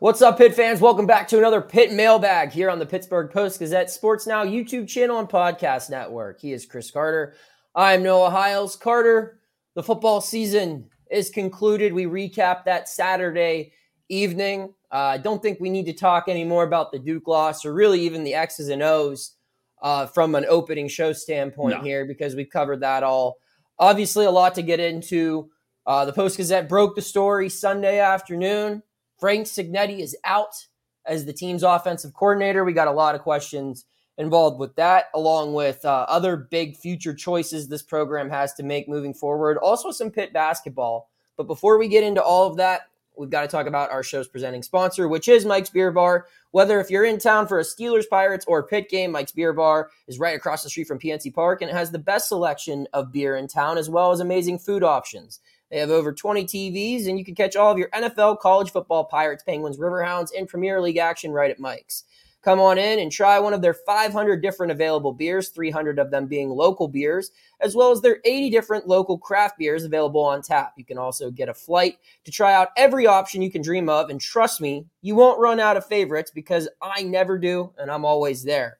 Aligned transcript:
What's 0.00 0.22
up, 0.22 0.38
Pitt 0.38 0.54
fans? 0.54 0.80
Welcome 0.80 1.04
back 1.04 1.28
to 1.28 1.36
another 1.36 1.60
Pitt 1.60 1.92
mailbag 1.92 2.52
here 2.52 2.70
on 2.70 2.78
the 2.78 2.86
Pittsburgh 2.86 3.30
Post 3.30 3.58
Gazette 3.58 3.90
Sports 3.90 4.26
Now 4.26 4.46
YouTube 4.46 4.88
channel 4.88 5.18
and 5.18 5.28
podcast 5.28 5.90
network. 5.90 6.40
He 6.40 6.54
is 6.54 6.64
Chris 6.64 6.90
Carter. 6.90 7.34
I'm 7.74 8.02
Noah 8.02 8.30
Hiles. 8.30 8.76
Carter, 8.76 9.40
the 9.74 9.82
football 9.82 10.22
season 10.22 10.88
is 11.10 11.28
concluded. 11.28 11.92
We 11.92 12.06
recap 12.06 12.64
that 12.64 12.88
Saturday 12.88 13.74
evening. 14.08 14.72
Uh, 14.90 14.96
I 14.96 15.18
don't 15.18 15.42
think 15.42 15.60
we 15.60 15.68
need 15.68 15.84
to 15.84 15.92
talk 15.92 16.28
anymore 16.28 16.64
about 16.64 16.92
the 16.92 16.98
Duke 16.98 17.28
loss 17.28 17.66
or 17.66 17.74
really 17.74 18.00
even 18.00 18.24
the 18.24 18.32
X's 18.32 18.70
and 18.70 18.82
O's 18.82 19.36
uh, 19.82 20.06
from 20.06 20.34
an 20.34 20.46
opening 20.48 20.88
show 20.88 21.12
standpoint 21.12 21.76
No. 21.76 21.82
here 21.82 22.06
because 22.06 22.34
we've 22.34 22.48
covered 22.48 22.80
that 22.80 23.02
all. 23.02 23.36
Obviously, 23.78 24.24
a 24.24 24.30
lot 24.30 24.54
to 24.54 24.62
get 24.62 24.80
into. 24.80 25.50
Uh, 25.86 26.06
the 26.06 26.12
Post 26.14 26.38
Gazette 26.38 26.70
broke 26.70 26.96
the 26.96 27.02
story 27.02 27.50
Sunday 27.50 27.98
afternoon. 28.00 28.82
Frank 29.20 29.46
Cignetti 29.46 30.00
is 30.00 30.16
out 30.24 30.66
as 31.06 31.26
the 31.26 31.32
team's 31.32 31.62
offensive 31.62 32.14
coordinator. 32.14 32.64
We 32.64 32.72
got 32.72 32.88
a 32.88 32.92
lot 32.92 33.14
of 33.14 33.20
questions 33.20 33.84
involved 34.16 34.58
with 34.58 34.74
that, 34.76 35.06
along 35.14 35.54
with 35.54 35.84
uh, 35.84 36.06
other 36.08 36.36
big 36.36 36.76
future 36.76 37.14
choices 37.14 37.68
this 37.68 37.82
program 37.82 38.30
has 38.30 38.54
to 38.54 38.62
make 38.62 38.88
moving 38.88 39.14
forward. 39.14 39.58
Also, 39.58 39.90
some 39.90 40.10
Pitt 40.10 40.32
basketball. 40.32 41.10
But 41.36 41.46
before 41.46 41.78
we 41.78 41.88
get 41.88 42.04
into 42.04 42.22
all 42.22 42.46
of 42.46 42.56
that, 42.56 42.82
we've 43.16 43.30
got 43.30 43.42
to 43.42 43.48
talk 43.48 43.66
about 43.66 43.90
our 43.90 44.02
show's 44.02 44.28
presenting 44.28 44.62
sponsor, 44.62 45.08
which 45.08 45.28
is 45.28 45.44
Mike's 45.44 45.70
Beer 45.70 45.90
Bar. 45.90 46.26
Whether 46.50 46.80
if 46.80 46.90
you're 46.90 47.04
in 47.04 47.18
town 47.18 47.46
for 47.46 47.60
a 47.60 47.62
Steelers, 47.62 48.08
Pirates, 48.08 48.44
or 48.46 48.66
Pitt 48.66 48.88
game, 48.88 49.12
Mike's 49.12 49.32
Beer 49.32 49.52
Bar 49.52 49.90
is 50.06 50.18
right 50.18 50.36
across 50.36 50.62
the 50.62 50.70
street 50.70 50.86
from 50.86 50.98
PNC 50.98 51.32
Park, 51.34 51.62
and 51.62 51.70
it 51.70 51.74
has 51.74 51.90
the 51.90 51.98
best 51.98 52.28
selection 52.28 52.86
of 52.92 53.12
beer 53.12 53.36
in 53.36 53.48
town, 53.48 53.78
as 53.78 53.88
well 53.88 54.12
as 54.12 54.20
amazing 54.20 54.58
food 54.58 54.82
options. 54.82 55.40
They 55.70 55.78
have 55.78 55.90
over 55.90 56.12
20 56.12 56.44
TVs, 56.44 57.06
and 57.06 57.18
you 57.18 57.24
can 57.24 57.34
catch 57.34 57.56
all 57.56 57.70
of 57.70 57.78
your 57.78 57.90
NFL, 57.90 58.40
college 58.40 58.72
football, 58.72 59.04
Pirates, 59.04 59.44
Penguins, 59.44 59.78
Riverhounds, 59.78 60.30
and 60.36 60.48
Premier 60.48 60.80
League 60.80 60.96
action 60.96 61.30
right 61.30 61.50
at 61.50 61.60
Mike's. 61.60 62.04
Come 62.42 62.58
on 62.58 62.78
in 62.78 62.98
and 62.98 63.12
try 63.12 63.38
one 63.38 63.52
of 63.52 63.60
their 63.60 63.74
500 63.74 64.40
different 64.40 64.72
available 64.72 65.12
beers, 65.12 65.50
300 65.50 65.98
of 65.98 66.10
them 66.10 66.26
being 66.26 66.48
local 66.48 66.88
beers, 66.88 67.32
as 67.60 67.76
well 67.76 67.90
as 67.90 68.00
their 68.00 68.18
80 68.24 68.48
different 68.48 68.88
local 68.88 69.18
craft 69.18 69.58
beers 69.58 69.84
available 69.84 70.24
on 70.24 70.40
tap. 70.40 70.72
You 70.76 70.84
can 70.84 70.96
also 70.96 71.30
get 71.30 71.50
a 71.50 71.54
flight 71.54 71.98
to 72.24 72.32
try 72.32 72.54
out 72.54 72.68
every 72.78 73.06
option 73.06 73.42
you 73.42 73.50
can 73.50 73.60
dream 73.60 73.90
of, 73.90 74.08
and 74.08 74.20
trust 74.20 74.60
me, 74.60 74.86
you 75.02 75.14
won't 75.14 75.38
run 75.38 75.60
out 75.60 75.76
of 75.76 75.84
favorites 75.84 76.30
because 76.34 76.66
I 76.80 77.02
never 77.02 77.38
do, 77.38 77.72
and 77.76 77.90
I'm 77.90 78.06
always 78.06 78.42
there. 78.42 78.79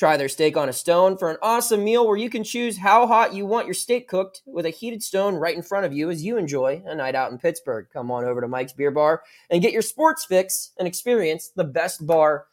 Try 0.00 0.16
their 0.16 0.30
steak 0.30 0.56
on 0.56 0.70
a 0.70 0.72
stone 0.72 1.18
for 1.18 1.30
an 1.30 1.36
awesome 1.42 1.84
meal 1.84 2.06
where 2.06 2.16
you 2.16 2.30
can 2.30 2.42
choose 2.42 2.78
how 2.78 3.06
hot 3.06 3.34
you 3.34 3.44
want 3.44 3.66
your 3.66 3.74
steak 3.74 4.08
cooked 4.08 4.40
with 4.46 4.64
a 4.64 4.70
heated 4.70 5.02
stone 5.02 5.34
right 5.34 5.54
in 5.54 5.60
front 5.60 5.84
of 5.84 5.92
you 5.92 6.08
as 6.08 6.24
you 6.24 6.38
enjoy 6.38 6.82
a 6.86 6.94
night 6.94 7.14
out 7.14 7.30
in 7.30 7.36
Pittsburgh. 7.36 7.86
Come 7.92 8.10
on 8.10 8.24
over 8.24 8.40
to 8.40 8.48
Mike's 8.48 8.72
Beer 8.72 8.90
Bar 8.90 9.22
and 9.50 9.60
get 9.60 9.74
your 9.74 9.82
sports 9.82 10.24
fix 10.24 10.72
and 10.78 10.88
experience 10.88 11.50
the 11.54 11.64
best 11.64 12.06
bar 12.06 12.46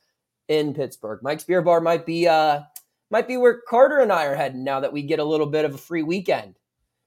in 0.49 0.73
Pittsburgh. 0.73 1.21
Mike's 1.23 1.45
Beer 1.45 1.61
Bar 1.61 1.79
might 1.79 2.05
be 2.05 2.27
uh 2.27 2.63
might 3.09 3.29
be 3.29 3.37
where 3.37 3.61
Carter 3.61 3.99
and 3.99 4.11
I 4.11 4.25
are 4.25 4.35
heading 4.35 4.65
now 4.65 4.81
that 4.81 4.91
we 4.91 5.01
get 5.01 5.19
a 5.19 5.23
little 5.23 5.47
bit 5.47 5.63
of 5.63 5.73
a 5.73 5.77
free 5.77 6.03
weekend. 6.03 6.55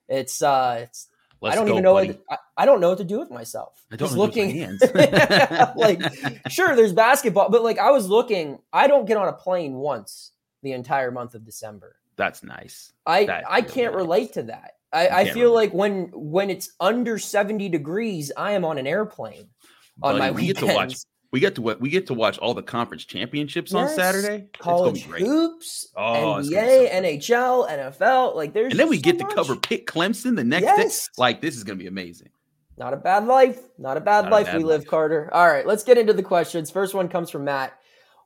It's 0.08 0.40
uh 0.40 0.86
it's 0.88 1.09
Let's 1.40 1.54
I 1.54 1.56
don't 1.56 1.66
go, 1.66 1.72
even 1.72 1.82
know 1.84 1.94
buddy. 1.94 2.08
what 2.08 2.22
I, 2.30 2.36
I 2.58 2.66
don't 2.66 2.80
know 2.80 2.90
what 2.90 2.98
to 2.98 3.04
do 3.04 3.18
with 3.18 3.30
myself. 3.30 3.82
I 3.90 3.96
don't 3.96 4.08
Just 4.08 4.16
know 4.16 4.20
what 4.20 4.32
to 4.34 4.40
do 4.40 4.46
looking 4.46 4.60
my 4.60 4.66
hands. 4.66 4.82
like 5.76 6.02
sure 6.48 6.76
there's 6.76 6.92
basketball, 6.92 7.48
but 7.50 7.62
like 7.62 7.78
I 7.78 7.90
was 7.90 8.08
looking, 8.08 8.58
I 8.72 8.86
don't 8.88 9.06
get 9.06 9.16
on 9.16 9.28
a 9.28 9.32
plane 9.32 9.74
once 9.74 10.32
the 10.62 10.72
entire 10.72 11.10
month 11.10 11.34
of 11.34 11.44
December. 11.44 11.96
That's 12.16 12.42
nice. 12.42 12.92
I 13.06 13.24
That's 13.24 13.46
I 13.48 13.60
really 13.60 13.68
can't 13.72 13.94
nice. 13.94 14.02
relate 14.02 14.32
to 14.34 14.42
that. 14.44 14.72
I, 14.92 15.08
I 15.08 15.24
feel 15.26 15.50
relate. 15.50 15.54
like 15.54 15.74
when 15.74 16.10
when 16.14 16.50
it's 16.50 16.72
under 16.80 17.18
70 17.18 17.68
degrees, 17.68 18.32
I 18.36 18.52
am 18.52 18.64
on 18.64 18.76
an 18.78 18.86
airplane 18.86 19.48
on 20.02 20.18
my 20.18 20.30
we 20.30 20.46
get 20.46 20.60
weekends. 20.60 20.60
to 20.60 20.66
watch. 20.74 20.94
We 21.32 21.38
get 21.38 21.54
to 21.54 21.62
what 21.62 21.80
we 21.80 21.90
get 21.90 22.06
to 22.08 22.14
watch 22.14 22.38
all 22.38 22.54
the 22.54 22.62
conference 22.62 23.04
championships 23.04 23.72
on 23.72 23.88
Saturday. 23.88 24.46
It's 24.52 24.58
college 24.60 25.04
gonna 25.04 25.16
be 25.18 25.22
great. 25.24 25.26
hoops, 25.26 25.88
Oh, 25.96 26.36
it's 26.38 26.50
gonna 26.50 26.66
be 26.66 26.72
NBA, 26.72 26.88
so. 27.20 27.66
NHL, 27.66 27.68
NFL. 27.68 28.34
Like 28.36 28.52
there's 28.52 28.72
And 28.72 28.80
then 28.80 28.88
we 28.88 28.96
just 28.96 29.04
get 29.04 29.20
so 29.20 29.28
to 29.28 29.34
cover 29.34 29.54
much. 29.54 29.62
Pitt 29.62 29.86
Clemson 29.86 30.34
the 30.34 30.42
next 30.44 30.64
Yes. 30.64 31.06
day. 31.06 31.10
Like 31.18 31.40
this 31.40 31.56
is 31.56 31.62
gonna 31.62 31.76
be 31.78 31.86
amazing. 31.86 32.30
Not 32.76 32.94
a 32.94 32.96
bad 32.96 33.26
life. 33.26 33.60
Not 33.78 33.96
a 33.96 34.00
bad 34.00 34.22
Not 34.24 34.32
a 34.32 34.34
life 34.34 34.46
bad 34.46 34.56
we 34.58 34.64
live. 34.64 34.86
Carter. 34.86 35.30
All 35.32 35.46
right, 35.46 35.66
let's 35.66 35.84
get 35.84 35.98
into 35.98 36.12
the 36.14 36.22
questions. 36.22 36.70
First 36.70 36.94
one 36.94 37.08
comes 37.08 37.30
from 37.30 37.44
Matt. 37.44 37.74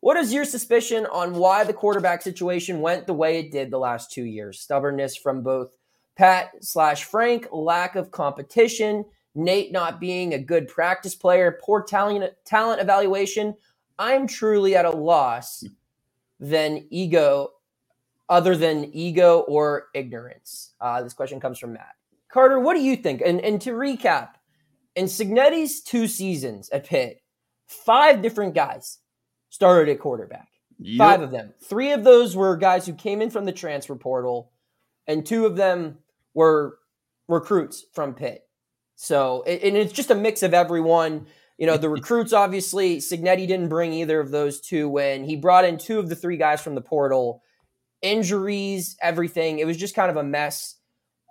What 0.00 0.16
is 0.16 0.32
your 0.32 0.44
suspicion 0.44 1.06
on 1.06 1.34
why 1.34 1.64
the 1.64 1.72
quarterback 1.72 2.22
situation 2.22 2.81
went 2.81 3.06
the 3.06 3.14
way 3.14 3.38
it 3.38 3.50
did 3.50 3.70
the 3.70 3.78
last 3.78 4.12
two 4.12 4.25
years? 4.25 4.60
Stubbornness 4.60 5.16
from 5.16 5.43
both 5.43 5.76
Pat 6.16 6.50
slash 6.60 7.04
Frank, 7.04 7.48
lack 7.53 7.97
of 7.97 8.10
competition, 8.10 9.04
Nate 9.34 9.72
not 9.72 10.00
being 10.00 10.33
a 10.33 10.39
good 10.39 10.69
practice 10.69 11.15
player, 11.15 11.59
poor 11.62 11.83
talent 11.83 12.33
talent 12.45 12.81
evaluation. 12.81 13.55
I'm 13.99 14.27
truly 14.27 14.77
at 14.77 14.84
a 14.84 14.91
loss 14.91 15.65
than 16.41 16.87
ego, 16.91 17.50
other 18.28 18.56
than 18.56 18.91
ego 18.94 19.41
or 19.41 19.89
ignorance. 19.94 20.75
Uh, 20.81 21.03
this 21.03 21.15
question 21.15 21.41
comes 21.41 21.59
from 21.59 21.73
Matt. 21.73 21.94
Carter, 22.28 22.59
what 22.59 22.75
do 22.75 22.81
you 22.81 22.97
think? 22.97 23.23
And 23.25 23.41
and 23.41 23.61
to 23.62 23.71
recap, 23.71 24.31
in 24.94 25.06
Cignetti's 25.06 25.81
two 25.81 26.06
seasons 26.06 26.69
at 26.71 26.87
Pitt, 26.87 27.23
five 27.67 28.23
different 28.23 28.55
guys 28.55 28.99
started 29.50 29.91
at 29.91 30.00
quarterback. 30.00 30.49
Yep. 30.78 30.99
Five 30.99 31.23
of 31.23 31.31
them. 31.31 31.55
Three 31.62 31.93
of 31.93 32.03
those 32.03 32.37
were 32.37 32.56
guys 32.56 32.87
who 32.87 32.94
came 32.94 33.23
in 33.23 33.31
from 33.31 33.44
the 33.44 33.53
transfer 33.53 33.94
portal, 33.94 34.50
and 35.06 35.25
two 35.25 35.47
of 35.47 35.56
them 35.56 35.99
were 36.34 36.78
recruits 37.28 37.84
from 37.93 38.15
Pitt. 38.15 38.44
So, 39.04 39.42
and 39.42 39.76
it's 39.76 39.92
just 39.92 40.10
a 40.10 40.15
mix 40.15 40.42
of 40.42 40.54
everyone. 40.54 41.26
You 41.59 41.66
know, 41.66 41.76
the 41.76 41.88
recruits, 41.91 42.32
obviously, 42.32 42.98
Cignetti 42.98 43.47
didn't 43.47 43.69
bring 43.69 43.92
either 43.92 44.19
of 44.19 44.31
those 44.31 44.60
two 44.60 44.88
when 44.88 45.25
he 45.25 45.37
brought 45.37 45.66
in 45.66 45.76
two 45.76 45.98
of 45.98 46.09
the 46.09 46.16
three 46.16 46.38
guys 46.38 46.62
from 46.62 46.75
the 46.75 46.81
portal. 46.81 47.43
Injuries, 48.00 48.97
everything. 49.03 49.59
It 49.59 49.66
was 49.66 49.76
just 49.76 49.94
kind 49.94 50.10
of 50.10 50.16
a 50.16 50.22
mess. 50.22 50.76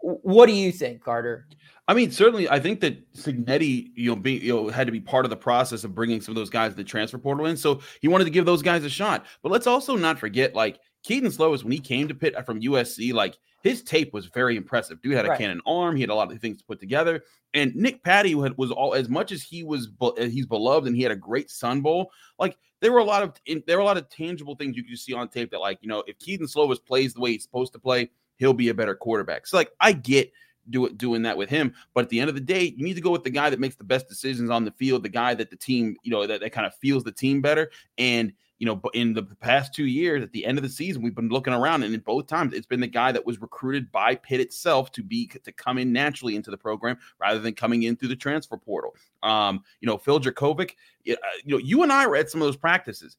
What 0.01 0.45
do 0.45 0.53
you 0.53 0.71
think, 0.71 1.03
Carter? 1.03 1.47
I 1.87 1.95
mean, 1.95 2.11
certainly, 2.11 2.47
I 2.47 2.59
think 2.59 2.79
that 2.81 3.11
Cignetti, 3.13 3.91
you 3.95 4.11
know, 4.11 4.15
be, 4.15 4.33
you 4.33 4.53
know, 4.53 4.69
had 4.69 4.87
to 4.87 4.91
be 4.91 5.01
part 5.01 5.25
of 5.25 5.29
the 5.31 5.37
process 5.37 5.83
of 5.83 5.95
bringing 5.95 6.21
some 6.21 6.33
of 6.33 6.35
those 6.35 6.49
guys 6.49 6.71
to 6.71 6.77
the 6.77 6.83
transfer 6.83 7.17
portal 7.17 7.47
in. 7.47 7.57
So 7.57 7.81
he 8.01 8.07
wanted 8.07 8.25
to 8.25 8.29
give 8.29 8.45
those 8.45 8.61
guys 8.61 8.83
a 8.83 8.89
shot. 8.89 9.25
But 9.41 9.51
let's 9.51 9.67
also 9.67 9.95
not 9.95 10.19
forget, 10.19 10.53
like 10.53 10.79
Kedon 11.03 11.29
Slovis, 11.29 11.63
when 11.63 11.71
he 11.71 11.79
came 11.79 12.07
to 12.07 12.15
Pitt 12.15 12.33
from 12.45 12.61
USC, 12.61 13.13
like 13.13 13.37
his 13.61 13.81
tape 13.81 14.13
was 14.13 14.25
very 14.27 14.57
impressive. 14.57 15.01
Dude 15.01 15.13
had 15.13 15.25
a 15.25 15.29
Right. 15.29 15.37
cannon 15.39 15.61
arm. 15.65 15.95
He 15.95 16.01
had 16.01 16.09
a 16.09 16.15
lot 16.15 16.31
of 16.31 16.39
things 16.39 16.57
to 16.57 16.65
put 16.65 16.79
together. 16.79 17.23
And 17.53 17.73
Nick 17.75 18.03
Patti 18.03 18.31
had, 18.39 18.57
was 18.57 18.71
all 18.71 18.93
as 18.93 19.09
much 19.09 19.31
as 19.31 19.43
he 19.43 19.63
was 19.63 19.89
uh, 20.01 20.11
he's 20.23 20.45
beloved 20.45 20.87
and 20.87 20.95
he 20.95 21.03
had 21.03 21.11
a 21.11 21.15
great 21.15 21.49
Sun 21.49 21.81
Bowl. 21.81 22.11
Like 22.39 22.57
there 22.81 22.91
were 22.91 22.99
a 22.99 23.03
lot 23.03 23.23
of 23.23 23.33
there 23.67 23.77
were 23.77 23.83
a 23.83 23.85
lot 23.85 23.97
of 23.97 24.09
tangible 24.09 24.55
things 24.55 24.75
you 24.75 24.83
could 24.83 24.97
see 24.97 25.13
on 25.13 25.29
tape 25.29 25.51
that, 25.51 25.59
like 25.59 25.79
you 25.81 25.87
know, 25.87 26.03
if 26.07 26.17
Kedon 26.19 26.47
Slovis 26.47 26.83
plays 26.83 27.13
the 27.13 27.21
way 27.21 27.31
he's 27.31 27.43
supposed 27.43 27.73
to 27.73 27.79
play, 27.79 28.09
he'll 28.37 28.53
be 28.53 28.69
a 28.69 28.73
better 28.73 28.95
quarterback. 28.95 29.45
So 29.47 29.57
like 29.57 29.71
I 29.79 29.91
get 29.93 30.31
do 30.69 30.85
it 30.85 30.97
doing 30.97 31.21
that 31.23 31.37
with 31.37 31.49
him. 31.49 31.73
But 31.93 32.05
at 32.05 32.09
the 32.09 32.19
end 32.19 32.29
of 32.29 32.35
the 32.35 32.41
day, 32.41 32.73
you 32.77 32.83
need 32.83 32.93
to 32.95 33.01
go 33.01 33.11
with 33.11 33.23
the 33.23 33.29
guy 33.29 33.49
that 33.49 33.59
makes 33.59 33.75
the 33.75 33.83
best 33.83 34.07
decisions 34.07 34.49
on 34.49 34.63
the 34.65 34.71
field, 34.71 35.03
the 35.03 35.09
guy 35.09 35.33
that 35.33 35.49
the 35.49 35.55
team, 35.57 35.97
you 36.03 36.11
know, 36.11 36.25
that, 36.25 36.39
that 36.39 36.51
kind 36.51 36.65
of 36.65 36.73
feels 36.75 37.03
the 37.03 37.11
team 37.11 37.41
better. 37.41 37.69
And 37.97 38.33
you 38.63 38.67
know, 38.67 38.81
in 38.93 39.11
the 39.11 39.23
past 39.23 39.73
two 39.73 39.87
years, 39.87 40.23
at 40.23 40.31
the 40.31 40.45
end 40.45 40.57
of 40.57 40.63
the 40.63 40.69
season, 40.69 41.01
we've 41.01 41.13
been 41.13 41.27
looking 41.27 41.51
around, 41.51 41.83
and 41.83 41.93
in 41.93 41.99
both 41.99 42.27
times, 42.27 42.53
it's 42.53 42.65
been 42.65 42.79
the 42.79 42.87
guy 42.87 43.11
that 43.11 43.25
was 43.25 43.41
recruited 43.41 43.91
by 43.91 44.15
Pitt 44.15 44.39
itself 44.39 44.89
to 44.93 45.03
be 45.03 45.29
to 45.43 45.51
come 45.51 45.77
in 45.77 45.91
naturally 45.91 46.37
into 46.37 46.49
the 46.49 46.55
program 46.55 46.97
rather 47.19 47.39
than 47.39 47.55
coming 47.55 47.83
in 47.83 47.97
through 47.97 48.07
the 48.07 48.15
transfer 48.15 48.55
portal. 48.55 48.95
Um, 49.21 49.65
you 49.81 49.85
know, 49.85 49.97
Phil 49.97 50.17
Jurkovec, 50.17 50.71
uh, 50.71 50.71
you 51.03 51.17
know, 51.45 51.57
you 51.57 51.83
and 51.83 51.91
I 51.91 52.07
were 52.07 52.15
at 52.15 52.29
some 52.29 52.41
of 52.41 52.47
those 52.47 52.55
practices. 52.55 53.17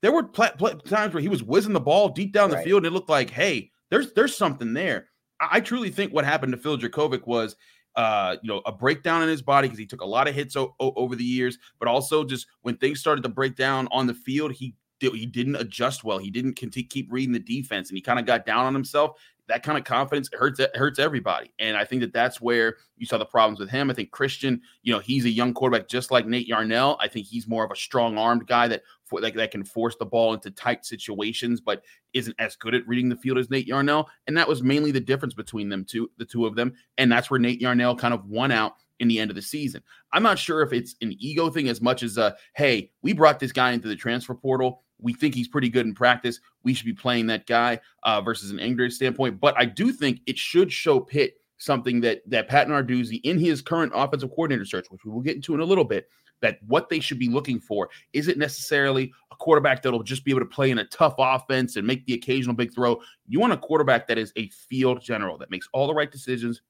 There 0.00 0.12
were 0.12 0.22
pl- 0.22 0.56
pl- 0.56 0.78
times 0.78 1.12
where 1.12 1.20
he 1.20 1.28
was 1.28 1.42
whizzing 1.42 1.74
the 1.74 1.78
ball 1.80 2.08
deep 2.08 2.32
down 2.32 2.48
the 2.48 2.56
right. 2.56 2.64
field, 2.64 2.78
and 2.78 2.86
it 2.86 2.94
looked 2.94 3.10
like, 3.10 3.28
hey, 3.28 3.70
there's 3.90 4.14
there's 4.14 4.34
something 4.34 4.72
there. 4.72 5.08
I, 5.42 5.48
I 5.52 5.60
truly 5.60 5.90
think 5.90 6.14
what 6.14 6.24
happened 6.24 6.52
to 6.52 6.58
Phil 6.58 6.78
Jurkovec 6.78 7.26
was 7.26 7.54
uh, 7.96 8.36
you 8.42 8.48
know, 8.48 8.62
a 8.66 8.72
breakdown 8.72 9.22
in 9.22 9.28
his 9.28 9.42
body 9.42 9.68
because 9.68 9.78
he 9.78 9.86
took 9.86 10.02
a 10.02 10.06
lot 10.06 10.28
of 10.28 10.34
hits 10.34 10.54
o- 10.54 10.74
o- 10.80 10.92
over 10.96 11.16
the 11.16 11.24
years, 11.24 11.58
but 11.78 11.88
also 11.88 12.24
just 12.24 12.46
when 12.62 12.76
things 12.76 13.00
started 13.00 13.22
to 13.22 13.28
break 13.28 13.56
down 13.56 13.88
on 13.90 14.06
the 14.06 14.14
field, 14.14 14.52
he 14.52 14.74
he 15.00 15.26
didn't 15.26 15.56
adjust 15.56 16.04
well. 16.04 16.18
He 16.18 16.30
didn't 16.30 16.54
keep 16.54 17.12
reading 17.12 17.32
the 17.32 17.38
defense, 17.38 17.88
and 17.88 17.96
he 17.96 18.02
kind 18.02 18.18
of 18.18 18.26
got 18.26 18.46
down 18.46 18.66
on 18.66 18.74
himself. 18.74 19.18
That 19.48 19.62
kind 19.62 19.78
of 19.78 19.84
confidence 19.84 20.28
hurts 20.32 20.60
hurts 20.74 20.98
everybody, 20.98 21.52
and 21.60 21.76
I 21.76 21.84
think 21.84 22.00
that 22.00 22.12
that's 22.12 22.40
where 22.40 22.76
you 22.96 23.06
saw 23.06 23.16
the 23.16 23.24
problems 23.24 23.60
with 23.60 23.70
him. 23.70 23.90
I 23.90 23.94
think 23.94 24.10
Christian, 24.10 24.60
you 24.82 24.92
know, 24.92 24.98
he's 24.98 25.24
a 25.24 25.30
young 25.30 25.54
quarterback 25.54 25.86
just 25.86 26.10
like 26.10 26.26
Nate 26.26 26.48
Yarnell. 26.48 26.96
I 27.00 27.06
think 27.06 27.26
he's 27.26 27.46
more 27.46 27.64
of 27.64 27.70
a 27.70 27.76
strong 27.76 28.18
armed 28.18 28.48
guy 28.48 28.66
that 28.66 28.82
for, 29.04 29.20
that, 29.20 29.34
that 29.34 29.52
can 29.52 29.62
force 29.62 29.94
the 29.96 30.04
ball 30.04 30.34
into 30.34 30.50
tight 30.50 30.84
situations, 30.84 31.60
but 31.60 31.84
isn't 32.12 32.34
as 32.40 32.56
good 32.56 32.74
at 32.74 32.88
reading 32.88 33.08
the 33.08 33.14
field 33.14 33.38
as 33.38 33.48
Nate 33.48 33.68
Yarnell. 33.68 34.08
And 34.26 34.36
that 34.36 34.48
was 34.48 34.64
mainly 34.64 34.90
the 34.90 34.98
difference 34.98 35.34
between 35.34 35.68
them 35.68 35.84
two, 35.84 36.10
the 36.18 36.24
two 36.24 36.44
of 36.44 36.56
them, 36.56 36.72
and 36.98 37.12
that's 37.12 37.30
where 37.30 37.38
Nate 37.38 37.60
Yarnell 37.60 37.94
kind 37.94 38.14
of 38.14 38.26
won 38.26 38.50
out 38.50 38.72
in 38.98 39.08
the 39.08 39.18
end 39.18 39.30
of 39.30 39.34
the 39.34 39.42
season. 39.42 39.82
I'm 40.12 40.22
not 40.22 40.38
sure 40.38 40.62
if 40.62 40.72
it's 40.72 40.96
an 41.02 41.14
ego 41.18 41.50
thing 41.50 41.68
as 41.68 41.80
much 41.80 42.02
as 42.02 42.18
a 42.18 42.36
hey, 42.54 42.90
we 43.02 43.12
brought 43.12 43.38
this 43.38 43.52
guy 43.52 43.72
into 43.72 43.88
the 43.88 43.96
transfer 43.96 44.34
portal 44.34 44.82
we 45.00 45.12
think 45.12 45.34
he's 45.34 45.48
pretty 45.48 45.68
good 45.68 45.86
in 45.86 45.94
practice. 45.94 46.40
We 46.62 46.74
should 46.74 46.86
be 46.86 46.92
playing 46.92 47.26
that 47.26 47.46
guy 47.46 47.80
uh, 48.02 48.20
versus 48.20 48.50
an 48.50 48.58
English 48.58 48.94
standpoint. 48.94 49.40
But 49.40 49.54
I 49.58 49.64
do 49.64 49.92
think 49.92 50.20
it 50.26 50.38
should 50.38 50.72
show 50.72 51.00
Pitt 51.00 51.34
something 51.58 52.00
that 52.02 52.22
that 52.28 52.48
Pat 52.48 52.68
Narduzzi 52.68 53.20
in 53.24 53.38
his 53.38 53.62
current 53.62 53.92
offensive 53.94 54.30
coordinator 54.30 54.64
search, 54.64 54.86
which 54.90 55.04
we 55.04 55.10
will 55.10 55.20
get 55.20 55.36
into 55.36 55.54
in 55.54 55.60
a 55.60 55.64
little 55.64 55.84
bit, 55.84 56.08
that 56.42 56.58
what 56.66 56.88
they 56.88 57.00
should 57.00 57.18
be 57.18 57.28
looking 57.28 57.58
for 57.58 57.88
isn't 58.12 58.38
necessarily 58.38 59.12
a 59.32 59.36
quarterback 59.36 59.82
that'll 59.82 60.02
just 60.02 60.24
be 60.24 60.30
able 60.30 60.40
to 60.40 60.46
play 60.46 60.70
in 60.70 60.78
a 60.78 60.86
tough 60.86 61.14
offense 61.18 61.76
and 61.76 61.86
make 61.86 62.04
the 62.06 62.14
occasional 62.14 62.54
big 62.54 62.74
throw. 62.74 63.00
You 63.26 63.40
want 63.40 63.52
a 63.52 63.56
quarterback 63.56 64.06
that 64.08 64.18
is 64.18 64.32
a 64.36 64.48
field 64.48 65.00
general 65.00 65.38
that 65.38 65.50
makes 65.50 65.68
all 65.72 65.86
the 65.86 65.94
right 65.94 66.10
decisions, 66.10 66.62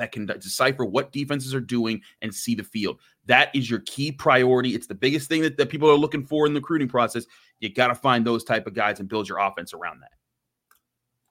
that 0.00 0.12
can 0.12 0.26
decipher 0.26 0.84
what 0.84 1.12
defenses 1.12 1.54
are 1.54 1.60
doing 1.60 2.00
and 2.22 2.34
see 2.34 2.54
the 2.54 2.64
field. 2.64 3.00
That 3.26 3.54
is 3.54 3.68
your 3.70 3.80
key 3.80 4.12
priority. 4.12 4.74
It's 4.74 4.86
the 4.86 4.94
biggest 4.94 5.28
thing 5.28 5.42
that, 5.42 5.56
that 5.56 5.68
people 5.68 5.90
are 5.90 5.96
looking 5.96 6.24
for 6.24 6.46
in 6.46 6.54
the 6.54 6.60
recruiting 6.60 6.88
process. 6.88 7.26
You 7.60 7.72
got 7.72 7.88
to 7.88 7.94
find 7.94 8.26
those 8.26 8.44
type 8.44 8.66
of 8.66 8.74
guys 8.74 9.00
and 9.00 9.08
build 9.08 9.28
your 9.28 9.38
offense 9.38 9.72
around 9.72 10.00
that. 10.00 10.12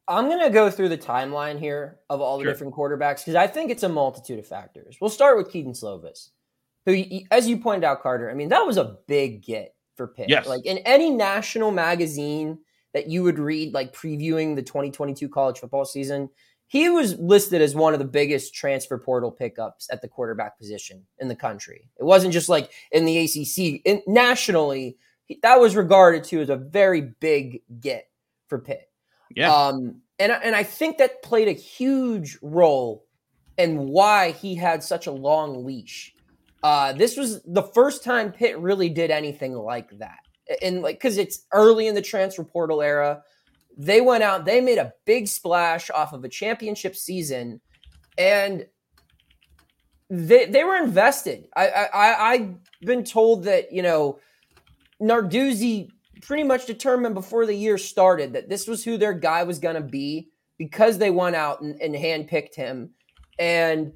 I'm 0.07 0.27
going 0.27 0.43
to 0.43 0.49
go 0.49 0.69
through 0.69 0.89
the 0.89 0.97
timeline 0.97 1.59
here 1.59 1.99
of 2.09 2.19
all 2.19 2.37
the 2.37 2.43
sure. 2.43 2.51
different 2.51 2.73
quarterbacks 2.73 3.19
because 3.19 3.35
I 3.35 3.47
think 3.47 3.71
it's 3.71 3.83
a 3.83 3.89
multitude 3.89 4.39
of 4.39 4.45
factors. 4.45 4.97
We'll 4.99 5.09
start 5.09 5.37
with 5.37 5.49
Kedon 5.49 5.73
Slovis, 5.73 6.29
who, 6.85 7.03
as 7.31 7.47
you 7.47 7.57
pointed 7.57 7.85
out, 7.85 8.01
Carter, 8.01 8.29
I 8.29 8.33
mean, 8.33 8.49
that 8.49 8.65
was 8.65 8.77
a 8.77 8.97
big 9.07 9.43
get 9.43 9.75
for 9.95 10.07
Pitt. 10.07 10.29
Yes. 10.29 10.47
Like 10.47 10.65
in 10.65 10.79
any 10.79 11.09
national 11.09 11.71
magazine 11.71 12.59
that 12.93 13.07
you 13.07 13.23
would 13.23 13.39
read, 13.39 13.73
like 13.73 13.93
previewing 13.93 14.55
the 14.55 14.61
2022 14.61 15.29
college 15.29 15.59
football 15.59 15.85
season, 15.85 16.29
he 16.73 16.89
was 16.89 17.19
listed 17.19 17.61
as 17.61 17.75
one 17.75 17.93
of 17.93 17.99
the 17.99 18.05
biggest 18.05 18.55
transfer 18.55 18.97
portal 18.97 19.29
pickups 19.29 19.87
at 19.91 20.01
the 20.01 20.07
quarterback 20.07 20.57
position 20.57 21.05
in 21.19 21.27
the 21.27 21.35
country. 21.35 21.87
It 21.99 22.03
wasn't 22.03 22.33
just 22.33 22.49
like 22.49 22.71
in 22.91 23.05
the 23.05 23.19
ACC, 23.19 23.79
in, 23.85 24.01
nationally, 24.07 24.97
that 25.43 25.59
was 25.59 25.75
regarded 25.75 26.23
to 26.23 26.41
as 26.41 26.49
a 26.49 26.55
very 26.55 27.01
big 27.19 27.61
get 27.79 28.07
for 28.47 28.57
Pitt. 28.57 28.89
Yeah. 29.35 29.53
Um, 29.53 30.01
and, 30.17 30.31
and 30.31 30.55
I 30.55 30.63
think 30.63 30.97
that 30.97 31.21
played 31.21 31.47
a 31.47 31.51
huge 31.51 32.39
role 32.41 33.05
in 33.59 33.89
why 33.89 34.31
he 34.31 34.55
had 34.55 34.81
such 34.81 35.05
a 35.05 35.11
long 35.11 35.63
leash. 35.63 36.15
Uh, 36.63 36.91
this 36.93 37.15
was 37.15 37.43
the 37.43 37.69
first 37.75 38.03
time 38.03 38.31
Pitt 38.31 38.57
really 38.57 38.89
did 38.89 39.11
anything 39.11 39.53
like 39.53 39.95
that. 39.99 40.21
And 40.63 40.81
like, 40.81 40.99
cause 40.99 41.17
it's 41.17 41.45
early 41.51 41.85
in 41.85 41.93
the 41.93 42.01
transfer 42.01 42.43
portal 42.43 42.81
era. 42.81 43.21
They 43.77 44.01
went 44.01 44.23
out, 44.23 44.45
they 44.45 44.61
made 44.61 44.77
a 44.77 44.93
big 45.05 45.27
splash 45.27 45.89
off 45.89 46.13
of 46.13 46.23
a 46.23 46.29
championship 46.29 46.95
season 46.95 47.61
and 48.17 48.65
they, 50.09 50.45
they 50.45 50.63
were 50.63 50.75
invested. 50.75 51.47
I, 51.55 51.67
I, 51.67 52.31
I've 52.31 52.55
been 52.81 53.03
told 53.03 53.45
that, 53.45 53.71
you 53.71 53.81
know, 53.81 54.19
Narduzzi 55.01 55.89
pretty 56.21 56.43
much 56.43 56.65
determined 56.65 57.15
before 57.15 57.45
the 57.45 57.55
year 57.55 57.77
started 57.77 58.33
that 58.33 58.47
this 58.47 58.67
was 58.67 58.83
who 58.83 58.97
their 58.97 59.13
guy 59.13 59.43
was 59.43 59.59
going 59.59 59.75
to 59.75 59.81
be 59.81 60.29
because 60.57 60.97
they 60.97 61.09
went 61.09 61.35
out 61.35 61.61
and, 61.61 61.81
and 61.81 61.95
handpicked 61.95 62.55
him. 62.55 62.91
And 63.39 63.93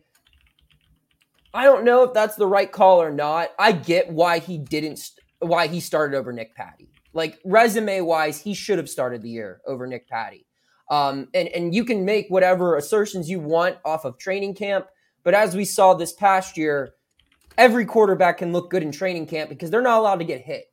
I 1.54 1.64
don't 1.64 1.86
know 1.86 2.04
if 2.04 2.14
that's 2.14 2.36
the 2.36 2.48
right 2.48 2.72
call 2.72 3.02
or 3.02 3.12
not. 3.12 3.52
I 3.58 3.72
get 3.72 4.12
why 4.12 4.40
he 4.40 4.58
didn't, 4.58 5.00
why 5.40 5.68
he 5.68 5.80
started 5.80 6.18
over 6.18 6.34
Nick 6.34 6.56
Patti. 6.56 6.90
Like 7.18 7.40
resume 7.44 8.02
wise, 8.02 8.40
he 8.40 8.54
should 8.54 8.78
have 8.78 8.88
started 8.88 9.24
the 9.24 9.30
year 9.30 9.60
over 9.66 9.88
Nick 9.88 10.08
Patti. 10.08 10.46
Um, 10.92 11.28
and, 11.34 11.48
and 11.48 11.74
you 11.74 11.84
can 11.84 12.06
make 12.06 12.28
whatever 12.30 12.78
assertions 12.78 13.28
you 13.28 13.40
want 13.40 13.78
off 13.84 14.06
of 14.06 14.20
training 14.20 14.54
camp. 14.54 14.86
But 15.24 15.34
as 15.34 15.56
we 15.56 15.66
saw 15.66 15.96
this 15.96 16.14
past 16.14 16.58
year, 16.58 16.94
every 17.58 17.86
quarterback 17.86 18.38
can 18.38 18.54
look 18.54 18.70
good 18.70 18.84
in 18.84 18.92
training 18.92 19.26
camp 19.26 19.50
because 19.50 19.72
they're 19.72 19.82
not 19.82 19.98
allowed 19.98 20.20
to 20.20 20.26
get 20.26 20.42
hit. 20.42 20.66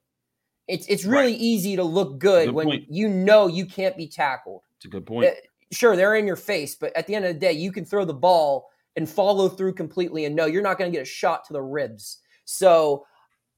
It's 0.69 0.87
it's 0.87 1.07
really 1.07 1.33
right. 1.33 1.41
easy 1.41 1.77
to 1.77 1.83
look 1.83 2.19
good, 2.19 2.49
good 2.49 2.55
when 2.55 2.67
point. 2.67 2.85
you 2.91 3.09
know 3.09 3.47
you 3.47 3.65
can't 3.65 3.97
be 3.97 4.07
tackled. 4.07 4.63
It's 4.77 4.85
a 4.85 4.89
good 4.89 5.07
point. 5.07 5.29
Uh, 5.29 5.35
sure, 5.73 5.97
they're 5.97 6.15
in 6.17 6.27
your 6.27 6.37
face, 6.37 6.75
but 6.75 6.95
at 6.95 7.07
the 7.07 7.15
end 7.15 7.25
of 7.25 7.33
the 7.33 7.41
day, 7.41 7.53
you 7.53 7.73
can 7.73 7.87
throw 7.87 8.05
the 8.05 8.13
ball 8.13 8.69
and 8.97 9.09
follow 9.09 9.49
through 9.49 9.73
completely 9.75 10.27
and 10.27 10.37
know 10.37 10.45
you're 10.45 10.63
not 10.63 10.79
going 10.79 10.91
to 10.93 10.97
get 10.97 11.03
a 11.03 11.11
shot 11.11 11.45
to 11.47 11.55
the 11.55 11.63
ribs. 11.63 12.19
So 12.45 13.07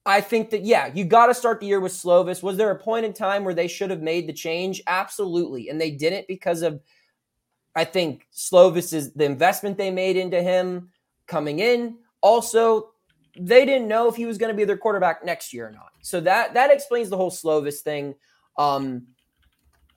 I 0.07 0.21
think 0.21 0.51
that 0.51 0.63
yeah, 0.63 0.89
you 0.93 1.03
got 1.03 1.27
to 1.27 1.33
start 1.33 1.59
the 1.59 1.67
year 1.67 1.81
with 1.81 1.91
Slovis. 1.91 2.41
Was 2.41 2.55
there 2.55 2.71
a 2.71 2.79
point 2.79 3.05
in 3.05 3.11
time 3.11 3.43
where 3.43 3.53
they 3.53 3.67
should 3.67 3.89
have 3.89 4.01
made 4.01 4.25
the 4.25 4.33
change? 4.33 4.81
Absolutely, 4.87 5.67
and 5.67 5.79
they 5.79 5.91
didn't 5.91 6.27
because 6.29 6.61
of 6.61 6.81
I 7.75 7.83
think 7.83 8.25
Slovis 8.33 8.93
is 8.93 9.13
the 9.13 9.25
investment 9.25 9.77
they 9.77 9.91
made 9.91 10.15
into 10.15 10.41
him 10.41 10.89
coming 11.27 11.59
in. 11.59 11.97
Also, 12.21 12.93
they 13.37 13.65
didn't 13.65 13.89
know 13.89 14.07
if 14.07 14.15
he 14.15 14.25
was 14.25 14.37
going 14.37 14.51
to 14.51 14.57
be 14.57 14.63
their 14.63 14.77
quarterback 14.77 15.23
next 15.25 15.53
year 15.53 15.67
or 15.67 15.71
not. 15.71 15.91
So 16.01 16.21
that 16.21 16.53
that 16.53 16.71
explains 16.71 17.09
the 17.09 17.17
whole 17.17 17.29
Slovis 17.29 17.81
thing. 17.81 18.15
Um, 18.57 19.07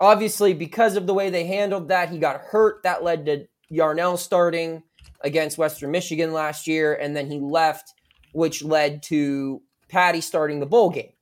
obviously, 0.00 0.54
because 0.54 0.96
of 0.96 1.06
the 1.06 1.14
way 1.14 1.30
they 1.30 1.46
handled 1.46 1.88
that, 1.88 2.10
he 2.10 2.18
got 2.18 2.40
hurt. 2.40 2.82
That 2.82 3.04
led 3.04 3.26
to 3.26 3.46
Yarnell 3.68 4.16
starting 4.16 4.82
against 5.20 5.56
Western 5.56 5.92
Michigan 5.92 6.32
last 6.32 6.66
year, 6.66 6.94
and 6.94 7.14
then 7.16 7.30
he 7.30 7.38
left, 7.38 7.94
which 8.32 8.64
led 8.64 9.04
to 9.04 9.62
Patti 9.90 10.20
starting 10.20 10.60
the 10.60 10.66
bowl 10.66 10.90
game. 10.90 11.12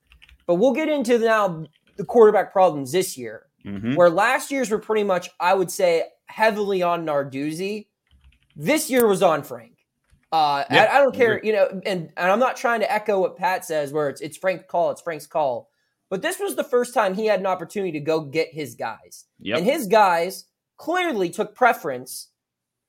But 0.47 0.55
we'll 0.55 0.73
get 0.73 0.89
into 0.89 1.19
now 1.19 1.65
the 1.97 2.05
quarterback 2.05 2.53
problems 2.53 2.93
this 2.93 3.19
year, 3.19 3.47
mm-hmm. 3.65 3.95
where 3.95 4.11
last 4.11 4.51
year's 4.51 4.71
were 4.71 4.79
pretty 4.79 5.05
much, 5.05 5.29
I 5.41 5.55
would 5.55 5.71
say, 5.71 6.05
heavily 6.27 6.83
on 6.83 7.05
Narduzzi. 7.05 7.87
This 8.57 8.91
year 8.91 9.07
was 9.07 9.23
on 9.23 9.43
Frank. 9.43 9.73
Uh, 10.31 10.65
yeah, 10.71 10.85
I, 10.85 10.97
I, 10.97 11.03
don't 11.03 11.15
care, 11.15 11.41
you 11.43 11.53
know, 11.53 11.69
and, 11.87 12.13
and 12.17 12.31
I'm 12.31 12.39
not 12.39 12.57
trying 12.57 12.81
to 12.81 12.93
echo 12.93 13.21
what 13.21 13.37
Pat 13.37 13.65
says, 13.65 13.93
where 13.93 14.11
it's 14.11 14.21
it's 14.21 14.37
Frank's 14.37 14.65
call, 14.69 14.91
it's 14.91 15.01
Frank's 15.01 15.27
call. 15.27 15.71
But 16.11 16.21
this 16.21 16.39
was 16.39 16.55
the 16.55 16.65
first 16.65 16.93
time 16.93 17.15
he 17.15 17.27
had 17.27 17.41
an 17.41 17.47
opportunity 17.47 17.93
to 17.93 18.01
go 18.01 18.21
get 18.21 18.53
his 18.53 18.75
guys, 18.75 19.25
yep. 19.41 19.59
and 19.59 19.67
his 19.67 19.87
guys 19.87 20.45
clearly 20.77 21.31
took 21.31 21.55
preference 21.55 22.29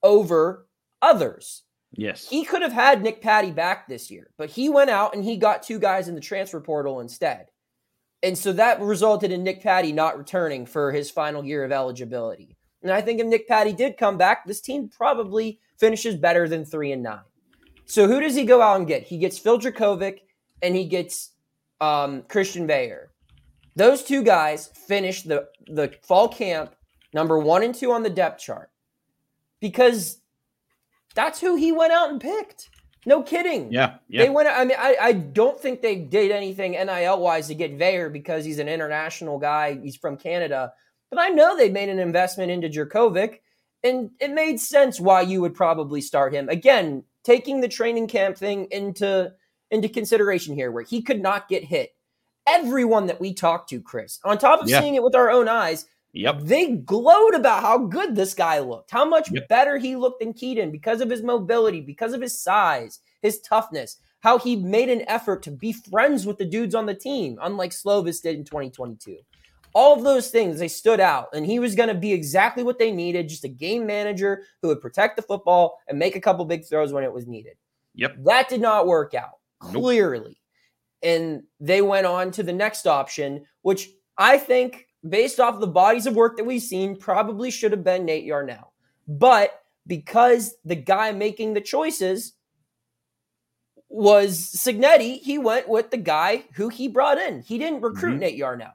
over 0.04 0.68
others. 1.02 1.64
Yes, 1.92 2.28
he 2.28 2.44
could 2.44 2.62
have 2.62 2.74
had 2.74 3.02
Nick 3.02 3.22
Patti 3.22 3.52
back 3.52 3.88
this 3.88 4.12
year, 4.12 4.30
but 4.38 4.50
he 4.50 4.70
went 4.70 4.90
out 4.90 5.16
and 5.16 5.24
he 5.24 5.38
got 5.38 5.64
two 5.64 5.80
guys 5.80 6.08
in 6.08 6.16
the 6.16 6.22
transfer 6.22 6.60
portal 6.60 7.00
instead, 7.00 7.48
and 8.22 8.38
so 8.38 8.54
that 8.54 8.82
resulted 8.82 9.32
in 9.32 9.44
Nick 9.44 9.64
Patti 9.64 9.92
not 9.92 10.18
returning 10.18 10.66
for 10.66 10.92
his 10.92 11.10
final 11.10 11.44
year 11.44 11.64
of 11.64 11.72
eligibility. 11.72 12.56
And 12.82 12.92
I 12.92 13.02
think 13.02 13.20
if 13.20 13.28
Nick 13.28 13.48
Patti 13.48 13.74
did 13.74 13.98
come 13.98 14.18
back, 14.18 14.46
this 14.46 14.62
team 14.62 14.90
probably 14.90 15.60
finishes 15.78 16.16
better 16.16 16.48
than 16.48 16.64
three 16.66 16.92
and 16.92 17.04
nine. 17.04 17.20
So 17.86 18.08
who 18.08 18.20
does 18.20 18.36
he 18.36 18.46
go 18.46 18.62
out 18.62 18.78
and 18.78 18.88
get? 18.88 19.04
He 19.04 19.18
gets 19.18 19.40
Phil 19.40 19.60
Jurkovec 19.60 20.20
and 20.62 20.76
he 20.76 20.86
gets 20.86 21.32
um, 21.82 22.24
Christian 22.30 22.68
Veilleux. 22.68 23.08
Those 23.76 24.04
two 24.04 24.24
guys 24.24 24.68
finished 24.68 25.28
the 25.28 25.48
the 25.68 25.94
fall 26.04 26.28
camp 26.28 26.76
number 27.14 27.40
one 27.40 27.64
and 27.64 27.74
two 27.74 27.92
on 27.92 28.04
the 28.04 28.10
depth 28.10 28.42
chart 28.42 28.70
because 29.60 30.19
that's 31.16 31.40
who 31.42 31.56
he 31.56 31.72
went 31.72 31.92
out 31.94 32.10
and 32.10 32.20
picked. 32.22 32.70
No 33.06 33.24
kidding. 33.24 33.72
Yeah, 33.72 33.96
yeah. 34.08 34.24
They 34.24 34.30
went. 34.30 34.50
I 34.50 34.66
mean, 34.66 34.78
I, 34.78 34.98
I 35.02 35.12
don't 35.14 35.60
think 35.60 35.82
they 35.82 35.96
did 35.96 36.32
anything 36.32 36.74
NIL 36.74 37.20
wise 37.20 37.48
to 37.48 37.56
get 37.56 37.78
Veilleux 37.78 38.12
because 38.12 38.44
he's 38.46 38.60
an 38.60 38.68
international 38.68 39.40
guy. 39.40 39.80
He's 39.82 39.96
from 39.96 40.18
Canada, 40.18 40.74
but 41.10 41.20
I 41.20 41.30
know 41.30 41.56
they 41.56 41.70
made 41.70 41.90
an 41.90 42.00
investment 42.00 42.52
into 42.52 42.68
Jurkovec, 42.70 43.40
and 43.84 44.12
it 44.20 44.32
made 44.32 44.60
sense 44.60 45.00
why 45.00 45.22
you 45.22 45.40
would 45.42 45.56
probably 45.56 46.02
start 46.02 46.34
him 46.34 46.50
again 46.50 47.04
taking 47.24 47.62
the 47.62 47.68
training 47.68 48.08
camp 48.08 48.38
thing 48.38 48.68
into 48.72 49.32
into 49.72 49.88
consideration 49.88 50.54
here, 50.56 50.72
where 50.72 50.84
he 50.84 51.02
could 51.02 51.22
not 51.22 51.48
get 51.48 51.64
hit. 51.64 51.92
everyone 52.48 53.06
that 53.06 53.22
we 53.22 53.32
talked 53.34 53.70
to, 53.70 53.80
Chris, 53.80 54.20
on 54.24 54.36
top 54.38 54.60
of 54.62 54.68
Yeah. 54.68 54.82
seeing 54.82 54.96
it 54.96 55.04
with 55.04 55.14
our 55.14 55.30
own 55.30 55.48
eyes, 55.48 55.86
Yep. 56.14 56.40
they 56.42 56.72
glowed 56.76 57.36
about 57.36 57.62
how 57.62 57.78
good 57.78 58.16
this 58.16 58.34
guy 58.34 58.60
looked, 58.60 58.90
how 58.92 59.06
much 59.06 59.32
Yep. 59.32 59.48
better 59.48 59.78
he 59.78 59.96
looked 59.96 60.20
than 60.22 60.34
Kedon 60.34 60.72
because 60.72 61.02
of 61.02 61.10
his 61.10 61.22
mobility, 61.22 61.82
because 61.82 62.14
of 62.14 62.22
his 62.22 62.40
size, 62.42 63.00
his 63.22 63.40
toughness, 63.42 63.98
how 64.22 64.38
he 64.38 64.56
made 64.56 64.90
an 64.90 65.08
effort 65.08 65.44
to 65.44 65.52
be 65.52 65.72
friends 65.72 66.26
with 66.26 66.38
the 66.38 66.46
dudes 66.46 66.74
on 66.76 66.86
the 66.88 66.96
team, 66.96 67.38
unlike 67.42 67.72
Slovis 67.72 68.22
did 68.22 68.36
in 68.38 68.44
2022. 68.44 69.18
All 69.76 69.96
of 69.96 70.04
those 70.04 70.30
things, 70.32 70.58
they 70.58 70.68
stood 70.68 71.00
out, 71.00 71.28
and 71.32 71.46
he 71.46 71.60
was 71.60 71.76
going 71.76 71.90
to 71.90 71.96
be 71.96 72.12
exactly 72.12 72.64
what 72.64 72.80
they 72.80 72.92
needed 72.92 73.30
just 73.30 73.44
a 73.44 73.48
game 73.50 73.86
manager 73.86 74.44
who 74.62 74.70
would 74.70 74.82
protect 74.82 75.16
the 75.16 75.22
football 75.22 75.78
and 75.88 76.00
make 76.00 76.16
a 76.16 76.22
couple 76.22 76.44
big 76.44 76.66
throws 76.66 76.92
when 76.92 77.04
it 77.04 77.14
was 77.14 77.28
needed. 77.28 77.54
Yep. 77.94 78.16
That 78.26 78.50
did 78.50 78.62
not 78.62 78.88
work 78.88 79.14
out, 79.14 79.38
Nope. 79.64 79.74
clearly. 79.84 80.42
And 81.04 81.44
they 81.60 81.82
went 81.84 82.08
on 82.08 82.32
to 82.32 82.44
the 82.44 82.52
next 82.52 82.88
option, 82.88 83.46
which 83.62 83.90
I 84.18 84.38
think, 84.40 84.88
based 85.08 85.40
off 85.40 85.60
the 85.60 85.68
bodies 85.68 86.06
of 86.06 86.16
work 86.16 86.38
that 86.38 86.46
we've 86.46 86.62
seen, 86.62 86.96
probably 86.98 87.52
should 87.52 87.72
have 87.72 87.84
been 87.84 88.06
Nate 88.06 88.26
Yarnell. 88.26 88.74
But 89.08 89.62
because 89.88 90.56
the 90.66 90.76
guy 90.76 91.12
making 91.12 91.54
the 91.54 91.62
choices 91.62 92.34
was 93.90 94.38
Cignetti, 94.56 95.20
he 95.20 95.38
went 95.38 95.68
with 95.68 95.90
the 95.92 95.98
guy 95.98 96.44
who 96.56 96.70
he 96.70 96.88
brought 96.88 97.18
in. 97.18 97.42
He 97.42 97.58
didn't 97.58 97.82
recruit 97.82 98.16
Mhm. 98.16 98.20
Nate 98.20 98.36
Yarnell. 98.36 98.74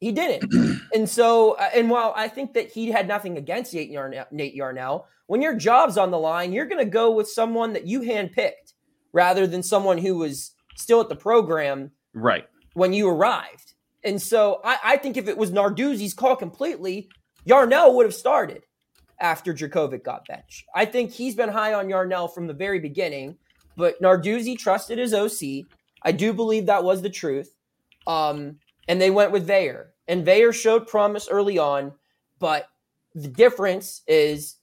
He 0.00 0.12
didn't. 0.12 0.52
and 0.94 1.08
so, 1.08 1.52
uh, 1.52 1.70
and 1.74 1.88
while 1.88 2.12
I 2.16 2.28
think 2.28 2.54
that 2.54 2.70
he 2.72 2.90
had 2.90 3.08
nothing 3.08 3.38
against 3.38 3.72
Nate 3.72 3.90
Yarnell, 3.90 4.26
Nate 4.30 4.54
Yarnell 4.54 5.06
when 5.28 5.40
your 5.40 5.54
job's 5.54 5.96
on 5.96 6.10
the 6.10 6.18
line, 6.18 6.52
you're 6.52 6.66
going 6.66 6.84
to 6.84 6.90
go 6.90 7.10
with 7.12 7.26
someone 7.28 7.72
that 7.72 7.86
you 7.86 8.00
handpicked 8.00 8.74
rather 9.14 9.46
than 9.46 9.62
someone 9.62 9.96
who 9.96 10.16
was 10.18 10.50
still 10.76 11.00
at 11.00 11.08
the 11.08 11.16
program 11.16 11.92
Right. 12.12 12.46
when 12.74 12.92
you 12.92 13.08
arrived. 13.08 13.71
And 14.04 14.20
so 14.20 14.60
I, 14.64 14.78
I 14.84 14.96
think 14.96 15.16
if 15.16 15.28
it 15.28 15.36
was 15.36 15.50
Narduzzi's 15.50 16.14
call 16.14 16.36
completely, 16.36 17.08
Yarnell 17.44 17.94
would 17.96 18.06
have 18.06 18.14
started 18.14 18.62
after 19.20 19.54
Jurkovec 19.54 20.02
got 20.02 20.26
benched. 20.26 20.64
I 20.74 20.84
think 20.84 21.12
he's 21.12 21.34
been 21.34 21.48
high 21.48 21.74
on 21.74 21.88
Yarnell 21.88 22.28
from 22.28 22.46
the 22.46 22.54
very 22.54 22.80
beginning, 22.80 23.36
but 23.76 24.00
Narduzzi 24.02 24.58
trusted 24.58 24.98
his 24.98 25.14
OC. 25.14 25.66
I 26.02 26.12
do 26.12 26.32
believe 26.32 26.66
that 26.66 26.84
was 26.84 27.02
the 27.02 27.10
truth. 27.10 27.54
Um, 28.06 28.58
and 28.88 29.00
they 29.00 29.10
went 29.10 29.30
with 29.30 29.46
Veilleux. 29.46 29.86
And 30.08 30.26
Veilleux 30.26 30.52
showed 30.52 30.88
promise 30.88 31.28
early 31.28 31.58
on, 31.58 31.92
but 32.40 32.66
the 33.14 33.28
difference 33.28 34.02
is 34.08 34.56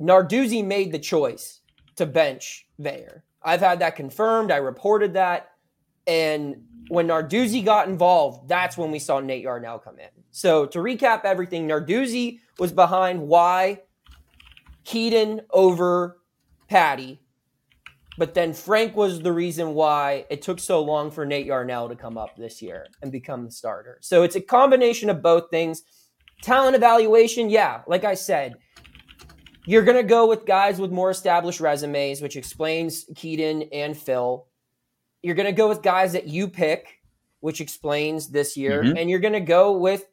Narduzzi 0.00 0.64
made 0.64 0.92
the 0.92 0.98
choice 0.98 1.60
to 1.96 2.06
bench 2.06 2.66
Veilleux. 2.80 3.20
I've 3.42 3.60
had 3.60 3.80
that 3.80 3.96
confirmed. 3.96 4.50
I 4.50 4.56
reported 4.56 5.14
that. 5.14 5.51
And 6.06 6.64
when 6.88 7.08
Narduzzi 7.08 7.64
got 7.64 7.88
involved, 7.88 8.48
that's 8.48 8.76
when 8.76 8.90
we 8.90 8.98
saw 8.98 9.20
Nate 9.20 9.42
Yarnell 9.42 9.78
come 9.78 9.98
in. 9.98 10.08
So 10.30 10.66
to 10.66 10.78
recap 10.78 11.24
everything, 11.24 11.68
Narduzzi 11.68 12.40
was 12.58 12.72
behind 12.72 13.20
why 13.20 13.82
Kedon 14.84 15.42
over 15.50 16.18
Patti, 16.68 17.20
but 18.18 18.34
then 18.34 18.52
Frank 18.52 18.96
was 18.96 19.20
the 19.20 19.32
reason 19.32 19.74
why 19.74 20.26
it 20.28 20.42
took 20.42 20.58
so 20.58 20.82
long 20.82 21.10
for 21.10 21.24
Nate 21.24 21.46
Yarnell 21.46 21.88
to 21.88 21.96
come 21.96 22.18
up 22.18 22.36
this 22.36 22.60
year 22.60 22.86
and 23.00 23.12
become 23.12 23.44
the 23.44 23.50
starter. 23.50 23.98
So 24.00 24.22
it's 24.22 24.36
a 24.36 24.40
combination 24.40 25.08
of 25.08 25.22
both 25.22 25.50
things. 25.50 25.82
Talent 26.42 26.76
evaluation, 26.76 27.48
yeah, 27.48 27.82
like 27.86 28.04
I 28.04 28.14
said, 28.14 28.56
you're 29.64 29.84
going 29.84 29.96
to 29.96 30.02
go 30.02 30.26
with 30.26 30.44
guys 30.44 30.80
with 30.80 30.90
more 30.90 31.10
established 31.10 31.60
resumes, 31.60 32.20
which 32.20 32.36
explains 32.36 33.06
Kedon 33.14 33.62
and 33.72 33.96
Phil. 33.96 34.46
You're 35.22 35.34
going 35.34 35.46
to 35.46 35.52
go 35.52 35.68
with 35.68 35.82
guys 35.82 36.12
that 36.12 36.26
you 36.26 36.48
pick, 36.48 37.00
which 37.40 37.60
explains 37.60 38.28
this 38.28 38.56
year, 38.56 38.82
Mhm. 38.82 38.98
and 39.00 39.10
you're 39.10 39.20
going 39.20 39.32
to 39.34 39.40
go 39.40 39.72
with 39.72 40.04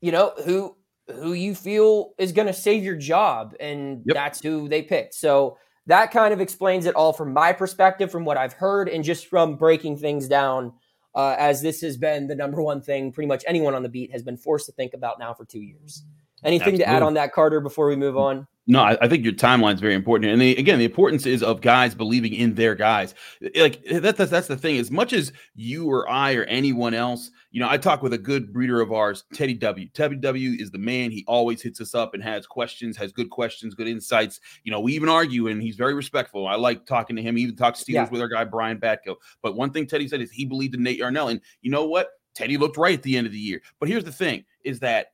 you 0.00 0.12
know 0.12 0.32
who 0.44 0.76
who 1.10 1.32
you 1.34 1.54
feel 1.54 2.14
is 2.18 2.32
going 2.32 2.46
to 2.46 2.52
save 2.52 2.82
your 2.82 2.96
job 2.96 3.54
and 3.60 4.02
Yep. 4.06 4.14
that's 4.14 4.40
who 4.42 4.68
they 4.68 4.80
picked. 4.82 5.14
So 5.14 5.58
that 5.86 6.10
kind 6.10 6.32
of 6.32 6.40
explains 6.40 6.86
it 6.86 6.94
all 6.94 7.12
from 7.12 7.32
my 7.34 7.52
perspective 7.52 8.10
from 8.10 8.24
what 8.24 8.38
I've 8.38 8.54
heard 8.54 8.88
and 8.88 9.04
just 9.04 9.26
from 9.26 9.56
breaking 9.56 9.98
things 9.98 10.28
down 10.28 10.72
uh, 11.14 11.36
as 11.38 11.60
this 11.60 11.82
has 11.82 11.98
been 11.98 12.26
the 12.26 12.34
number 12.34 12.62
one 12.62 12.80
thing 12.80 13.12
pretty 13.12 13.28
much 13.28 13.44
anyone 13.46 13.74
on 13.74 13.82
the 13.82 13.88
beat 13.90 14.12
has 14.12 14.22
been 14.22 14.38
forced 14.38 14.64
to 14.66 14.72
think 14.72 14.94
about 14.94 15.18
now 15.18 15.34
for 15.34 15.44
2 15.44 15.60
years. 15.60 16.04
Anything 16.42 16.78
to 16.78 16.88
add 16.88 17.02
on 17.02 17.14
that 17.14 17.32
Carter 17.34 17.60
before 17.60 17.86
we 17.86 17.96
move 17.96 18.16
on? 18.16 18.46
No, 18.66 18.80
I, 18.80 18.96
I 19.02 19.08
think 19.08 19.24
your 19.24 19.34
timeline 19.34 19.74
is 19.74 19.80
very 19.80 19.94
important, 19.94 20.32
and 20.32 20.40
the, 20.40 20.56
again, 20.56 20.78
the 20.78 20.86
importance 20.86 21.26
is 21.26 21.42
of 21.42 21.60
guys 21.60 21.94
believing 21.94 22.32
in 22.32 22.54
their 22.54 22.74
guys. 22.74 23.14
Like 23.54 23.82
eh, 23.86 23.98
that, 23.98 24.16
that's 24.16 24.30
that's 24.30 24.46
the 24.46 24.56
thing. 24.56 24.78
As 24.78 24.90
much 24.90 25.12
as 25.12 25.32
you 25.54 25.86
or 25.86 26.08
I 26.08 26.34
or 26.34 26.44
anyone 26.44 26.94
else, 26.94 27.30
you 27.50 27.60
know, 27.60 27.68
I 27.68 27.76
talk 27.76 28.02
with 28.02 28.14
a 28.14 28.18
good 28.18 28.54
breeder 28.54 28.80
of 28.80 28.90
ours, 28.90 29.24
Teddy 29.34 29.52
W. 29.52 29.86
Teddy 29.92 30.16
W. 30.16 30.56
is 30.58 30.70
the 30.70 30.78
man. 30.78 31.10
He 31.10 31.26
always 31.28 31.60
hits 31.60 31.78
us 31.78 31.94
up 31.94 32.14
and 32.14 32.22
has 32.22 32.46
questions, 32.46 32.96
has 32.96 33.12
good 33.12 33.28
questions, 33.28 33.74
good 33.74 33.86
insights. 33.86 34.40
You 34.62 34.72
know, 34.72 34.80
we 34.80 34.94
even 34.94 35.10
argue, 35.10 35.48
and 35.48 35.60
he's 35.60 35.76
very 35.76 35.92
respectful. 35.92 36.46
I 36.48 36.54
like 36.54 36.86
talking 36.86 37.16
to 37.16 37.22
him. 37.22 37.36
He 37.36 37.42
even 37.42 37.56
talks 37.56 37.84
Steelers 37.84 37.92
Yeah. 37.92 38.08
with 38.08 38.22
our 38.22 38.28
guy 38.28 38.44
Brian 38.44 38.78
Batko. 38.80 39.16
But 39.42 39.56
one 39.56 39.72
thing 39.72 39.86
Teddy 39.86 40.08
said 40.08 40.22
is 40.22 40.30
he 40.30 40.46
believed 40.46 40.74
in 40.74 40.82
Nate 40.82 40.98
Yarnell, 40.98 41.28
and 41.28 41.40
you 41.60 41.70
know 41.70 41.84
what? 41.84 42.08
Teddy 42.34 42.56
looked 42.56 42.78
right 42.78 42.94
at 42.96 43.02
the 43.02 43.16
end 43.16 43.26
of 43.26 43.32
the 43.32 43.38
year. 43.38 43.60
But 43.78 43.90
here's 43.90 44.04
the 44.04 44.10
thing: 44.10 44.44
is 44.64 44.80
that 44.80 45.08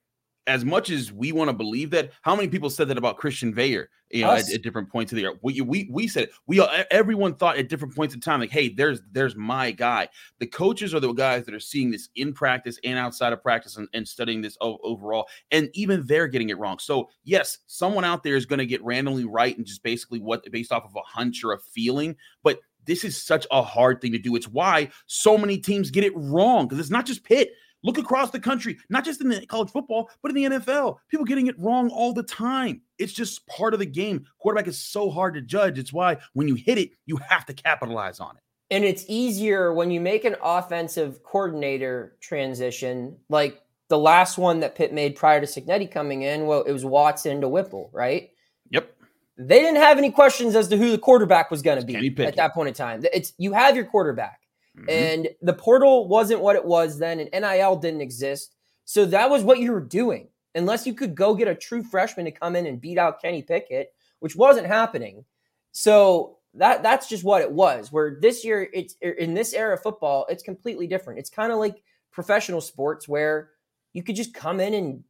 as 0.46 0.64
much 0.64 0.90
as 0.90 1.12
we 1.12 1.32
want 1.32 1.48
to 1.48 1.54
believe 1.54 1.90
that, 1.90 2.10
how 2.22 2.34
many 2.34 2.48
people 2.48 2.70
said 2.70 2.88
that 2.88 2.98
about 2.98 3.18
Christian 3.18 3.54
Veilleux? 3.54 3.86
You 4.12 4.22
know, 4.22 4.32
at, 4.32 4.50
at 4.50 4.62
different 4.62 4.90
points 4.90 5.12
of 5.12 5.16
the 5.16 5.22
year. 5.22 5.38
We 5.40 5.60
we 5.60 5.88
we 5.88 6.08
said 6.08 6.24
it. 6.24 6.32
we 6.48 6.60
e, 6.60 6.66
everyone 6.90 7.36
thought 7.36 7.58
at 7.58 7.68
different 7.68 7.94
points 7.94 8.12
in 8.12 8.20
time, 8.20 8.40
like, 8.40 8.50
hey, 8.50 8.68
there's 8.68 9.00
there's 9.12 9.36
my 9.36 9.70
guy. 9.70 10.08
The 10.40 10.48
coaches 10.48 10.92
are 10.94 10.98
the 10.98 11.12
guys 11.12 11.44
that 11.44 11.54
are 11.54 11.60
seeing 11.60 11.92
this 11.92 12.08
in 12.16 12.32
practice 12.32 12.80
and 12.82 12.98
outside 12.98 13.32
of 13.32 13.40
practice 13.40 13.76
and, 13.76 13.86
and 13.94 14.08
studying 14.08 14.42
this 14.42 14.56
overall, 14.60 15.28
and 15.52 15.70
even 15.74 16.04
they're 16.06 16.26
getting 16.26 16.48
it 16.48 16.58
wrong. 16.58 16.80
So 16.80 17.08
yes, 17.22 17.58
someone 17.66 18.04
out 18.04 18.24
there 18.24 18.34
is 18.34 18.46
going 18.46 18.58
to 18.58 18.66
get 18.66 18.82
randomly 18.82 19.26
right 19.26 19.56
and 19.56 19.64
just 19.64 19.84
basically 19.84 20.18
what 20.18 20.44
based 20.50 20.72
off 20.72 20.84
of 20.84 20.96
a 20.96 21.02
hunch 21.06 21.44
or 21.44 21.52
a 21.52 21.60
feeling, 21.60 22.16
but 22.42 22.58
this 22.86 23.04
is 23.04 23.20
such 23.20 23.46
a 23.50 23.62
hard 23.62 24.00
thing 24.00 24.12
to 24.12 24.18
do. 24.18 24.34
It's 24.34 24.48
why 24.48 24.90
so 25.06 25.38
many 25.38 25.58
teams 25.58 25.90
get 25.90 26.04
it 26.04 26.12
wrong 26.16 26.66
because 26.66 26.80
it's 26.80 26.90
not 26.90 27.06
just 27.06 27.22
Pitt. 27.24 27.52
Look 27.82 27.98
across 27.98 28.30
the 28.30 28.40
country, 28.40 28.78
not 28.90 29.04
just 29.04 29.20
in 29.20 29.28
the 29.28 29.46
college 29.46 29.70
football, 29.70 30.10
but 30.22 30.30
in 30.30 30.34
the 30.34 30.58
NFL. 30.58 30.98
People 31.08 31.24
getting 31.24 31.46
it 31.46 31.58
wrong 31.58 31.88
all 31.90 32.12
the 32.12 32.22
time. 32.22 32.82
It's 32.98 33.12
just 33.12 33.46
part 33.46 33.72
of 33.72 33.80
the 33.80 33.86
game. 33.86 34.26
Quarterback 34.38 34.68
is 34.68 34.78
so 34.78 35.10
hard 35.10 35.34
to 35.34 35.40
judge. 35.40 35.78
It's 35.78 35.92
why 35.92 36.18
when 36.34 36.46
you 36.46 36.54
hit 36.54 36.78
it, 36.78 36.90
you 37.06 37.16
have 37.28 37.46
to 37.46 37.54
capitalize 37.54 38.20
on 38.20 38.36
it. 38.36 38.42
And 38.70 38.84
it's 38.84 39.04
easier 39.08 39.72
when 39.72 39.90
you 39.90 40.00
make 40.00 40.24
an 40.24 40.36
offensive 40.42 41.22
coordinator 41.24 42.16
transition, 42.20 43.16
like 43.28 43.62
the 43.88 43.98
last 43.98 44.38
one 44.38 44.60
that 44.60 44.76
Pitt 44.76 44.92
made 44.92 45.16
prior 45.16 45.40
to 45.40 45.46
Cignetti 45.46 45.90
coming 45.90 46.22
in. 46.22 46.46
Well, 46.46 46.62
it 46.62 46.72
was 46.72 46.84
Watson 46.84 47.40
to 47.40 47.48
Whipple, 47.48 47.90
right? 47.92 48.30
Yep. 48.70 48.94
They 49.38 49.58
didn't 49.58 49.80
have 49.80 49.98
any 49.98 50.10
questions 50.10 50.54
as 50.54 50.68
to 50.68 50.76
who 50.76 50.90
the 50.90 50.98
quarterback 50.98 51.50
was 51.50 51.62
going 51.62 51.80
to 51.80 51.86
be 51.86 52.14
at 52.24 52.36
that 52.36 52.54
point 52.54 52.68
in 52.68 52.74
time. 52.74 53.02
It's 53.12 53.32
you 53.38 53.52
have 53.54 53.74
your 53.74 53.86
quarterback, 53.86 54.39
Mhm. 54.82 54.90
and 54.90 55.28
the 55.42 55.52
portal 55.52 56.08
wasn't 56.08 56.40
what 56.40 56.56
it 56.56 56.64
was 56.64 56.98
then, 56.98 57.20
and 57.20 57.30
NIL 57.32 57.76
didn't 57.76 58.00
exist. 58.00 58.54
So 58.84 59.04
that 59.06 59.30
was 59.30 59.42
what 59.44 59.58
you 59.58 59.72
were 59.72 59.80
doing. 59.80 60.28
Unless 60.54 60.86
you 60.86 60.94
could 60.94 61.14
go 61.14 61.34
get 61.34 61.46
a 61.48 61.54
true 61.54 61.82
freshman 61.82 62.24
to 62.26 62.32
come 62.32 62.56
in 62.56 62.66
and 62.66 62.80
beat 62.80 62.98
out 62.98 63.22
Kenny 63.22 63.42
Pickett, 63.42 63.92
which 64.18 64.34
wasn't 64.34 64.66
happening. 64.66 65.24
So 65.72 66.38
that 66.54 66.82
that's 66.82 67.08
just 67.08 67.22
what 67.22 67.42
it 67.42 67.52
was. 67.52 67.92
Where 67.92 68.18
this 68.20 68.44
year, 68.44 68.68
it's 68.72 68.96
in 69.00 69.34
this 69.34 69.54
era 69.54 69.74
of 69.74 69.82
football, 69.82 70.26
it's 70.28 70.42
completely 70.42 70.88
different. 70.88 71.20
It's 71.20 71.30
kind 71.30 71.52
of 71.52 71.58
like 71.58 71.82
professional 72.10 72.60
sports 72.60 73.06
where 73.08 73.50
you 73.92 74.02
could 74.02 74.16
just 74.16 74.34
come 74.34 74.58
in 74.58 74.74
and 74.74 75.04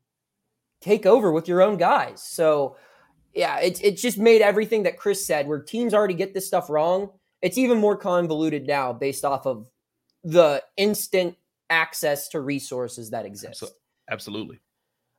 take 0.83 1.07
over 1.07 1.33
with 1.33 1.49
your 1.49 1.63
own 1.63 1.79
guys. 1.79 2.23
So 2.23 2.77
yeah, 3.33 3.59
it 3.61 3.83
it 3.83 3.97
just 3.97 4.19
made 4.19 4.43
everything 4.43 4.83
that 4.83 4.99
Chris 4.99 5.25
said, 5.25 5.47
where 5.47 5.61
teams 5.61 5.95
already 5.95 6.15
get 6.15 6.35
this 6.35 6.47
stuff 6.47 6.69
wrong. 6.69 7.11
It's 7.43 7.59
even 7.59 7.79
more 7.79 7.97
convoluted 7.97 8.67
now 8.67 8.93
based 8.93 9.25
off 9.25 9.47
of 9.47 9.67
the 10.25 10.63
instant 10.77 11.37
access 11.71 12.29
to 12.29 12.41
resources 12.41 13.11
that 13.11 13.25
exist. 13.25 13.65
Absolutely. 14.11 14.61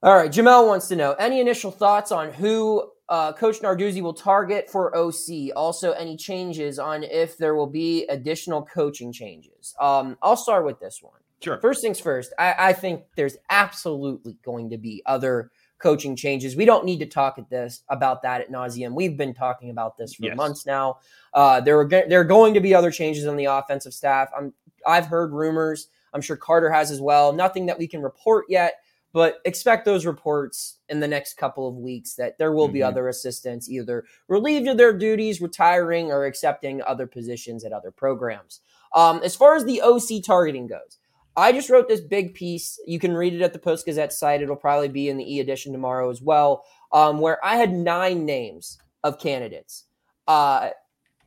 All 0.04 0.16
right, 0.16 0.32
Jamel 0.32 0.68
wants 0.68 0.88
to 0.88 0.96
know 0.96 1.14
any 1.14 1.40
initial 1.40 1.72
thoughts 1.72 2.12
on 2.12 2.34
who 2.34 2.90
uh, 3.08 3.34
Coach 3.34 3.60
Narduzzi 3.60 4.02
will 4.02 4.14
target 4.14 4.70
for 4.70 4.96
OC. 4.96 5.56
Also, 5.56 5.92
any 5.92 6.18
changes 6.18 6.80
on 6.80 7.04
if 7.04 7.38
there 7.38 7.56
will 7.56 7.68
be 7.68 8.06
additional 8.08 8.64
coaching 8.64 9.14
changes. 9.14 9.76
Um, 9.80 10.18
I'll 10.22 10.38
start 10.38 10.66
with 10.66 10.80
this 10.80 11.00
one. 11.02 11.20
Sure. 11.42 11.60
First 11.60 11.82
things 11.82 12.00
first, 12.00 12.34
I, 12.40 12.56
I 12.58 12.74
think 12.74 13.04
there's 13.16 13.38
absolutely 13.50 14.38
going 14.44 14.70
to 14.70 14.78
be 14.78 15.02
other 15.06 15.52
coaching 15.82 16.16
changes. 16.16 16.56
We 16.56 16.66
don't 16.66 16.86
need 16.86 17.00
to 17.00 17.06
talk 17.06 17.38
at 17.38 17.50
this 17.50 17.84
about 17.90 18.22
that 18.24 18.42
at 18.42 18.52
nauseum. 18.52 18.94
We've 18.94 19.18
been 19.18 19.34
talking 19.34 19.70
about 19.70 19.98
this 19.98 20.14
for 20.14 20.26
Yes. 20.26 20.38
months 20.38 20.66
now. 20.66 21.00
Uh, 21.34 21.60
there 21.62 21.80
are 21.80 21.88
there 21.88 22.22
are 22.22 22.26
going 22.26 22.54
to 22.54 22.60
be 22.62 22.74
other 22.76 22.92
changes 22.92 23.26
on 23.28 23.36
the 23.36 23.46
offensive 23.46 23.94
staff. 23.94 24.30
I'm 24.38 24.54
I've 24.86 25.06
heard 25.08 25.32
rumors. 25.32 25.88
I'm 26.14 26.22
sure 26.22 26.36
Carter 26.36 26.70
has 26.72 26.92
as 26.92 27.00
well. 27.02 27.32
Nothing 27.34 27.66
that 27.68 27.78
we 27.78 27.88
can 27.88 28.02
report 28.02 28.46
yet, 28.50 28.76
but 29.14 29.40
expect 29.46 29.86
those 29.86 30.06
reports 30.06 30.80
in 30.90 31.00
the 31.00 31.08
next 31.08 31.36
couple 31.38 31.68
of 31.68 31.76
weeks 31.78 32.16
that 32.16 32.38
there 32.38 32.52
will 32.52 32.68
be 32.68 32.80
Mhm. 32.80 32.88
other 32.88 33.08
assistants 33.08 33.70
either 33.70 34.04
relieved 34.28 34.68
of 34.68 34.78
their 34.78 34.92
duties, 34.94 35.40
retiring, 35.42 36.12
or 36.12 36.26
accepting 36.26 36.82
other 36.82 37.06
positions 37.08 37.64
at 37.64 37.72
other 37.74 37.92
programs. 37.92 38.62
Um, 38.94 39.22
as 39.24 39.36
far 39.36 39.56
as 39.56 39.64
the 39.66 39.82
OC 39.82 40.22
targeting 40.22 40.68
goes, 40.68 40.98
I 41.36 41.52
just 41.52 41.70
wrote 41.70 41.88
this 41.88 42.02
big 42.02 42.34
piece. 42.34 42.80
You 42.86 43.00
can 43.00 43.14
read 43.14 43.34
it 43.34 43.42
at 43.42 43.54
the 43.54 43.60
Post 43.60 43.86
Gazette 43.86 44.14
site. 44.14 44.42
It'll 44.42 44.56
probably 44.56 44.90
be 44.90 45.10
in 45.10 45.18
the 45.18 45.36
e 45.36 45.40
edition 45.40 45.72
tomorrow 45.72 46.10
as 46.10 46.22
well, 46.22 46.64
um, 46.92 47.20
where 47.20 47.44
I 47.44 47.56
had 47.56 47.72
nine 47.72 48.26
names 48.26 48.78
of 49.04 49.20
candidates. 49.20 49.86
Uh, 50.28 50.70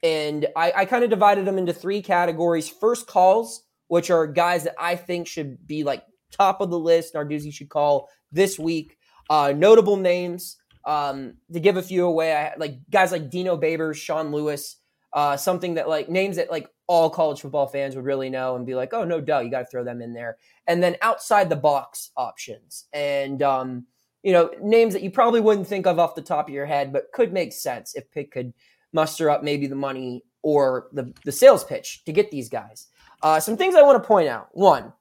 and 0.03 0.47
I, 0.55 0.73
I 0.77 0.85
kind 0.85 1.05
of 1.05 1.11
divided 1.11 1.47
them 1.47 1.59
into 1.59 1.73
three 1.73 2.03
categories. 2.03 2.69
First 2.69 3.07
calls, 3.07 3.65
which 3.89 4.11
are 4.11 4.27
guys 4.27 4.65
that 4.65 4.75
I 4.79 4.97
think 4.97 5.27
should 5.27 5.67
be 5.67 5.85
like 5.85 6.05
top 6.31 6.61
of 6.61 6.71
the 6.71 6.79
list. 6.79 7.15
Narduzzi 7.15 7.53
should 7.53 7.71
call 7.71 8.09
this 8.31 8.59
week. 8.59 8.99
Uh, 9.31 9.55
notable 9.57 9.97
names 9.97 10.59
um, 10.85 11.35
to 11.53 11.61
give 11.61 11.79
a 11.79 11.83
few 11.83 12.05
away. 12.05 12.35
I, 12.35 12.53
like 12.59 12.77
guys 12.91 13.13
like 13.13 13.31
Dino 13.31 13.57
Babers, 13.57 13.97
Sean 13.97 14.31
Lewis, 14.31 14.77
uh, 15.15 15.37
something 15.37 15.75
that 15.75 15.89
like 15.89 16.09
names 16.09 16.37
that 16.37 16.51
like 16.51 16.69
all 16.89 17.09
college 17.09 17.41
football 17.41 17.69
fans 17.69 17.95
would 17.95 18.05
really 18.05 18.29
know 18.29 18.57
and 18.57 18.67
be 18.67 18.75
like, 18.75 18.93
oh 18.93 19.05
no, 19.05 19.21
duh, 19.21 19.39
you 19.39 19.51
got 19.51 19.61
to 19.61 19.67
throw 19.67 19.85
them 19.85 20.03
in 20.03 20.13
there. 20.13 20.37
And 20.67 20.83
then 20.83 20.97
outside 21.03 21.49
the 21.49 21.57
box 21.57 22.11
options 22.17 22.87
and 22.93 23.41
um, 23.43 23.87
you 24.23 24.33
know 24.33 24.51
names 24.61 24.93
that 24.93 25.03
you 25.03 25.11
probably 25.11 25.41
wouldn't 25.41 25.69
think 25.69 25.87
of 25.87 25.99
off 25.99 26.17
the 26.17 26.23
top 26.23 26.49
of 26.49 26.55
your 26.55 26.67
head, 26.67 26.93
but 26.93 27.13
could 27.13 27.33
make 27.33 27.53
sense 27.53 27.95
if 27.95 28.11
Pitt 28.11 28.33
could 28.33 28.53
muster 28.93 29.31
up 29.31 29.45
maybe 29.45 29.67
the 29.67 29.77
money 29.77 30.25
or 30.43 30.89
the 30.93 31.13
the 31.25 31.33
sales 31.33 31.65
pitch 31.65 32.05
to 32.05 32.13
get 32.13 32.31
these 32.31 32.49
guys. 32.49 32.89
Uh, 33.23 33.39
some 33.39 33.57
things 33.57 33.75
I 33.75 33.83
want 33.83 34.03
to 34.03 34.07
point 34.07 34.29
out. 34.29 34.49
One, 34.53 34.93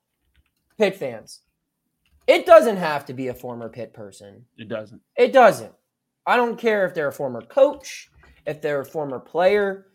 Pitt 0.77 0.95
fans. 0.95 1.41
It 2.27 2.45
doesn't 2.45 2.77
have 2.77 3.05
to 3.07 3.13
be 3.13 3.27
a 3.27 3.33
former 3.33 3.67
Pitt 3.67 3.93
person. 3.93 4.45
It 4.57 4.69
doesn't. 4.69 5.01
It 5.17 5.33
doesn't. 5.33 5.73
I 6.25 6.37
don't 6.37 6.57
care 6.57 6.85
if 6.85 6.93
they're 6.93 7.09
a 7.09 7.13
former 7.13 7.41
coach, 7.41 8.09
if 8.45 8.61
they're 8.61 8.79
a 8.79 8.85
former 8.85 9.19
player, 9.19 9.87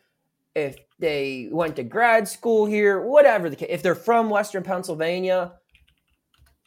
if 0.64 0.76
they 0.98 1.48
went 1.50 1.76
to 1.76 1.82
grad 1.84 2.28
school 2.28 2.66
here, 2.66 3.00
whatever 3.00 3.48
the 3.48 3.56
case. 3.56 3.68
If 3.70 3.82
they're 3.82 3.94
from 3.94 4.30
Western 4.30 4.62
Pennsylvania, 4.62 5.52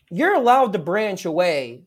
you're 0.09 0.33
allowed 0.33 0.73
to 0.73 0.79
branch 0.79 1.25
away 1.25 1.85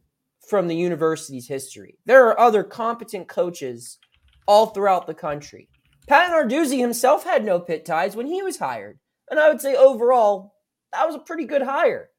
from 0.49 0.69
the 0.69 0.77
university's 0.77 1.49
history. 1.49 1.99
There 2.07 2.27
are 2.29 2.39
other 2.39 2.63
competent 2.63 3.29
coaches 3.29 3.99
all 4.47 4.67
throughout 4.67 5.07
the 5.07 5.15
country. 5.15 5.69
Pat 6.07 6.31
Narduzzi 6.31 6.79
himself 6.79 7.25
had 7.25 7.45
no 7.45 7.61
Pitt 7.61 7.85
ties 7.85 8.15
when 8.15 8.27
he 8.27 8.43
was 8.43 8.59
hired. 8.59 8.99
And 9.31 9.41
I 9.41 9.49
would 9.49 9.61
say 9.61 9.75
overall, 9.75 10.55
that 10.93 11.07
was 11.07 11.17
a 11.17 11.21
pretty 11.21 11.45
good 11.45 11.63
hire. 11.63 12.11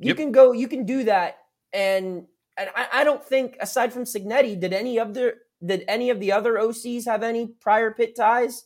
You 0.00 0.08
Yep. 0.08 0.16
can 0.16 0.32
go, 0.32 0.52
you 0.52 0.66
can 0.68 0.84
do 0.84 1.04
that. 1.04 1.38
And 1.72 2.26
and 2.58 2.68
I, 2.76 3.00
I 3.00 3.04
don't 3.04 3.24
think 3.24 3.56
aside 3.60 3.92
from 3.92 4.04
Cignetti, 4.04 4.60
did 4.60 4.72
any 4.74 4.98
of 4.98 5.14
the 5.14 5.36
did 5.64 5.84
any 5.88 6.10
of 6.10 6.20
the 6.20 6.32
other 6.32 6.54
OCs 6.54 7.06
have 7.06 7.22
any 7.22 7.46
prior 7.60 7.92
Pitt 7.92 8.16
ties? 8.16 8.64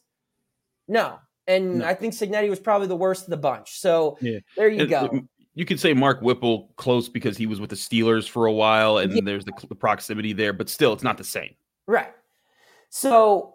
No. 0.88 1.18
And 1.46 1.78
No. 1.78 1.86
I 1.86 1.94
think 1.94 2.14
Cignetti 2.14 2.48
was 2.50 2.58
probably 2.60 2.88
the 2.88 2.96
worst 2.96 3.24
of 3.24 3.30
the 3.30 3.36
bunch. 3.36 3.78
So 3.78 4.18
Yeah. 4.20 4.38
there 4.56 4.68
you 4.68 4.80
And, 4.82 4.90
go. 4.90 5.08
um, 5.12 5.28
You 5.54 5.64
could 5.64 5.80
say 5.80 5.94
Mark 5.94 6.20
Whipple 6.20 6.72
close 6.76 7.08
because 7.08 7.36
he 7.38 7.46
was 7.46 7.60
with 7.60 7.70
the 7.70 7.76
Steelers 7.76 8.28
for 8.28 8.44
a 8.46 8.52
while, 8.52 8.98
and 8.98 9.12
Yeah. 9.12 9.20
there's 9.24 9.44
the, 9.44 9.52
the 9.68 9.74
proximity 9.74 10.32
there, 10.34 10.52
but 10.52 10.68
still, 10.68 10.92
it's 10.92 11.02
not 11.02 11.16
the 11.16 11.24
same. 11.24 11.54
Right. 11.86 12.12
So 12.90 13.54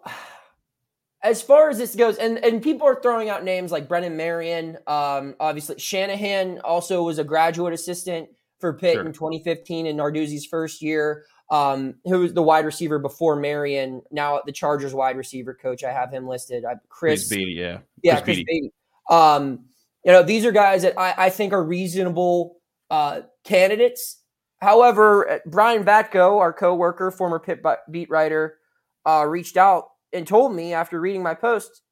as 1.22 1.40
far 1.42 1.70
as 1.70 1.78
this 1.78 1.94
goes, 1.94 2.16
and, 2.16 2.38
and 2.44 2.60
people 2.62 2.86
are 2.86 3.00
throwing 3.00 3.28
out 3.28 3.44
names 3.44 3.70
like 3.70 3.88
Brennan 3.88 4.16
Marion. 4.16 4.78
Um, 4.88 5.36
obviously, 5.38 5.78
Shanahan 5.78 6.60
also 6.64 7.04
was 7.04 7.18
a 7.18 7.24
graduate 7.24 7.72
assistant 7.72 8.28
for 8.58 8.72
Pitt 8.72 8.94
Sure. 8.94 9.06
in 9.06 9.12
2015 9.12 9.86
in 9.86 9.96
Narduzzi's 9.96 10.46
first 10.46 10.82
year. 10.82 11.24
Um, 11.52 11.96
who 12.06 12.20
was 12.20 12.32
the 12.32 12.42
wide 12.42 12.64
receiver 12.64 12.98
before 12.98 13.36
Marion? 13.36 14.02
Now 14.10 14.40
the 14.44 14.52
Chargers 14.52 14.94
wide 14.94 15.16
receiver 15.16 15.54
coach. 15.54 15.84
I 15.84 15.92
have 15.92 16.10
him 16.10 16.26
listed. 16.26 16.64
I, 16.64 16.76
Chris 16.88 17.28
Chris. 17.28 17.28
Beatty, 17.28 17.52
yeah, 17.52 17.78
yeah, 18.02 18.14
Chris 18.14 18.24
Chris 18.24 18.36
Beatty. 18.38 18.46
Beatty. 18.46 18.72
Um, 19.10 19.66
you 20.04 20.12
know, 20.12 20.22
these 20.22 20.46
are 20.46 20.50
guys 20.50 20.82
that 20.82 20.98
I, 20.98 21.14
I 21.26 21.30
think 21.30 21.52
are 21.52 21.62
reasonable 21.62 22.56
uh, 22.90 23.20
candidates. 23.44 24.22
However, 24.62 25.28
uh, 25.28 25.38
Brian 25.46 25.84
Batko, 25.84 26.38
our 26.38 26.52
coworker, 26.52 27.10
former 27.10 27.38
Pitt 27.38 27.62
beat 27.90 28.08
writer, 28.08 28.58
uh, 29.04 29.26
reached 29.28 29.56
out 29.56 29.88
and 30.12 30.26
told 30.26 30.54
me 30.54 30.72
after 30.72 31.00
reading 31.00 31.22
my 31.22 31.34
post. 31.34 31.82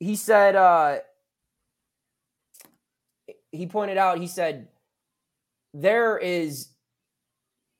He 0.00 0.16
said, 0.16 0.56
uh, 0.56 0.98
he 3.52 3.66
pointed 3.68 3.98
out, 3.98 4.18
he 4.18 4.26
said, 4.26 4.66
there 5.74 6.18
is, 6.18 6.70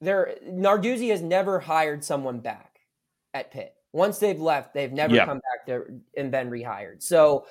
there, 0.02 0.34
Narduzzi 0.46 1.10
has 1.10 1.22
never 1.22 1.60
hired 1.60 2.04
someone 2.04 2.40
back 2.40 2.80
at 3.32 3.50
Pitt. 3.50 3.74
Once 3.92 4.18
they've 4.18 4.40
left, 4.40 4.74
they've 4.74 4.92
never 4.92 5.14
Yeah. 5.14 5.24
come 5.26 5.38
back 5.38 5.66
to 5.66 6.00
and 6.16 6.30
been 6.30 6.50
rehired. 6.50 7.02
So 7.02 7.46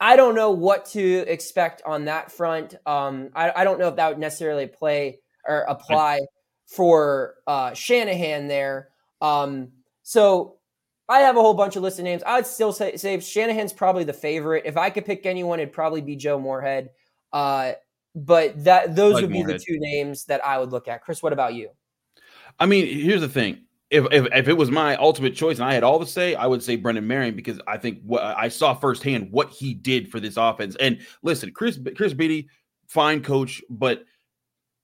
I 0.00 0.16
don't 0.16 0.34
know 0.34 0.50
what 0.50 0.86
to 0.86 1.02
expect 1.28 1.80
on 1.86 2.06
that 2.06 2.32
front. 2.32 2.74
Um, 2.86 3.30
I, 3.34 3.52
I 3.54 3.64
don't 3.64 3.78
know 3.78 3.88
if 3.88 3.96
that 3.96 4.08
would 4.08 4.18
necessarily 4.18 4.66
play 4.66 5.20
or 5.46 5.60
apply 5.60 6.20
for 6.66 7.34
uh, 7.46 7.72
Shanahan 7.74 8.48
there. 8.48 8.88
Um, 9.20 9.72
so 10.02 10.56
I 11.08 11.20
have 11.20 11.36
a 11.36 11.40
whole 11.40 11.54
bunch 11.54 11.76
of 11.76 11.82
list 11.82 11.98
of 11.98 12.04
names. 12.04 12.22
I'd 12.26 12.46
still 12.46 12.72
say, 12.72 12.96
say 12.96 13.20
Shanahan's 13.20 13.72
probably 13.72 14.04
the 14.04 14.12
favorite. 14.12 14.64
If 14.66 14.76
I 14.76 14.90
could 14.90 15.04
pick 15.04 15.26
anyone, 15.26 15.60
it'd 15.60 15.72
probably 15.74 16.00
be 16.00 16.16
Joe 16.16 16.40
Moorhead. 16.40 16.90
Uh, 17.32 17.72
but 18.14 18.64
that 18.64 18.96
those 18.96 19.14
like 19.14 19.22
would 19.22 19.30
be 19.32 19.42
Moorhead. 19.42 19.60
the 19.60 19.64
two 19.64 19.78
names 19.78 20.24
that 20.26 20.44
I 20.44 20.58
would 20.58 20.70
look 20.72 20.88
at. 20.88 21.02
Chris, 21.02 21.22
what 21.22 21.32
about 21.32 21.54
you? 21.54 21.68
I 22.58 22.66
mean, 22.66 22.86
here's 22.86 23.20
the 23.20 23.28
thing. 23.28 23.58
If, 23.90 24.06
if 24.10 24.26
if 24.32 24.48
it 24.48 24.56
was 24.56 24.70
my 24.70 24.96
ultimate 24.96 25.34
choice 25.34 25.58
and 25.58 25.68
I 25.68 25.74
had 25.74 25.82
all 25.82 26.00
to 26.00 26.06
say, 26.06 26.34
I 26.34 26.46
would 26.46 26.62
say 26.62 26.76
Brendan 26.76 27.06
Marion 27.06 27.36
because 27.36 27.60
I 27.66 27.76
think 27.76 28.00
what 28.04 28.22
I 28.22 28.48
saw 28.48 28.72
firsthand 28.74 29.30
what 29.30 29.50
he 29.50 29.74
did 29.74 30.10
for 30.10 30.18
this 30.18 30.38
offense. 30.38 30.76
And 30.80 30.98
listen, 31.22 31.52
Chris 31.52 31.78
Chris 31.94 32.14
Beatty, 32.14 32.48
fine 32.86 33.22
coach, 33.22 33.62
but 33.68 34.04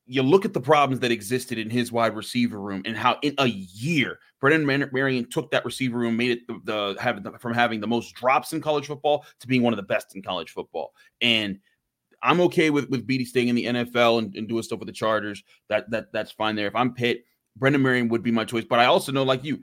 you 0.08 0.22
look 0.22 0.46
at 0.46 0.54
the 0.54 0.60
problems 0.60 1.00
that 1.00 1.10
existed 1.10 1.58
in 1.58 1.68
his 1.68 1.92
wide 1.92 2.16
receiver 2.16 2.58
room 2.58 2.82
and 2.86 2.96
how 2.96 3.18
in 3.22 3.34
a 3.38 3.46
year 3.46 4.18
Brendan 4.40 4.64
Marion 4.66 5.28
took 5.28 5.50
that 5.50 5.64
receiver 5.66 5.98
room, 5.98 6.16
made 6.16 6.30
it 6.30 6.46
the, 6.46 6.60
the 6.64 6.96
having 7.00 7.22
the, 7.22 7.32
from 7.38 7.52
having 7.52 7.80
the 7.80 7.86
most 7.86 8.14
drops 8.14 8.54
in 8.54 8.60
college 8.62 8.86
football 8.86 9.26
to 9.40 9.46
being 9.46 9.62
one 9.62 9.72
of 9.72 9.76
the 9.76 9.82
best 9.82 10.16
in 10.16 10.22
college 10.22 10.50
football. 10.50 10.92
And 11.20 11.58
I'm 12.22 12.40
okay 12.42 12.70
with 12.70 12.88
with 12.88 13.06
Beatty 13.06 13.26
staying 13.26 13.48
in 13.48 13.54
the 13.54 13.64
NFL 13.64 14.18
and, 14.18 14.34
and 14.34 14.48
doing 14.48 14.62
stuff 14.62 14.78
with 14.78 14.88
the 14.88 14.92
Chargers. 14.92 15.42
That 15.68 15.90
that 15.90 16.12
that's 16.12 16.32
fine 16.32 16.56
there. 16.56 16.66
If 16.66 16.74
I'm 16.74 16.94
Pitt, 16.94 17.24
Brendan 17.58 17.82
Marion 17.82 18.08
would 18.08 18.22
be 18.22 18.30
my 18.30 18.44
choice. 18.44 18.64
But 18.64 18.78
I 18.78 18.86
also 18.86 19.12
know, 19.12 19.22
like 19.22 19.44
you, 19.44 19.62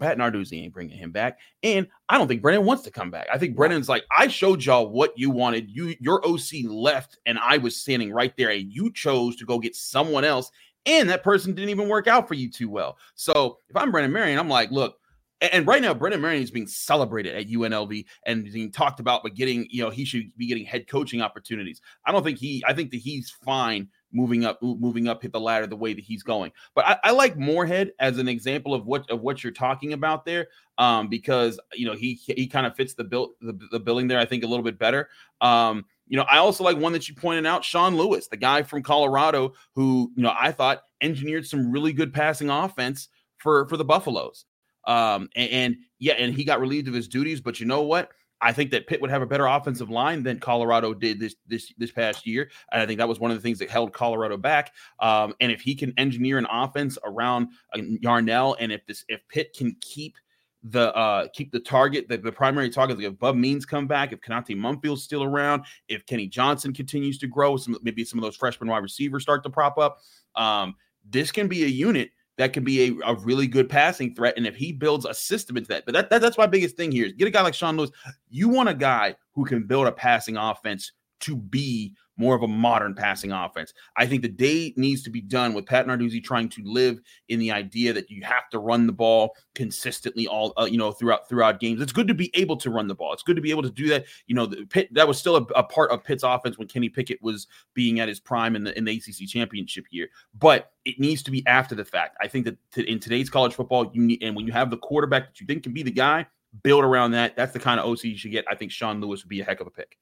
Pat 0.00 0.18
Narduzzi 0.18 0.62
ain't 0.62 0.74
bringing 0.74 0.98
him 0.98 1.12
back, 1.12 1.38
and 1.62 1.86
I 2.08 2.18
don't 2.18 2.28
think 2.28 2.42
Brendan 2.42 2.66
wants 2.66 2.82
to 2.84 2.90
come 2.90 3.10
back. 3.10 3.26
I 3.32 3.38
think 3.38 3.56
Brendan's 3.56 3.88
like, 3.88 4.04
I 4.16 4.28
showed 4.28 4.64
y'all 4.64 4.90
what 4.90 5.12
you 5.16 5.30
wanted. 5.30 5.70
You 5.70 5.94
your 6.00 6.26
OC 6.26 6.64
left, 6.64 7.18
and 7.26 7.38
I 7.38 7.58
was 7.58 7.76
standing 7.76 8.12
right 8.12 8.36
there, 8.36 8.50
and 8.50 8.72
you 8.72 8.92
chose 8.92 9.36
to 9.36 9.46
go 9.46 9.58
get 9.58 9.76
someone 9.76 10.24
else, 10.24 10.50
and 10.86 11.08
that 11.10 11.22
person 11.22 11.54
didn't 11.54 11.70
even 11.70 11.88
work 11.88 12.06
out 12.06 12.28
for 12.28 12.34
you 12.34 12.50
too 12.50 12.68
well. 12.68 12.98
So 13.14 13.58
if 13.68 13.76
I'm 13.76 13.90
Brendan 13.90 14.12
Marion, 14.12 14.38
I'm 14.38 14.48
like, 14.48 14.70
look. 14.70 14.98
And 15.40 15.52
and 15.52 15.66
right 15.66 15.80
now, 15.80 15.94
Brendan 15.94 16.20
Marion 16.20 16.42
is 16.42 16.50
being 16.50 16.66
celebrated 16.66 17.36
at 17.36 17.46
UNLV 17.46 18.04
and 18.26 18.44
being 18.44 18.72
talked 18.72 18.98
about, 18.98 19.22
but 19.22 19.34
getting, 19.34 19.68
you 19.70 19.82
know, 19.82 19.90
he 19.90 20.04
should 20.04 20.36
be 20.36 20.48
getting 20.48 20.64
head 20.64 20.88
coaching 20.88 21.22
opportunities. 21.22 21.80
I 22.04 22.10
don't 22.10 22.24
think 22.24 22.38
he, 22.38 22.64
I 22.66 22.72
think 22.72 22.90
that 22.90 22.96
he's 22.96 23.30
fine 23.30 23.88
moving 24.12 24.44
up, 24.44 24.62
moving 24.62 25.08
up, 25.08 25.22
hit 25.22 25.32
the 25.32 25.40
ladder 25.40 25.66
the 25.66 25.76
way 25.76 25.92
that 25.92 26.04
he's 26.04 26.22
going. 26.22 26.52
But 26.74 26.86
I, 26.86 26.98
I 27.04 27.10
like 27.12 27.36
Moorhead 27.36 27.92
as 27.98 28.18
an 28.18 28.28
example 28.28 28.74
of 28.74 28.86
what 28.86 29.08
of 29.10 29.20
what 29.20 29.42
you're 29.42 29.52
talking 29.52 29.92
about 29.92 30.24
there, 30.24 30.48
um, 30.78 31.08
because 31.08 31.60
you 31.74 31.86
know 31.86 31.94
he 31.94 32.14
he 32.14 32.46
kind 32.46 32.66
of 32.66 32.76
fits 32.76 32.94
the 32.94 33.04
bill 33.04 33.34
the, 33.40 33.58
the 33.70 33.80
billing 33.80 34.08
there. 34.08 34.18
I 34.18 34.24
think 34.24 34.44
a 34.44 34.46
little 34.46 34.64
bit 34.64 34.78
better. 34.78 35.08
Um, 35.40 35.84
you 36.06 36.16
know, 36.16 36.26
I 36.30 36.38
also 36.38 36.64
like 36.64 36.78
one 36.78 36.92
that 36.94 37.08
you 37.08 37.14
pointed 37.14 37.46
out, 37.46 37.64
Sean 37.64 37.96
Lewis, 37.96 38.28
the 38.28 38.36
guy 38.36 38.62
from 38.62 38.82
Colorado, 38.82 39.52
who 39.74 40.12
you 40.16 40.22
know 40.22 40.34
I 40.38 40.52
thought 40.52 40.82
engineered 41.00 41.46
some 41.46 41.70
really 41.70 41.92
good 41.92 42.12
passing 42.12 42.50
offense 42.50 43.08
for 43.38 43.68
for 43.68 43.76
the 43.76 43.84
Buffaloes. 43.84 44.44
Um, 44.86 45.28
and, 45.36 45.50
and 45.50 45.76
yeah, 45.98 46.14
and 46.14 46.34
he 46.34 46.44
got 46.44 46.60
relieved 46.60 46.88
of 46.88 46.94
his 46.94 47.08
duties, 47.08 47.40
but 47.42 47.60
you 47.60 47.66
know 47.66 47.82
what? 47.82 48.10
I 48.40 48.52
think 48.52 48.70
that 48.70 48.86
Pitt 48.86 49.00
would 49.00 49.10
have 49.10 49.22
a 49.22 49.26
better 49.26 49.46
offensive 49.46 49.90
line 49.90 50.22
than 50.22 50.38
Colorado 50.38 50.94
did 50.94 51.18
this 51.18 51.34
this 51.46 51.72
this 51.78 51.90
past 51.90 52.26
year. 52.26 52.50
And 52.72 52.80
I 52.80 52.86
think 52.86 52.98
that 52.98 53.08
was 53.08 53.20
one 53.20 53.30
of 53.30 53.36
the 53.36 53.42
things 53.42 53.58
that 53.58 53.70
held 53.70 53.92
Colorado 53.92 54.36
back. 54.36 54.72
Um, 55.00 55.34
and 55.40 55.50
if 55.50 55.60
he 55.60 55.74
can 55.74 55.92
engineer 55.98 56.38
an 56.38 56.46
offense 56.50 56.98
around 57.04 57.48
uh, 57.74 57.80
Yarnell, 58.00 58.56
and 58.60 58.72
if 58.72 58.86
this 58.86 59.04
if 59.08 59.26
Pitt 59.28 59.54
can 59.56 59.76
keep 59.80 60.16
the 60.64 60.94
uh 60.96 61.28
keep 61.32 61.52
the 61.52 61.60
target, 61.60 62.08
the, 62.08 62.18
the 62.18 62.32
primary 62.32 62.70
target, 62.70 62.98
like 62.98 63.06
if 63.06 63.18
Bub 63.18 63.36
Means 63.36 63.64
come 63.64 63.86
back, 63.86 64.12
if 64.12 64.20
Konata 64.20 64.56
Mumpfield's 64.56 65.02
still 65.02 65.24
around, 65.24 65.64
if 65.88 66.04
Kenny 66.06 66.26
Johnson 66.26 66.72
continues 66.72 67.18
to 67.18 67.26
grow, 67.26 67.56
some 67.56 67.76
maybe 67.82 68.04
some 68.04 68.18
of 68.18 68.22
those 68.22 68.36
freshman 68.36 68.68
wide 68.68 68.82
receivers 68.82 69.22
start 69.22 69.42
to 69.44 69.50
prop 69.50 69.78
up. 69.78 69.98
Um, 70.34 70.74
this 71.08 71.32
can 71.32 71.48
be 71.48 71.64
a 71.64 71.68
unit 71.68 72.10
that 72.38 72.52
can 72.52 72.64
be 72.64 72.88
a, 72.88 73.10
a 73.10 73.14
really 73.16 73.46
good 73.46 73.68
passing 73.68 74.14
threat. 74.14 74.34
And 74.36 74.46
if 74.46 74.56
he 74.56 74.72
builds 74.72 75.04
a 75.04 75.12
system 75.12 75.56
into 75.56 75.68
that, 75.68 75.84
but 75.84 75.92
that, 75.92 76.08
that 76.10 76.22
that's 76.22 76.38
my 76.38 76.46
biggest 76.46 76.76
thing 76.76 76.90
here 76.90 77.06
is 77.06 77.12
get 77.12 77.28
a 77.28 77.30
guy 77.30 77.42
like 77.42 77.54
Sean 77.54 77.76
Lewis. 77.76 77.90
You 78.30 78.48
want 78.48 78.68
a 78.68 78.74
guy 78.74 79.16
who 79.34 79.44
can 79.44 79.64
build 79.64 79.86
a 79.86 79.92
passing 79.92 80.36
offense 80.36 80.92
to 81.20 81.36
be 81.36 81.94
more 82.18 82.34
of 82.34 82.42
a 82.42 82.48
modern 82.48 82.94
passing 82.94 83.32
offense. 83.32 83.72
I 83.96 84.06
think 84.06 84.22
the 84.22 84.28
day 84.28 84.74
needs 84.76 85.02
to 85.04 85.10
be 85.10 85.20
done 85.20 85.54
with 85.54 85.66
Pat 85.66 85.86
Narduzzi 85.86 86.22
trying 86.22 86.48
to 86.50 86.62
live 86.64 87.00
in 87.28 87.38
the 87.38 87.52
idea 87.52 87.92
that 87.92 88.10
you 88.10 88.22
have 88.24 88.50
to 88.50 88.58
run 88.58 88.86
the 88.86 88.92
ball 88.92 89.34
consistently 89.54 90.26
all 90.26 90.52
uh, 90.58 90.64
you 90.64 90.76
know 90.76 90.90
throughout 90.90 91.28
throughout 91.28 91.60
games. 91.60 91.80
It's 91.80 91.92
good 91.92 92.08
to 92.08 92.14
be 92.14 92.30
able 92.34 92.56
to 92.58 92.70
run 92.70 92.88
the 92.88 92.94
ball. 92.94 93.12
It's 93.12 93.22
good 93.22 93.36
to 93.36 93.42
be 93.42 93.50
able 93.50 93.62
to 93.62 93.70
do 93.70 93.88
that. 93.88 94.04
You 94.26 94.34
know, 94.34 94.46
the 94.46 94.66
Pitt 94.66 94.92
that 94.92 95.06
was 95.06 95.18
still 95.18 95.36
a, 95.36 95.42
a 95.54 95.62
part 95.62 95.90
of 95.90 96.04
Pitt's 96.04 96.24
offense 96.24 96.58
when 96.58 96.68
Kenny 96.68 96.88
Pickett 96.88 97.22
was 97.22 97.46
being 97.74 98.00
at 98.00 98.08
his 98.08 98.20
prime 98.20 98.56
in 98.56 98.64
the 98.64 98.76
in 98.76 98.84
the 98.84 98.96
ACC 98.96 99.28
championship 99.28 99.86
year. 99.90 100.08
But 100.36 100.72
it 100.84 100.98
needs 100.98 101.22
to 101.22 101.30
be 101.30 101.46
after 101.46 101.74
the 101.74 101.84
fact. 101.84 102.16
I 102.20 102.26
think 102.26 102.46
that 102.46 102.58
in 102.76 102.98
today's 102.98 103.30
college 103.30 103.54
football, 103.54 103.90
you 103.94 104.02
need 104.02 104.22
and 104.22 104.34
when 104.34 104.46
you 104.46 104.52
have 104.52 104.70
the 104.70 104.78
quarterback 104.78 105.26
that 105.26 105.40
you 105.40 105.46
think 105.46 105.62
can 105.62 105.72
be 105.72 105.84
the 105.84 105.90
guy, 105.92 106.26
build 106.64 106.82
around 106.84 107.12
that. 107.12 107.36
That's 107.36 107.52
the 107.52 107.60
kind 107.60 107.78
of 107.78 107.86
OC 107.86 108.04
you 108.04 108.18
should 108.18 108.32
get. 108.32 108.44
I 108.50 108.56
think 108.56 108.72
Sean 108.72 109.00
Lewis 109.00 109.22
would 109.22 109.30
be 109.30 109.40
a 109.40 109.44
heck 109.44 109.60
of 109.60 109.68
a 109.68 109.70
pick. 109.70 109.96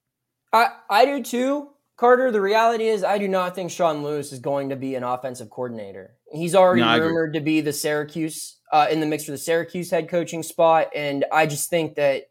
I, 0.53 0.69
I 0.89 1.05
do 1.05 1.23
too, 1.23 1.69
Carter. 1.97 2.31
The 2.31 2.41
reality 2.41 2.87
is, 2.87 3.03
I 3.03 3.17
do 3.17 3.27
not 3.27 3.55
think 3.55 3.71
Sean 3.71 4.03
Lewis 4.03 4.31
is 4.31 4.39
going 4.39 4.69
to 4.69 4.75
be 4.75 4.95
an 4.95 5.03
offensive 5.03 5.49
coordinator. 5.49 6.15
He's 6.31 6.55
already 6.55 6.81
no, 6.81 6.99
rumored 6.99 7.33
to 7.33 7.39
be 7.39 7.61
the 7.61 7.73
Syracuse 7.73 8.57
uh, 8.71 8.87
in 8.89 8.99
the 8.99 9.05
mix 9.05 9.25
for 9.25 9.31
the 9.31 9.37
Syracuse 9.37 9.91
head 9.91 10.09
coaching 10.09 10.43
spot, 10.43 10.89
and 10.95 11.25
I 11.31 11.45
just 11.45 11.69
think 11.69 11.95
that 11.95 12.29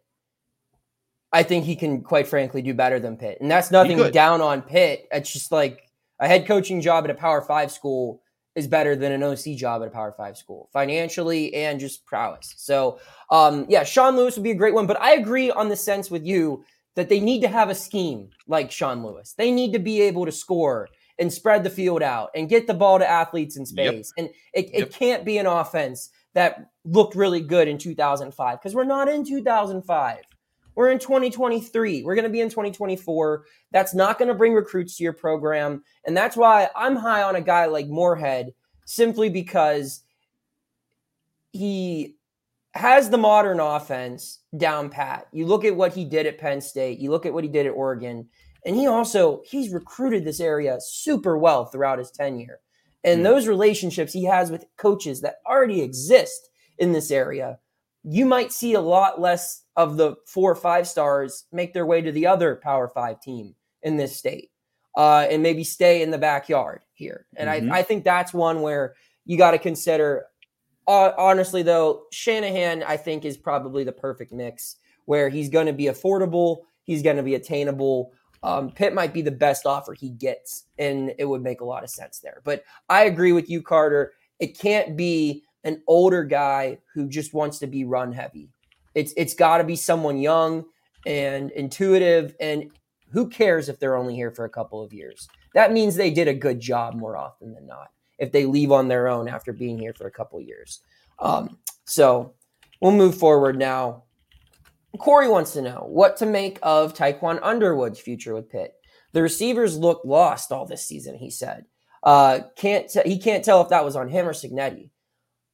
I 1.32 1.42
think 1.42 1.64
he 1.64 1.76
can, 1.76 2.02
quite 2.02 2.26
frankly, 2.26 2.62
do 2.62 2.72
better 2.72 2.98
than 2.98 3.16
Pitt. 3.16 3.38
And 3.40 3.50
that's 3.50 3.70
nothing 3.70 4.10
down 4.10 4.40
on 4.40 4.62
Pitt. 4.62 5.06
It's 5.10 5.32
just 5.32 5.52
like 5.52 5.90
a 6.18 6.26
head 6.26 6.46
coaching 6.46 6.80
job 6.80 7.04
at 7.04 7.10
a 7.10 7.14
Power 7.14 7.42
Five 7.42 7.70
school 7.70 8.22
is 8.54 8.66
better 8.66 8.96
than 8.96 9.12
an 9.12 9.22
OC 9.22 9.56
job 9.56 9.82
at 9.82 9.88
a 9.88 9.90
Power 9.90 10.14
Five 10.16 10.38
school, 10.38 10.70
financially 10.72 11.52
and 11.54 11.78
just 11.78 12.06
prowess. 12.06 12.54
So, 12.56 13.00
um, 13.30 13.66
yeah, 13.68 13.84
Sean 13.84 14.16
Lewis 14.16 14.36
would 14.36 14.44
be 14.44 14.52
a 14.52 14.54
great 14.54 14.72
one. 14.72 14.86
But 14.86 15.00
I 15.00 15.14
agree 15.14 15.50
on 15.50 15.68
the 15.68 15.76
sense 15.76 16.10
with 16.10 16.24
you 16.24 16.64
that 16.96 17.08
they 17.08 17.20
need 17.20 17.42
to 17.42 17.48
have 17.48 17.70
a 17.70 17.74
scheme 17.74 18.30
like 18.48 18.72
Sean 18.72 19.04
Lewis. 19.04 19.34
They 19.36 19.52
need 19.52 19.72
to 19.74 19.78
be 19.78 20.00
able 20.02 20.26
to 20.26 20.32
score 20.32 20.88
and 21.18 21.32
spread 21.32 21.62
the 21.62 21.70
field 21.70 22.02
out 22.02 22.30
and 22.34 22.48
get 22.48 22.66
the 22.66 22.74
ball 22.74 22.98
to 22.98 23.08
athletes 23.08 23.56
in 23.56 23.64
space. 23.64 24.12
Yep. 24.16 24.26
And 24.26 24.34
it, 24.52 24.74
it 24.74 24.78
yep. 24.78 24.90
can't 24.90 25.24
be 25.24 25.38
an 25.38 25.46
offense 25.46 26.10
that 26.34 26.70
looked 26.84 27.14
really 27.14 27.40
good 27.40 27.68
in 27.68 27.78
2005 27.78 28.58
because 28.58 28.74
we're 28.74 28.84
not 28.84 29.08
in 29.08 29.24
2005. 29.24 30.18
We're 30.74 30.90
in 30.90 30.98
2023. 30.98 32.02
We're 32.02 32.14
going 32.14 32.24
to 32.24 32.30
be 32.30 32.42
in 32.42 32.50
2024. 32.50 33.46
That's 33.72 33.94
not 33.94 34.18
going 34.18 34.28
to 34.28 34.34
bring 34.34 34.52
recruits 34.52 34.96
to 34.96 35.04
your 35.04 35.14
program. 35.14 35.82
And 36.06 36.14
that's 36.14 36.36
why 36.36 36.68
I'm 36.76 36.96
high 36.96 37.22
on 37.22 37.36
a 37.36 37.40
guy 37.40 37.64
like 37.66 37.88
Moorhead 37.88 38.52
simply 38.84 39.30
because 39.30 40.02
he 41.52 42.15
has 42.76 43.10
the 43.10 43.18
modern 43.18 43.60
offense 43.60 44.40
down 44.56 44.90
pat. 44.90 45.26
You 45.32 45.46
look 45.46 45.64
at 45.64 45.76
what 45.76 45.94
he 45.94 46.04
did 46.04 46.26
at 46.26 46.38
Penn 46.38 46.60
State, 46.60 46.98
you 46.98 47.10
look 47.10 47.26
at 47.26 47.32
what 47.32 47.44
he 47.44 47.50
did 47.50 47.66
at 47.66 47.70
Oregon, 47.70 48.28
and 48.64 48.76
he 48.76 48.86
also 48.86 49.42
he's 49.44 49.72
recruited 49.72 50.24
this 50.24 50.40
area 50.40 50.78
super 50.80 51.36
well 51.38 51.66
throughout 51.66 51.98
his 51.98 52.10
tenure. 52.10 52.60
And 53.04 53.20
mm. 53.20 53.24
those 53.24 53.46
relationships 53.46 54.12
he 54.12 54.24
has 54.24 54.50
with 54.50 54.66
coaches 54.76 55.20
that 55.20 55.36
already 55.46 55.82
exist 55.82 56.50
in 56.78 56.92
this 56.92 57.10
area, 57.10 57.58
you 58.02 58.26
might 58.26 58.52
see 58.52 58.74
a 58.74 58.80
lot 58.80 59.20
less 59.20 59.62
of 59.76 59.96
the 59.96 60.16
four 60.26 60.50
or 60.50 60.56
five 60.56 60.86
stars 60.86 61.44
make 61.52 61.72
their 61.72 61.86
way 61.86 62.00
to 62.00 62.12
the 62.12 62.26
other 62.26 62.56
Power 62.56 62.88
Five 62.88 63.20
team 63.20 63.54
in 63.82 63.96
this 63.96 64.16
state 64.16 64.50
uh, 64.96 65.26
and 65.30 65.42
maybe 65.42 65.64
stay 65.64 66.02
in 66.02 66.10
the 66.10 66.18
backyard 66.18 66.82
here. 66.94 67.26
And 67.36 67.48
mm-hmm. 67.48 67.72
I, 67.72 67.78
I 67.78 67.82
think 67.82 68.04
that's 68.04 68.32
one 68.32 68.62
where 68.62 68.94
you 69.24 69.36
got 69.36 69.52
to 69.52 69.58
consider. 69.58 70.26
Honestly, 70.86 71.62
though, 71.62 72.04
Shanahan, 72.12 72.82
I 72.84 72.96
think, 72.96 73.24
is 73.24 73.36
probably 73.36 73.84
the 73.84 73.92
perfect 73.92 74.32
mix 74.32 74.76
where 75.06 75.28
he's 75.28 75.48
going 75.48 75.66
to 75.66 75.72
be 75.72 75.84
affordable, 75.84 76.62
he's 76.84 77.02
going 77.02 77.16
to 77.16 77.22
be 77.22 77.34
attainable. 77.34 78.12
Um, 78.42 78.70
Pitt 78.70 78.94
might 78.94 79.12
be 79.12 79.22
the 79.22 79.30
best 79.30 79.66
offer 79.66 79.94
he 79.94 80.10
gets, 80.10 80.64
and 80.78 81.12
it 81.18 81.24
would 81.24 81.42
make 81.42 81.60
a 81.60 81.64
lot 81.64 81.82
of 81.82 81.90
sense 81.90 82.20
there. 82.20 82.40
But 82.44 82.64
I 82.88 83.04
agree 83.04 83.32
with 83.32 83.50
you, 83.50 83.62
Carter. 83.62 84.12
It 84.38 84.58
can't 84.58 84.96
be 84.96 85.42
an 85.64 85.82
older 85.88 86.22
guy 86.22 86.78
who 86.94 87.08
just 87.08 87.34
wants 87.34 87.58
to 87.60 87.66
be 87.66 87.84
run 87.84 88.12
heavy. 88.12 88.50
It's 88.94 89.12
it's 89.16 89.34
got 89.34 89.58
to 89.58 89.64
be 89.64 89.76
someone 89.76 90.18
young 90.18 90.64
and 91.04 91.50
intuitive 91.52 92.34
and 92.40 92.70
who 93.12 93.28
cares 93.28 93.68
if 93.68 93.78
they're 93.78 93.96
only 93.96 94.14
here 94.14 94.30
for 94.30 94.44
a 94.44 94.50
couple 94.50 94.82
of 94.82 94.92
years? 94.92 95.28
That 95.54 95.72
means 95.72 95.94
they 95.94 96.10
did 96.10 96.28
a 96.28 96.34
good 96.34 96.60
job 96.60 96.94
more 96.94 97.16
often 97.16 97.54
than 97.54 97.66
not. 97.66 97.88
If 98.18 98.32
they 98.32 98.46
leave 98.46 98.72
on 98.72 98.88
their 98.88 99.08
own 99.08 99.28
after 99.28 99.52
being 99.52 99.78
here 99.78 99.92
for 99.92 100.06
a 100.06 100.10
couple 100.10 100.40
years, 100.40 100.80
um, 101.18 101.58
so 101.84 102.34
we'll 102.80 102.92
move 102.92 103.16
forward 103.16 103.58
now. 103.58 104.04
Corey 104.98 105.28
wants 105.28 105.52
to 105.52 105.62
know 105.62 105.84
what 105.88 106.16
to 106.18 106.26
make 106.26 106.58
of 106.62 106.94
Tiquan 106.94 107.38
Underwood's 107.42 108.00
future 108.00 108.34
with 108.34 108.50
Pitt. 108.50 108.72
The 109.12 109.22
receivers 109.22 109.76
look 109.76 110.02
lost 110.04 110.52
all 110.52 110.66
this 110.66 110.86
season. 110.86 111.16
He 111.16 111.30
said, 111.30 111.66
uh, 112.02 112.40
"Can't 112.56 112.88
t- 112.88 113.02
he 113.04 113.18
can't 113.18 113.44
tell 113.44 113.60
if 113.60 113.68
that 113.68 113.84
was 113.84 113.96
on 113.96 114.08
him 114.08 114.26
or 114.26 114.32
Cignetti. 114.32 114.90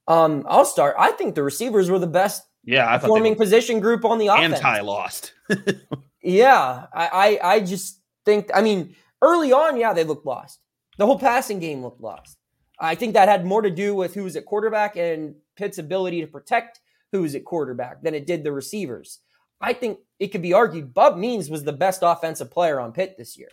Um, 0.09 0.45
I'll 0.49 0.65
start. 0.65 0.97
I 0.99 1.13
think 1.13 1.35
the 1.35 1.43
receivers 1.43 1.91
were 1.91 1.99
the 1.99 2.07
best 2.07 2.43
yeah, 2.65 2.93
I 2.93 2.99
forming 2.99 3.35
position 3.37 3.81
group 3.81 4.05
on 4.05 4.19
the 4.19 4.29
offense. 4.29 4.55
Anti 4.55 4.81
lost. 4.81 5.33
yeah, 6.23 6.87
I, 6.93 7.39
I, 7.43 7.55
I 7.55 7.61
just 7.61 8.01
think. 8.25 8.51
I 8.55 8.63
mean, 8.63 8.95
early 9.21 9.53
on, 9.53 9.77
yeah, 9.77 9.93
they 9.93 10.05
looked 10.05 10.27
lost. 10.27 10.61
The 10.99 11.07
whole 11.07 11.19
passing 11.19 11.59
game 11.59 11.83
looked 11.83 12.01
lost. 12.01 12.37
I 12.79 12.95
think 12.95 13.15
that 13.15 13.29
had 13.29 13.45
more 13.45 13.63
to 13.63 13.71
do 13.71 13.95
with 13.95 14.15
who 14.15 14.25
was 14.25 14.37
at 14.37 14.47
quarterback 14.47 14.97
and 14.97 15.35
Pitt's 15.57 15.79
ability 15.79 16.21
to 16.21 16.27
protect 16.27 16.81
who 17.13 17.23
was 17.23 17.35
at 17.35 17.45
quarterback 17.45 18.03
than 18.03 18.15
it 18.15 18.27
did 18.27 18.43
the 18.43 18.53
receivers. 18.53 19.21
I 19.61 19.73
think 19.75 20.01
it 20.19 20.29
could 20.29 20.43
be 20.43 20.53
argued 20.53 20.95
Bub 20.95 21.17
Means 21.17 21.51
was 21.51 21.65
the 21.65 21.73
best 21.73 22.01
offensive 22.03 22.51
player 22.51 22.81
on 22.81 22.93
Pitt 22.93 23.17
this 23.17 23.39
year. 23.39 23.49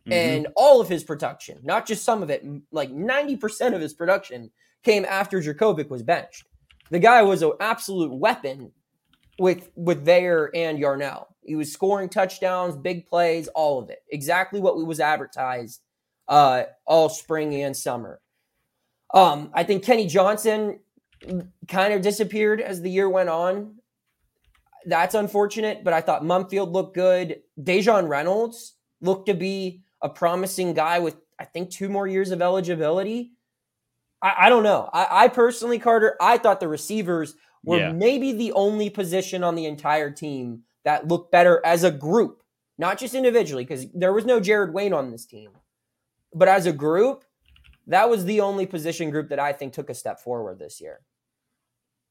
Mm-hmm. 0.00 0.12
And 0.12 0.46
all 0.56 0.80
of 0.80 0.88
his 0.88 1.04
production, 1.04 1.58
not 1.62 1.86
just 1.86 2.04
some 2.04 2.22
of 2.22 2.30
it, 2.30 2.44
like 2.70 2.90
90% 2.90 3.74
of 3.74 3.80
his 3.80 3.94
production 3.94 4.50
came 4.82 5.04
after 5.04 5.40
Jurkovec 5.40 5.88
was 5.88 6.02
benched. 6.02 6.44
The 6.90 6.98
guy 6.98 7.22
was 7.22 7.42
an 7.42 7.52
absolute 7.60 8.12
weapon 8.12 8.72
with 9.38 9.70
with 9.74 10.04
Veilleux 10.06 10.48
and 10.54 10.78
Yarnell. 10.78 11.28
He 11.42 11.56
was 11.56 11.72
scoring 11.72 12.08
touchdowns, 12.08 12.76
big 12.76 13.06
plays, 13.06 13.48
all 13.48 13.80
of 13.80 13.90
it. 13.90 14.02
Exactly 14.10 14.60
what 14.60 14.76
we 14.76 14.84
was 14.84 15.00
advertised 15.00 15.80
uh, 16.28 16.64
all 16.86 17.08
spring 17.08 17.54
and 17.62 17.76
summer. 17.76 18.20
Um, 19.12 19.50
I 19.54 19.64
think 19.64 19.84
Kenny 19.84 20.06
Johnson 20.06 20.80
kind 21.68 21.94
of 21.94 22.02
disappeared 22.02 22.60
as 22.60 22.80
the 22.80 22.90
year 22.90 23.08
went 23.08 23.28
on. 23.28 23.76
That's 24.84 25.14
unfortunate, 25.14 25.82
but 25.82 25.92
I 25.92 26.00
thought 26.00 26.22
Mumpfield 26.22 26.72
looked 26.72 26.94
good. 26.94 27.42
Daejon 27.60 28.08
Reynolds 28.08 28.74
looked 29.00 29.26
to 29.26 29.34
be 29.34 29.82
a 30.02 30.08
promising 30.08 30.74
guy 30.74 30.98
with, 30.98 31.16
I 31.38 31.44
think, 31.44 31.70
two 31.70 31.88
more 31.88 32.06
years 32.06 32.30
of 32.30 32.42
eligibility. 32.42 33.32
I, 34.22 34.34
I 34.38 34.48
don't 34.48 34.62
know. 34.62 34.88
I, 34.92 35.24
I, 35.24 35.28
personally, 35.28 35.78
Carter, 35.78 36.16
I 36.20 36.38
thought 36.38 36.60
the 36.60 36.68
receivers 36.68 37.34
were 37.64 37.78
yeah. 37.78 37.92
maybe 37.92 38.32
the 38.32 38.52
only 38.52 38.90
position 38.90 39.42
on 39.42 39.56
the 39.56 39.66
entire 39.66 40.10
team 40.10 40.62
that 40.84 41.08
looked 41.08 41.32
better 41.32 41.60
as 41.64 41.82
a 41.82 41.90
group, 41.90 42.42
not 42.78 42.98
just 42.98 43.14
individually, 43.14 43.64
because 43.64 43.86
there 43.92 44.12
was 44.12 44.24
no 44.24 44.38
Jared 44.38 44.72
Wayne 44.72 44.92
on 44.92 45.10
this 45.10 45.26
team. 45.26 45.50
But 46.32 46.48
as 46.48 46.66
a 46.66 46.72
group, 46.72 47.24
that 47.86 48.08
was 48.08 48.24
the 48.24 48.40
only 48.40 48.66
position 48.66 49.10
group 49.10 49.28
that 49.28 49.38
I 49.38 49.52
think 49.52 49.72
took 49.72 49.90
a 49.90 49.94
step 49.94 50.20
forward 50.20 50.58
this 50.58 50.80
year. 50.80 51.00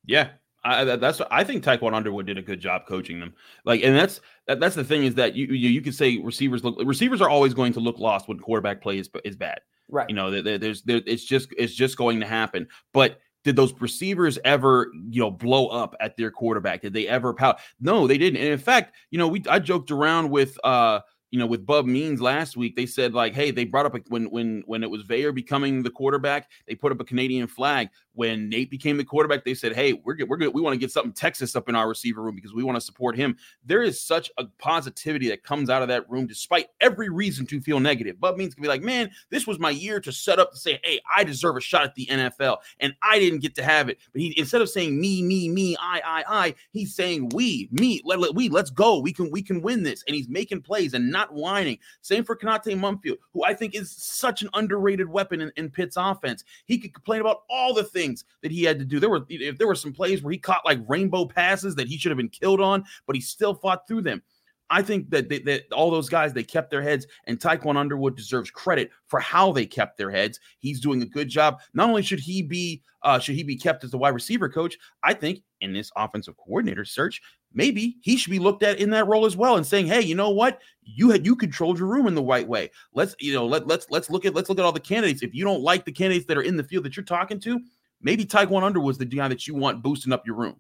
Yeah, 0.06 0.30
I, 0.66 0.84
that's 0.84 1.22
I 1.30 1.44
think 1.44 1.64
Tiquan 1.64 1.94
Underwood 1.94 2.26
did 2.26 2.38
a 2.38 2.42
good 2.42 2.60
job 2.60 2.88
coaching 2.88 3.20
them. 3.20 3.34
Like, 3.66 3.84
and 3.84 3.96
that's 3.96 4.20
that, 4.48 4.60
that's 4.60 4.76
the 4.76 4.84
thing 4.84 5.04
is 5.04 5.16
that 5.16 5.36
you 5.36 5.46
you, 5.48 5.70
you 5.70 5.82
could 5.82 5.96
say 5.96 6.18
receivers 6.18 6.64
look 6.64 6.76
receivers 6.84 7.22
are 7.22 7.30
always 7.30 7.54
going 7.54 7.74
to 7.74 7.80
look 7.80 8.00
lost 8.00 8.28
when 8.28 8.40
quarterback 8.40 8.82
play 8.82 8.98
is 8.98 9.10
is 9.24 9.36
bad. 9.36 9.60
Right. 9.88 10.10
You 10.10 10.16
know, 10.16 10.32
there, 10.32 10.58
there's 10.58 10.82
there, 10.82 11.02
it's 11.06 11.24
just 11.24 11.50
it's 11.58 11.76
just 11.76 11.98
going 11.98 12.20
to 12.20 12.26
happen. 12.26 12.68
But 12.94 13.20
did 13.44 13.56
those 13.56 13.80
receivers 13.80 14.40
ever, 14.44 14.92
you 15.08 15.22
know, 15.22 15.30
blow 15.30 15.68
up 15.68 15.96
at 16.00 16.18
their 16.18 16.32
quarterback? 16.32 16.82
Did 16.82 16.94
they 16.94 17.08
ever 17.08 17.32
pout? 17.32 17.60
No, 17.80 18.08
they 18.08 18.18
didn't. 18.18 18.42
And 18.42 18.50
in 18.50 18.58
fact, 18.58 18.96
you 19.12 19.20
know, 19.20 19.28
we 19.28 19.44
I 19.48 19.60
joked 19.60 19.92
around 19.92 20.32
with 20.32 20.58
uh 20.64 21.02
you 21.32 21.40
know, 21.40 21.46
with 21.46 21.66
Bub 21.66 21.86
Means 21.86 22.22
last 22.22 22.56
week, 22.56 22.76
they 22.76 22.86
said 22.86 23.14
like, 23.14 23.34
hey, 23.34 23.52
they 23.52 23.66
brought 23.66 23.86
up 23.86 23.96
a, 23.96 24.02
when 24.08 24.26
when 24.26 24.64
when 24.66 24.84
it 24.84 24.90
was 24.90 25.04
Veilleux 25.04 25.34
becoming 25.34 25.84
the 25.84 25.90
quarterback, 25.90 26.50
they 26.68 26.76
put 26.76 26.92
up 26.92 27.02
a 27.02 27.06
Canadian 27.06 27.48
flag. 27.48 27.90
When 28.16 28.50
Nate 28.50 28.70
became 28.70 28.98
the 28.98 29.04
quarterback, 29.04 29.44
they 29.44 29.54
said, 29.54 29.76
hey, 29.76 29.94
we're 29.94 30.16
good, 30.16 30.30
we're 30.30 30.38
good. 30.38 30.54
We 30.54 30.62
want 30.62 30.74
to 30.74 30.80
get 30.80 30.92
something 30.92 31.14
Texas 31.14 31.56
up 31.56 31.70
in 31.70 31.76
our 31.76 31.88
receiver 31.88 32.22
room 32.22 32.36
because 32.36 32.54
we 32.54 32.64
want 32.64 32.76
to 32.78 32.82
support 32.82 33.16
him. 33.16 33.38
There 33.66 33.82
is 33.82 34.02
such 34.02 34.32
a 34.38 34.46
positivity 34.58 35.28
that 35.30 35.44
comes 35.44 35.70
out 35.70 35.82
of 35.82 35.88
that 35.90 36.10
room, 36.10 36.28
despite 36.28 36.68
every 36.82 37.10
reason 37.10 37.46
to 37.48 37.62
feel 37.62 37.80
negative. 37.80 38.20
Bub 38.20 38.38
Means 38.38 38.54
can 38.54 38.62
be 38.62 38.68
like, 38.68 38.82
man, 38.82 39.12
this 39.30 39.46
was 39.46 39.60
my 39.60 39.70
year 39.70 40.00
to 40.00 40.12
set 40.12 40.40
up 40.40 40.52
to 40.52 40.58
say, 40.58 40.80
hey, 40.84 41.00
I 41.16 41.24
deserve 41.24 41.58
a 41.58 41.62
shot 41.62 41.84
at 41.84 41.96
the 41.96 42.06
NFL, 42.08 42.58
and 42.80 42.96
I 43.02 43.20
didn't 43.20 43.40
get 43.40 43.56
to 43.56 43.64
have 43.64 43.90
it. 43.90 44.00
But 44.12 44.22
he 44.22 44.34
instead 44.38 44.62
of 44.62 44.70
saying 44.70 45.00
me, 45.00 45.22
me, 45.22 45.50
me, 45.50 45.76
I, 45.80 46.02
I, 46.06 46.24
I, 46.28 46.56
he's 46.72 46.96
saying 46.96 47.30
we, 47.34 47.70
me, 47.72 48.02
let, 48.06 48.20
let 48.20 48.36
we, 48.36 48.50
let's 48.50 48.70
go. 48.70 49.00
We 49.00 49.14
can 49.14 49.30
we 49.32 49.42
can 49.42 49.62
win 49.62 49.84
this, 49.84 50.04
and 50.08 50.16
he's 50.16 50.30
making 50.30 50.62
plays 50.62 50.94
and 50.94 51.12
not 51.12 51.34
whining. 51.34 51.80
Same 52.02 52.24
for 52.24 52.36
Konata 52.36 52.76
Mumpfield, 52.76 53.18
who 53.34 53.44
I 53.44 53.54
think 53.54 53.76
is 53.76 53.92
such 53.92 54.42
an 54.42 54.50
underrated 54.54 55.10
weapon 55.10 55.42
in, 55.42 55.52
in 55.58 55.70
Pitt's 55.70 55.98
offense. 55.98 56.44
He 56.66 56.78
could 56.78 56.94
complain 56.94 57.22
about 57.22 57.44
all 57.50 57.74
the 57.74 57.84
things 57.84 58.05
that 58.42 58.52
he 58.52 58.64
had 58.64 58.80
to 58.80 58.86
do. 58.86 59.00
There 59.00 59.10
were 59.10 59.26
if 59.30 59.58
there 59.58 59.68
were 59.68 59.76
some 59.76 59.94
plays 59.94 60.22
where 60.22 60.32
he 60.32 60.38
caught 60.38 60.66
like 60.66 60.80
rainbow 60.88 61.26
passes 61.26 61.76
that 61.76 61.88
he 61.88 61.98
should 61.98 62.12
have 62.12 62.18
been 62.18 62.30
killed 62.30 62.62
on, 62.62 62.84
but 63.08 63.16
he 63.16 63.22
still 63.22 63.56
fought 63.56 63.88
through 63.88 64.02
them. 64.02 64.22
I 64.70 64.82
think 64.82 65.10
that, 65.12 65.30
they, 65.30 65.40
that 65.40 65.72
all 65.72 65.92
those 65.92 66.10
guys 66.10 66.34
they 66.34 66.44
kept 66.44 66.72
their 66.72 66.82
heads, 66.82 67.06
and 67.26 67.40
Tiquan 67.40 67.78
Underwood 67.78 68.16
deserves 68.16 68.50
credit 68.50 68.90
for 69.08 69.20
how 69.20 69.52
they 69.52 69.66
kept 69.66 69.98
their 69.98 70.10
heads. 70.10 70.40
He's 70.60 70.80
doing 70.80 71.02
a 71.02 71.08
good 71.08 71.30
job. 71.30 71.60
Not 71.74 71.90
only 71.90 72.02
should 72.02 72.20
he 72.20 72.42
be 72.42 72.82
uh, 73.04 73.20
should 73.20 73.36
he 73.36 73.44
be 73.44 73.56
kept 73.56 73.84
as 73.84 73.92
the 73.92 73.98
wide 73.98 74.16
receiver 74.16 74.50
coach, 74.50 74.78
I 75.04 75.14
think 75.14 75.44
in 75.62 75.74
this 75.74 75.92
offensive 75.96 76.36
coordinator 76.38 76.86
search, 76.86 77.22
maybe 77.54 77.98
he 78.02 78.18
should 78.18 78.32
be 78.32 78.40
looked 78.40 78.64
at 78.64 78.80
in 78.80 78.90
that 78.90 79.08
role 79.08 79.26
as 79.26 79.38
well 79.38 79.58
and 79.58 79.66
saying, 79.66 79.86
hey, 79.86 80.02
you 80.02 80.16
know 80.16 80.32
what, 80.32 80.60
you 80.84 81.12
had 81.12 81.26
you 81.26 81.36
controlled 81.36 81.78
your 81.78 81.88
room 81.88 82.08
in 82.08 82.16
the 82.16 82.24
right 82.24 82.48
way. 82.48 82.72
Let's 82.94 83.16
you 83.20 83.34
know 83.34 83.46
let 83.46 83.68
let's 83.68 83.86
let's 83.92 84.10
look 84.10 84.26
at 84.26 84.34
let's 84.34 84.50
look 84.50 84.58
at 84.58 84.66
all 84.66 84.72
the 84.72 84.80
candidates. 84.80 85.22
If 85.22 85.36
you 85.36 85.44
don't 85.44 85.62
like 85.62 85.86
the 85.86 85.92
candidates 85.92 86.26
that 86.26 86.38
are 86.38 86.44
in 86.44 86.58
the 86.58 86.64
field 86.64 86.86
that 86.86 86.98
you're 86.98 87.06
talking 87.06 87.40
to, 87.42 87.60
maybe 88.02 88.26
Tiquan 88.26 88.64
Underwood's 88.64 88.98
the 88.98 89.06
guy 89.06 89.28
that 89.28 89.48
you 89.48 89.56
want 89.56 89.82
boosting 89.82 90.14
up 90.14 90.26
your 90.26 90.36
room. 90.36 90.58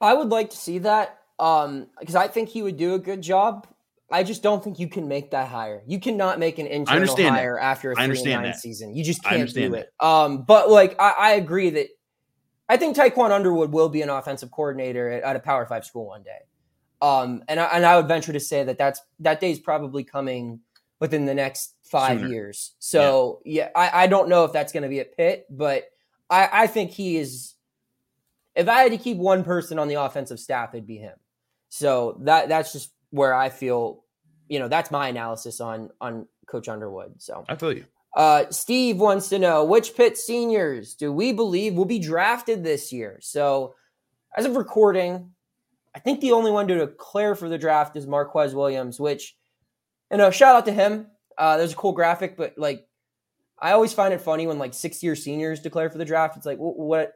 I 0.00 0.14
would 0.14 0.28
like 0.28 0.50
to 0.50 0.56
see 0.56 0.78
that 0.78 1.18
um 1.38 1.88
because 2.00 2.14
I 2.14 2.28
think 2.28 2.48
he 2.48 2.62
would 2.62 2.76
do 2.76 2.94
a 2.94 2.98
good 2.98 3.22
job. 3.22 3.66
I 4.10 4.22
just 4.22 4.42
don't 4.42 4.62
think 4.62 4.78
you 4.78 4.88
can 4.88 5.08
make 5.08 5.32
that 5.32 5.48
hire. 5.48 5.82
You 5.86 5.98
cannot 5.98 6.38
make 6.38 6.58
an 6.58 6.66
internal 6.66 7.16
hire 7.16 7.56
that. 7.56 7.64
after 7.64 7.90
a 7.90 7.94
three 7.94 8.04
understand 8.04 8.42
nine 8.42 8.52
that. 8.52 8.60
season. 8.60 8.94
You 8.94 9.02
just 9.02 9.22
can't 9.22 9.52
do 9.52 9.74
it. 9.74 9.92
Um, 9.98 10.42
but 10.42 10.70
like 10.70 10.94
I, 11.00 11.10
I 11.10 11.30
agree 11.32 11.70
that 11.70 11.88
I 12.68 12.76
think 12.76 12.96
Tiquan 12.96 13.30
Underwood 13.30 13.72
will 13.72 13.88
be 13.88 14.02
an 14.02 14.10
offensive 14.10 14.50
coordinator 14.50 15.10
at, 15.10 15.22
at 15.22 15.36
a 15.36 15.40
Power 15.40 15.66
Five 15.66 15.84
school 15.84 16.06
one 16.06 16.22
day. 16.22 16.38
Um, 17.02 17.42
and 17.48 17.60
I, 17.60 17.64
and 17.66 17.84
I 17.84 17.96
would 17.96 18.08
venture 18.08 18.32
to 18.32 18.40
say 18.40 18.64
that 18.64 18.78
that's 18.78 19.00
that 19.20 19.40
day 19.40 19.50
is 19.50 19.58
probably 19.58 20.04
coming 20.04 20.60
within 21.00 21.26
the 21.26 21.34
next 21.34 21.74
five 21.82 22.18
Sooner. 22.18 22.30
years. 22.30 22.74
So 22.78 23.40
yeah, 23.44 23.70
I, 23.76 24.04
I 24.04 24.06
don't 24.06 24.28
know 24.28 24.44
if 24.44 24.52
that's 24.52 24.72
going 24.72 24.82
to 24.82 24.88
be 24.88 25.00
at 25.00 25.16
Pitt, 25.16 25.46
but 25.50 25.84
I, 26.30 26.48
I 26.52 26.66
think 26.66 26.90
he 26.90 27.16
is. 27.16 27.54
If 28.54 28.68
I 28.68 28.80
had 28.82 28.92
to 28.92 28.98
keep 28.98 29.18
one 29.18 29.44
person 29.44 29.78
on 29.78 29.88
the 29.88 29.94
offensive 29.94 30.40
staff, 30.40 30.74
it'd 30.74 30.86
be 30.86 30.96
him. 30.96 31.14
So 31.68 32.18
that 32.22 32.48
that's 32.48 32.72
just 32.72 32.92
where 33.10 33.34
I 33.34 33.50
feel, 33.50 34.04
you 34.48 34.58
know, 34.58 34.68
that's 34.68 34.90
my 34.90 35.08
analysis 35.08 35.60
on 35.60 35.90
on 36.00 36.26
Coach 36.46 36.68
Underwood. 36.68 37.20
So 37.20 37.44
I 37.48 37.56
feel 37.56 37.72
you. 37.72 37.84
uh, 38.16 38.44
Steve 38.50 38.98
wants 38.98 39.28
to 39.28 39.38
know 39.38 39.64
which 39.64 39.94
Pitt 39.94 40.16
seniors 40.16 40.94
do 40.94 41.12
we 41.12 41.32
believe 41.32 41.74
will 41.74 41.84
be 41.84 41.98
drafted 41.98 42.64
this 42.64 42.92
year? 42.92 43.18
So, 43.20 43.74
as 44.36 44.46
of 44.46 44.56
recording, 44.56 45.32
I 45.94 45.98
think 45.98 46.20
the 46.20 46.32
only 46.32 46.50
one 46.50 46.68
to 46.68 46.78
declare 46.78 47.34
for 47.34 47.48
the 47.48 47.58
draft 47.58 47.96
is 47.96 48.06
Marquis 48.06 48.54
Williams, 48.54 49.00
which, 49.00 49.36
you 50.10 50.18
know, 50.18 50.30
shout 50.30 50.56
out 50.56 50.66
to 50.66 50.72
him. 50.72 51.06
Uh, 51.38 51.56
there's 51.56 51.72
a 51.72 51.76
cool 51.76 51.92
graphic, 51.92 52.36
but 52.36 52.54
like, 52.56 52.86
I 53.60 53.72
always 53.72 53.92
find 53.92 54.12
it 54.14 54.20
funny 54.20 54.46
when 54.46 54.58
like 54.58 54.74
six 54.74 55.02
year 55.02 55.16
seniors 55.16 55.60
declare 55.60 55.90
for 55.90 55.98
the 55.98 56.04
draft. 56.04 56.36
It's 56.36 56.46
like, 56.46 56.58
wh- 56.58 56.76
what? 56.78 57.12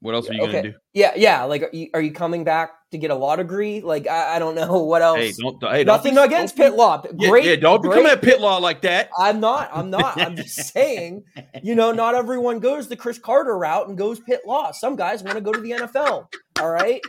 What 0.00 0.16
else 0.16 0.28
are 0.28 0.32
you 0.34 0.40
gonna 0.40 0.62
do? 0.62 0.74
Yeah, 0.94 1.12
yeah. 1.14 1.44
Like, 1.44 1.62
are 1.62 1.70
you, 1.72 1.88
are 1.94 2.00
you 2.02 2.10
coming 2.10 2.42
back 2.42 2.72
to 2.90 2.98
get 2.98 3.12
a 3.12 3.14
law 3.14 3.36
degree? 3.36 3.80
Like, 3.82 4.08
I, 4.08 4.34
I 4.34 4.38
don't 4.40 4.56
know 4.56 4.82
what 4.82 5.00
else. 5.00 5.18
Hey, 5.18 5.32
don't 5.38 5.62
hey, 5.62 5.84
don't 5.84 5.86
Nothing 5.96 6.14
be- 6.16 6.20
against 6.22 6.56
don't 6.56 6.66
be- 6.66 6.70
Pitt 6.70 6.76
Law. 6.76 7.02
Yeah, 7.20 7.28
Great. 7.30 7.44
yeah, 7.44 7.54
don't 7.54 7.80
be 7.80 7.88
great 7.88 7.98
coming 7.98 8.10
at 8.10 8.20
Pitt 8.20 8.40
law 8.40 8.56
like 8.58 8.82
that. 8.82 9.10
I'm 9.16 9.38
not. 9.38 9.70
I'm 9.72 9.90
not. 9.90 10.20
I'm 10.20 10.34
just 10.34 10.56
saying, 10.74 11.22
you 11.62 11.76
know, 11.76 11.92
not 11.92 12.16
everyone 12.16 12.58
goes 12.58 12.88
the 12.88 12.96
Chris 12.96 13.16
Carter 13.16 13.56
route 13.56 13.86
and 13.88 13.96
goes 13.96 14.18
Pitt 14.18 14.40
law. 14.44 14.72
Some 14.72 14.96
guys 14.96 15.22
want 15.22 15.36
to 15.36 15.40
go 15.40 15.52
to 15.52 15.60
the 15.60 15.70
NFL. 15.70 16.26
All 16.60 16.70
right. 16.70 17.00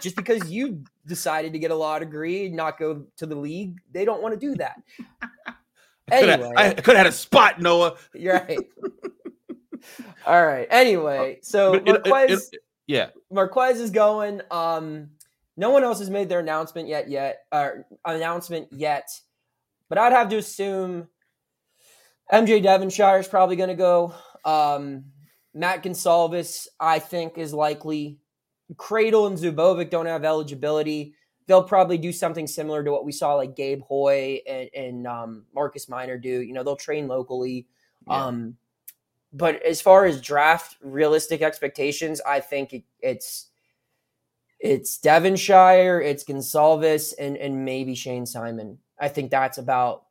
Just 0.00 0.16
because 0.16 0.50
you 0.50 0.82
decided 1.06 1.52
to 1.52 1.60
get 1.60 1.70
a 1.70 1.74
law 1.76 2.00
degree 2.00 2.46
and 2.46 2.56
not 2.56 2.80
go 2.80 3.04
to 3.18 3.26
the 3.26 3.36
league, 3.36 3.76
they 3.92 4.04
don't 4.04 4.22
want 4.22 4.34
to 4.34 4.40
do 4.44 4.56
that. 4.56 4.74
I 6.10 6.72
could 6.74 6.96
have 6.96 6.96
had 6.96 7.06
a 7.06 7.12
spot, 7.12 7.60
Noah. 7.60 7.96
you're 8.14 8.34
right. 8.34 8.58
All 10.26 10.46
right. 10.46 10.66
Anyway, 10.70 11.38
so 11.42 11.72
But 11.80 11.88
it- 11.88 12.06
it- 12.06 12.10
Marquis, 12.10 12.34
it- 12.34 12.60
yeah, 12.86 13.10
Marquis 13.30 13.80
is 13.80 13.90
going. 13.90 14.40
Um, 14.50 15.10
no 15.56 15.70
one 15.70 15.84
else 15.84 15.98
has 16.00 16.10
made 16.10 16.28
their 16.28 16.40
announcement 16.40 16.88
yet. 16.88 17.08
Yet, 17.08 17.38
or 17.52 17.86
announcement 18.04 18.68
yet. 18.72 19.08
But 19.88 19.98
I'd 19.98 20.12
have 20.12 20.28
to 20.30 20.36
assume 20.38 21.08
MJ 22.32 22.62
Devonshire 22.62 23.18
is 23.18 23.28
probably 23.28 23.56
going 23.56 23.68
to 23.70 23.74
go. 23.74 24.14
Um, 24.44 25.04
Matt 25.54 25.82
Goncalves, 25.82 26.66
I 26.78 26.98
think, 26.98 27.38
is 27.38 27.52
likely. 27.52 28.18
Kradel 28.74 29.26
and 29.26 29.36
Zubovic 29.36 29.90
don't 29.90 30.06
have 30.06 30.24
eligibility. 30.24 31.14
They'll 31.50 31.64
probably 31.64 31.98
do 31.98 32.12
something 32.12 32.46
similar 32.46 32.84
to 32.84 32.92
what 32.92 33.04
we 33.04 33.10
saw 33.10 33.34
like 33.34 33.56
Gabe 33.56 33.82
Hoy 33.82 34.38
and, 34.48 34.70
and 34.72 35.06
um, 35.08 35.46
Marcus 35.52 35.88
Minor 35.88 36.16
do. 36.16 36.42
You 36.42 36.52
know, 36.52 36.62
they'll 36.62 36.76
train 36.76 37.08
locally. 37.08 37.66
Yeah. 38.06 38.26
Um, 38.26 38.56
but 39.32 39.60
as 39.64 39.80
far 39.80 40.04
as 40.04 40.20
draft 40.20 40.76
realistic 40.80 41.42
expectations, 41.42 42.20
I 42.20 42.38
think 42.38 42.72
it, 42.72 42.84
it's 43.00 43.48
it's 44.60 44.98
Devonshire, 44.98 46.00
it's 46.00 46.22
Goncalves, 46.22 47.14
and 47.18 47.36
and 47.36 47.64
maybe 47.64 47.96
Shayne 47.96 48.26
Simon. 48.26 48.78
I 49.00 49.08
think 49.08 49.32
that's 49.32 49.58
about 49.58 50.04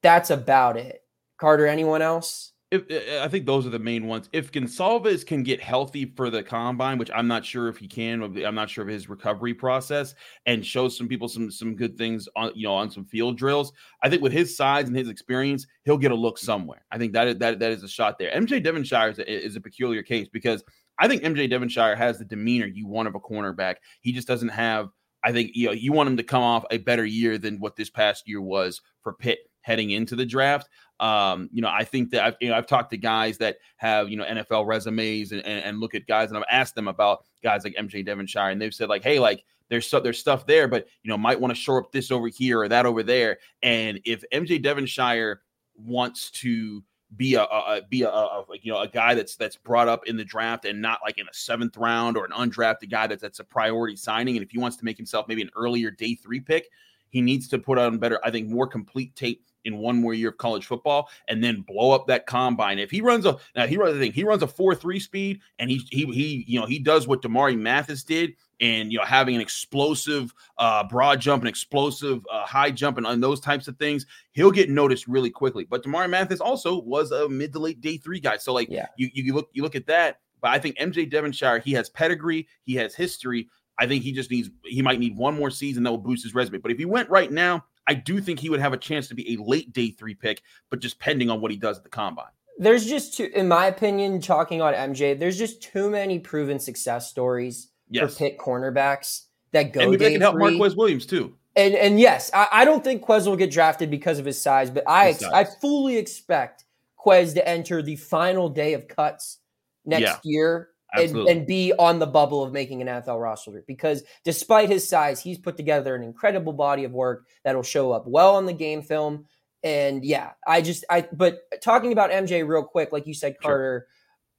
that's 0.00 0.30
about 0.30 0.78
it. 0.78 1.02
Carter, 1.36 1.66
anyone 1.66 2.00
else? 2.00 2.51
If, 2.72 2.90
eh, 2.90 3.00
eh, 3.06 3.22
I 3.22 3.28
think 3.28 3.44
those 3.44 3.66
are 3.66 3.70
the 3.70 3.78
main 3.78 4.06
ones. 4.06 4.30
If 4.32 4.50
Goncalves 4.50 5.26
can 5.26 5.42
get 5.42 5.60
healthy 5.60 6.06
for 6.16 6.30
the 6.30 6.42
combine, 6.42 6.96
which 6.96 7.10
I'm 7.14 7.28
not 7.28 7.44
sure 7.44 7.68
if 7.68 7.76
he 7.76 7.86
can, 7.86 8.22
I'm 8.22 8.54
not 8.54 8.70
sure 8.70 8.82
of 8.82 8.88
his 8.88 9.10
recovery 9.10 9.52
process, 9.52 10.14
and 10.46 10.64
show 10.64 10.88
some 10.88 11.06
people 11.06 11.28
some 11.28 11.50
some 11.50 11.76
good 11.76 11.98
things 11.98 12.30
on 12.34 12.50
you 12.54 12.66
know 12.66 12.74
on 12.74 12.90
some 12.90 13.04
field 13.04 13.36
drills. 13.36 13.74
I 14.02 14.08
think 14.08 14.22
with 14.22 14.32
his 14.32 14.56
size 14.56 14.88
and 14.88 14.96
his 14.96 15.10
experience, 15.10 15.66
he'll 15.84 15.98
get 15.98 16.12
a 16.12 16.16
look 16.16 16.38
somewhere. 16.38 16.86
I 16.90 16.96
think 16.96 17.12
that 17.12 17.28
is, 17.28 17.38
that 17.38 17.58
that 17.58 17.72
is 17.72 17.82
a 17.82 17.88
shot 17.88 18.18
there. 18.18 18.32
MJ 18.32 18.62
Devonshire 18.62 19.10
is 19.10 19.18
a, 19.18 19.30
is 19.30 19.54
a 19.54 19.60
peculiar 19.60 20.02
case 20.02 20.28
because 20.32 20.64
I 20.98 21.08
think 21.08 21.22
MJ 21.24 21.50
Devonshire 21.50 21.94
has 21.94 22.18
the 22.18 22.24
demeanor 22.24 22.66
you 22.66 22.86
want 22.86 23.06
of 23.06 23.14
a 23.14 23.20
cornerback. 23.20 23.76
He 24.00 24.12
just 24.12 24.26
doesn't 24.26 24.48
have. 24.48 24.88
I 25.22 25.30
think 25.30 25.50
you 25.52 25.66
know 25.66 25.72
you 25.72 25.92
want 25.92 26.08
him 26.08 26.16
to 26.16 26.22
come 26.22 26.42
off 26.42 26.64
a 26.70 26.78
better 26.78 27.04
year 27.04 27.36
than 27.36 27.60
what 27.60 27.76
this 27.76 27.90
past 27.90 28.26
year 28.26 28.40
was 28.40 28.80
for 29.02 29.12
Pitt 29.12 29.40
heading 29.62 29.90
into 29.90 30.16
the 30.16 30.26
draft. 30.26 30.68
Um, 31.02 31.50
you 31.52 31.60
know, 31.60 31.68
I 31.68 31.82
think 31.82 32.10
that 32.10 32.24
I've, 32.24 32.36
you 32.40 32.48
know, 32.48 32.54
I've 32.54 32.68
talked 32.68 32.90
to 32.92 32.96
guys 32.96 33.36
that 33.38 33.56
have, 33.76 34.08
you 34.08 34.16
know, 34.16 34.24
NFL 34.24 34.66
resumes 34.66 35.32
and, 35.32 35.44
and, 35.44 35.64
and 35.64 35.80
look 35.80 35.96
at 35.96 36.06
guys 36.06 36.28
and 36.28 36.38
I've 36.38 36.44
asked 36.48 36.76
them 36.76 36.86
about 36.86 37.24
guys 37.42 37.64
like 37.64 37.74
MJ 37.74 38.06
Devonshire 38.06 38.50
and 38.50 38.62
they've 38.62 38.72
said 38.72 38.88
like, 38.88 39.02
Hey, 39.02 39.18
like 39.18 39.44
there's 39.68 39.90
there's 39.90 40.20
stuff 40.20 40.46
there, 40.46 40.68
but 40.68 40.86
you 41.02 41.08
know, 41.10 41.18
might 41.18 41.40
want 41.40 41.50
to 41.50 41.60
shore 41.60 41.82
up 41.82 41.90
this 41.90 42.12
over 42.12 42.28
here 42.28 42.60
or 42.60 42.68
that 42.68 42.86
over 42.86 43.02
there. 43.02 43.38
And 43.64 43.98
if 44.04 44.22
MJ 44.32 44.62
Devonshire 44.62 45.42
wants 45.74 46.30
to 46.30 46.84
be 47.16 47.34
a, 47.34 47.42
a 47.42 47.80
be 47.90 48.02
a 48.02 48.08
a, 48.08 48.44
you 48.62 48.72
know 48.72 48.80
a 48.80 48.88
guy 48.88 49.14
that's 49.14 49.34
that's 49.34 49.56
brought 49.56 49.88
up 49.88 50.06
in 50.06 50.16
the 50.16 50.24
draft 50.24 50.66
and 50.66 50.80
not 50.80 51.00
like 51.04 51.18
in 51.18 51.26
a 51.26 51.34
seventh 51.34 51.76
round 51.76 52.16
or 52.16 52.24
an 52.24 52.30
undrafted 52.30 52.90
guy 52.90 53.08
that's 53.08 53.22
that's 53.22 53.40
a 53.40 53.44
priority 53.44 53.96
signing. 53.96 54.36
And 54.36 54.44
if 54.44 54.52
he 54.52 54.58
wants 54.58 54.76
to 54.76 54.84
make 54.84 54.96
himself 54.96 55.26
maybe 55.26 55.42
an 55.42 55.50
earlier 55.56 55.90
day 55.90 56.14
three 56.14 56.40
pick, 56.40 56.68
he 57.08 57.20
needs 57.20 57.48
to 57.48 57.58
put 57.58 57.78
on 57.78 57.98
better, 57.98 58.20
I 58.24 58.30
think, 58.30 58.48
more 58.48 58.66
complete 58.66 59.16
tape 59.16 59.44
in 59.64 59.78
one 59.78 60.00
more 60.00 60.14
year 60.14 60.30
of 60.30 60.38
college 60.38 60.66
football 60.66 61.08
and 61.28 61.42
then 61.42 61.62
blow 61.62 61.92
up 61.92 62.06
that 62.06 62.26
combine. 62.26 62.78
If 62.78 62.90
he 62.90 63.00
runs 63.00 63.26
a 63.26 63.38
now 63.54 63.66
he 63.66 63.76
runs 63.76 63.94
the 63.94 64.00
thing, 64.00 64.12
he 64.12 64.24
runs 64.24 64.42
a 64.42 64.46
four 64.46 64.74
three 64.74 65.00
speed 65.00 65.40
and 65.58 65.70
he 65.70 65.80
he 65.90 66.06
he 66.06 66.44
you 66.46 66.60
know 66.60 66.66
he 66.66 66.78
does 66.78 67.06
what 67.06 67.22
Damari 67.22 67.58
Mathis 67.58 68.02
did 68.02 68.34
and 68.60 68.92
you 68.92 68.98
know 68.98 69.04
having 69.04 69.34
an 69.34 69.40
explosive 69.40 70.32
uh 70.58 70.84
broad 70.84 71.20
jump, 71.20 71.42
and 71.42 71.48
explosive 71.48 72.24
uh, 72.30 72.44
high 72.44 72.70
jump, 72.70 72.98
and 72.98 73.06
on 73.06 73.20
those 73.20 73.40
types 73.40 73.68
of 73.68 73.76
things, 73.78 74.06
he'll 74.32 74.50
get 74.50 74.70
noticed 74.70 75.08
really 75.08 75.30
quickly. 75.30 75.64
But 75.64 75.84
Damari 75.84 76.08
Mathis 76.10 76.40
also 76.40 76.80
was 76.80 77.10
a 77.12 77.28
mid 77.28 77.52
to 77.52 77.58
late 77.58 77.80
day 77.80 77.96
three 77.96 78.20
guy. 78.20 78.36
So 78.36 78.52
like 78.52 78.68
Yeah. 78.70 78.86
you 78.96 79.10
you 79.12 79.34
look 79.34 79.48
you 79.52 79.62
look 79.62 79.74
at 79.76 79.86
that. 79.86 80.18
But 80.40 80.50
I 80.50 80.58
think 80.58 80.76
MJ 80.76 81.08
Devonshire, 81.08 81.60
he 81.60 81.72
has 81.72 81.88
pedigree, 81.88 82.48
he 82.64 82.74
has 82.74 82.94
history. 82.96 83.48
I 83.78 83.86
think 83.86 84.02
he 84.02 84.12
just 84.12 84.30
needs 84.30 84.50
he 84.64 84.82
might 84.82 84.98
need 85.00 85.16
one 85.16 85.36
more 85.36 85.50
season 85.50 85.82
that 85.84 85.90
will 85.90 85.98
boost 85.98 86.24
his 86.24 86.34
resume. 86.34 86.58
But 86.58 86.72
if 86.72 86.78
he 86.78 86.84
went 86.84 87.08
right 87.10 87.30
now, 87.30 87.64
I 87.86 87.94
do 87.94 88.20
think 88.20 88.38
he 88.38 88.48
would 88.50 88.60
have 88.60 88.72
a 88.72 88.76
chance 88.76 89.08
to 89.08 89.14
be 89.14 89.34
a 89.34 89.42
late 89.42 89.72
day 89.72 89.90
three 89.90 90.14
pick, 90.14 90.42
but 90.70 90.80
just 90.80 90.98
pending 90.98 91.30
on 91.30 91.40
what 91.40 91.50
he 91.50 91.56
does 91.56 91.78
at 91.78 91.82
the 91.84 91.90
combine. 91.90 92.26
There's 92.58 92.86
just 92.86 93.16
too, 93.16 93.30
in 93.34 93.48
my 93.48 93.66
opinion, 93.66 94.20
talking 94.20 94.60
on 94.62 94.74
MJ, 94.74 95.18
there's 95.18 95.38
just 95.38 95.62
too 95.62 95.90
many 95.90 96.18
proven 96.18 96.58
success 96.58 97.08
stories 97.10 97.68
Yes. 97.90 98.12
for 98.12 98.18
Pitt 98.18 98.38
cornerbacks 98.38 99.26
that 99.52 99.72
go 99.72 99.80
and 99.80 99.90
maybe 99.90 100.04
day 100.04 100.12
can 100.12 100.20
help 100.20 100.34
three. 100.34 100.56
Marquis 100.58 100.76
Williams 100.76 101.04
too. 101.06 101.34
And 101.56 101.74
and 101.74 102.00
yes, 102.00 102.30
I, 102.32 102.48
I 102.52 102.64
don't 102.64 102.82
think 102.82 103.02
Quez 103.04 103.26
will 103.26 103.36
get 103.36 103.50
drafted 103.50 103.90
because 103.90 104.18
of 104.18 104.24
his 104.24 104.40
size, 104.40 104.70
but 104.70 104.84
I 104.86 105.10
ex- 105.10 105.20
size. 105.20 105.30
I 105.32 105.44
fully 105.44 105.96
expect 105.98 106.64
Quez 107.04 107.34
to 107.34 107.46
enter 107.46 107.82
the 107.82 107.96
final 107.96 108.48
day 108.48 108.72
of 108.72 108.88
cuts 108.88 109.40
next 109.84 110.02
Yeah, 110.02 110.16
year 110.24 110.68
and, 110.94 111.16
and 111.28 111.46
be 111.46 111.72
on 111.78 111.98
the 111.98 112.06
bubble 112.06 112.42
of 112.42 112.52
making 112.52 112.80
an 112.82 112.88
NFL 112.88 113.20
roster. 113.20 113.64
Because 113.66 114.02
despite 114.24 114.68
his 114.68 114.88
size, 114.88 115.20
he's 115.20 115.38
put 115.38 115.56
together 115.56 115.94
an 115.94 116.02
incredible 116.02 116.52
body 116.52 116.84
of 116.84 116.92
work 116.92 117.26
that'll 117.44 117.62
show 117.62 117.92
up 117.92 118.06
well 118.06 118.36
on 118.36 118.46
the 118.46 118.52
game 118.52 118.82
film. 118.82 119.26
And 119.64 120.04
yeah, 120.04 120.30
I 120.46 120.60
just 120.60 120.84
I 120.90 121.06
but 121.12 121.40
talking 121.62 121.92
about 121.92 122.10
MJ 122.10 122.46
real 122.46 122.64
quick, 122.64 122.92
like 122.92 123.06
you 123.06 123.14
said, 123.14 123.36
Sure. 123.40 123.50
Carter, 123.50 123.86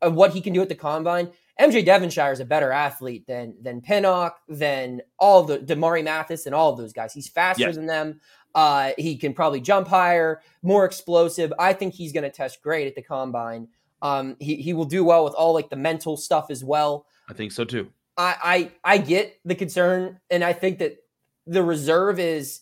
of 0.02 0.14
what 0.16 0.34
he 0.34 0.42
can 0.42 0.52
do 0.54 0.62
at 0.62 0.70
the 0.70 0.76
combine. 0.76 1.32
MJ 1.62 1.86
Devonshire 1.86 2.32
is 2.34 2.40
a 2.42 2.46
better 2.46 2.72
athlete 2.72 3.26
than 3.28 3.56
than 3.62 3.80
Pinnock, 3.80 4.38
than 4.50 5.02
all 5.20 5.44
the 5.44 5.60
Damari 5.60 6.04
Mathis, 6.04 6.46
and 6.46 6.54
all 6.54 6.72
of 6.72 6.78
those 6.78 6.92
guys. 6.94 7.14
He's 7.14 7.30
faster 7.30 7.64
Yes. 7.64 7.76
than 7.76 7.86
them. 7.86 8.20
Uh, 8.56 8.92
he 8.98 9.16
can 9.18 9.34
probably 9.34 9.62
jump 9.62 9.88
higher, 9.88 10.42
more 10.62 10.84
explosive. 10.86 11.54
I 11.58 11.74
think 11.74 11.94
he's 11.94 12.12
going 12.12 12.24
to 12.24 12.30
test 12.30 12.62
great 12.62 12.88
at 12.88 12.96
the 12.96 13.02
combine. 13.02 13.68
Um, 14.04 14.36
he 14.40 14.58
he 14.58 14.74
will 14.74 14.86
do 14.86 15.04
well 15.04 15.24
with 15.24 15.34
all 15.34 15.54
like 15.54 15.72
the 15.72 15.76
mental 15.76 16.18
stuff 16.18 16.52
as 16.52 16.64
well. 16.64 17.08
I 17.28 17.34
think 17.34 17.52
so 17.52 17.64
too. 17.64 17.90
I 18.18 18.72
I 18.84 18.94
I 18.94 18.98
get 19.00 19.40
the 19.44 19.56
concern, 19.56 20.20
and 20.30 20.44
I 20.44 20.54
think 20.54 20.78
that 20.80 20.98
the 21.48 21.64
reserve 21.64 22.20
is 22.20 22.62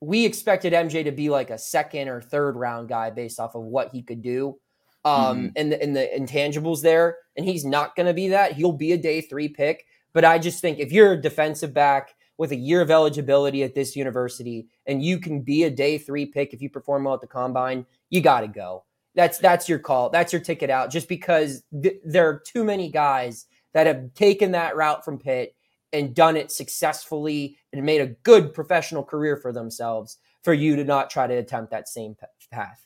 we 0.00 0.24
expected 0.24 0.72
MJ 0.72 1.04
to 1.04 1.12
be 1.12 1.28
like 1.28 1.50
a 1.50 1.58
second 1.58 2.08
or 2.08 2.20
third 2.20 2.56
round 2.56 2.88
guy 2.88 3.10
based 3.10 3.40
off 3.40 3.54
of 3.54 3.62
what 3.62 3.90
he 3.92 4.02
could 4.02 4.22
do 4.22 4.58
um, 5.04 5.36
mm-hmm. 5.36 5.46
and, 5.56 5.72
the, 5.72 5.82
and 5.82 5.96
the 5.96 6.10
intangibles 6.16 6.82
there. 6.82 7.18
And 7.36 7.46
he's 7.46 7.64
not 7.64 7.96
going 7.96 8.06
to 8.06 8.14
be 8.14 8.28
that. 8.28 8.52
He'll 8.52 8.72
be 8.72 8.92
a 8.92 8.98
day 8.98 9.20
three 9.20 9.48
pick. 9.48 9.86
But 10.12 10.24
I 10.24 10.38
just 10.38 10.60
think 10.60 10.78
if 10.78 10.92
you're 10.92 11.12
a 11.12 11.20
defensive 11.20 11.72
back 11.72 12.14
with 12.38 12.50
a 12.50 12.56
year 12.56 12.80
of 12.80 12.90
eligibility 12.90 13.62
at 13.62 13.74
this 13.74 13.96
university 13.96 14.66
and 14.86 15.02
you 15.02 15.18
can 15.18 15.42
be 15.42 15.64
a 15.64 15.70
day 15.70 15.98
three 15.98 16.26
pick 16.26 16.52
if 16.52 16.60
you 16.60 16.68
perform 16.68 17.04
well 17.04 17.14
at 17.14 17.20
the 17.20 17.26
combine, 17.26 17.86
you 18.10 18.20
got 18.20 18.40
to 18.40 18.48
go. 18.48 18.84
That's 19.16 19.38
that's 19.38 19.68
your 19.68 19.80
call. 19.80 20.10
That's 20.10 20.32
your 20.32 20.42
ticket 20.42 20.70
out. 20.70 20.90
Just 20.92 21.08
because 21.08 21.64
th- 21.82 22.00
there 22.04 22.28
are 22.28 22.42
too 22.46 22.64
many 22.64 22.90
guys 22.90 23.46
that 23.74 23.88
have 23.88 24.14
taken 24.14 24.52
that 24.52 24.76
route 24.76 25.04
from 25.04 25.18
Pitt 25.18 25.56
and 25.92 26.14
done 26.14 26.36
it 26.36 26.52
successfully 26.52 27.58
and 27.72 27.84
made 27.84 28.02
a 28.02 28.08
good 28.08 28.54
professional 28.54 29.04
career 29.04 29.36
for 29.36 29.52
themselves 29.52 30.18
for 30.44 30.54
you 30.54 30.76
to 30.76 30.84
not 30.84 31.10
try 31.10 31.26
to 31.26 31.34
attempt 31.34 31.72
that 31.72 31.88
same 31.88 32.16
path. 32.52 32.85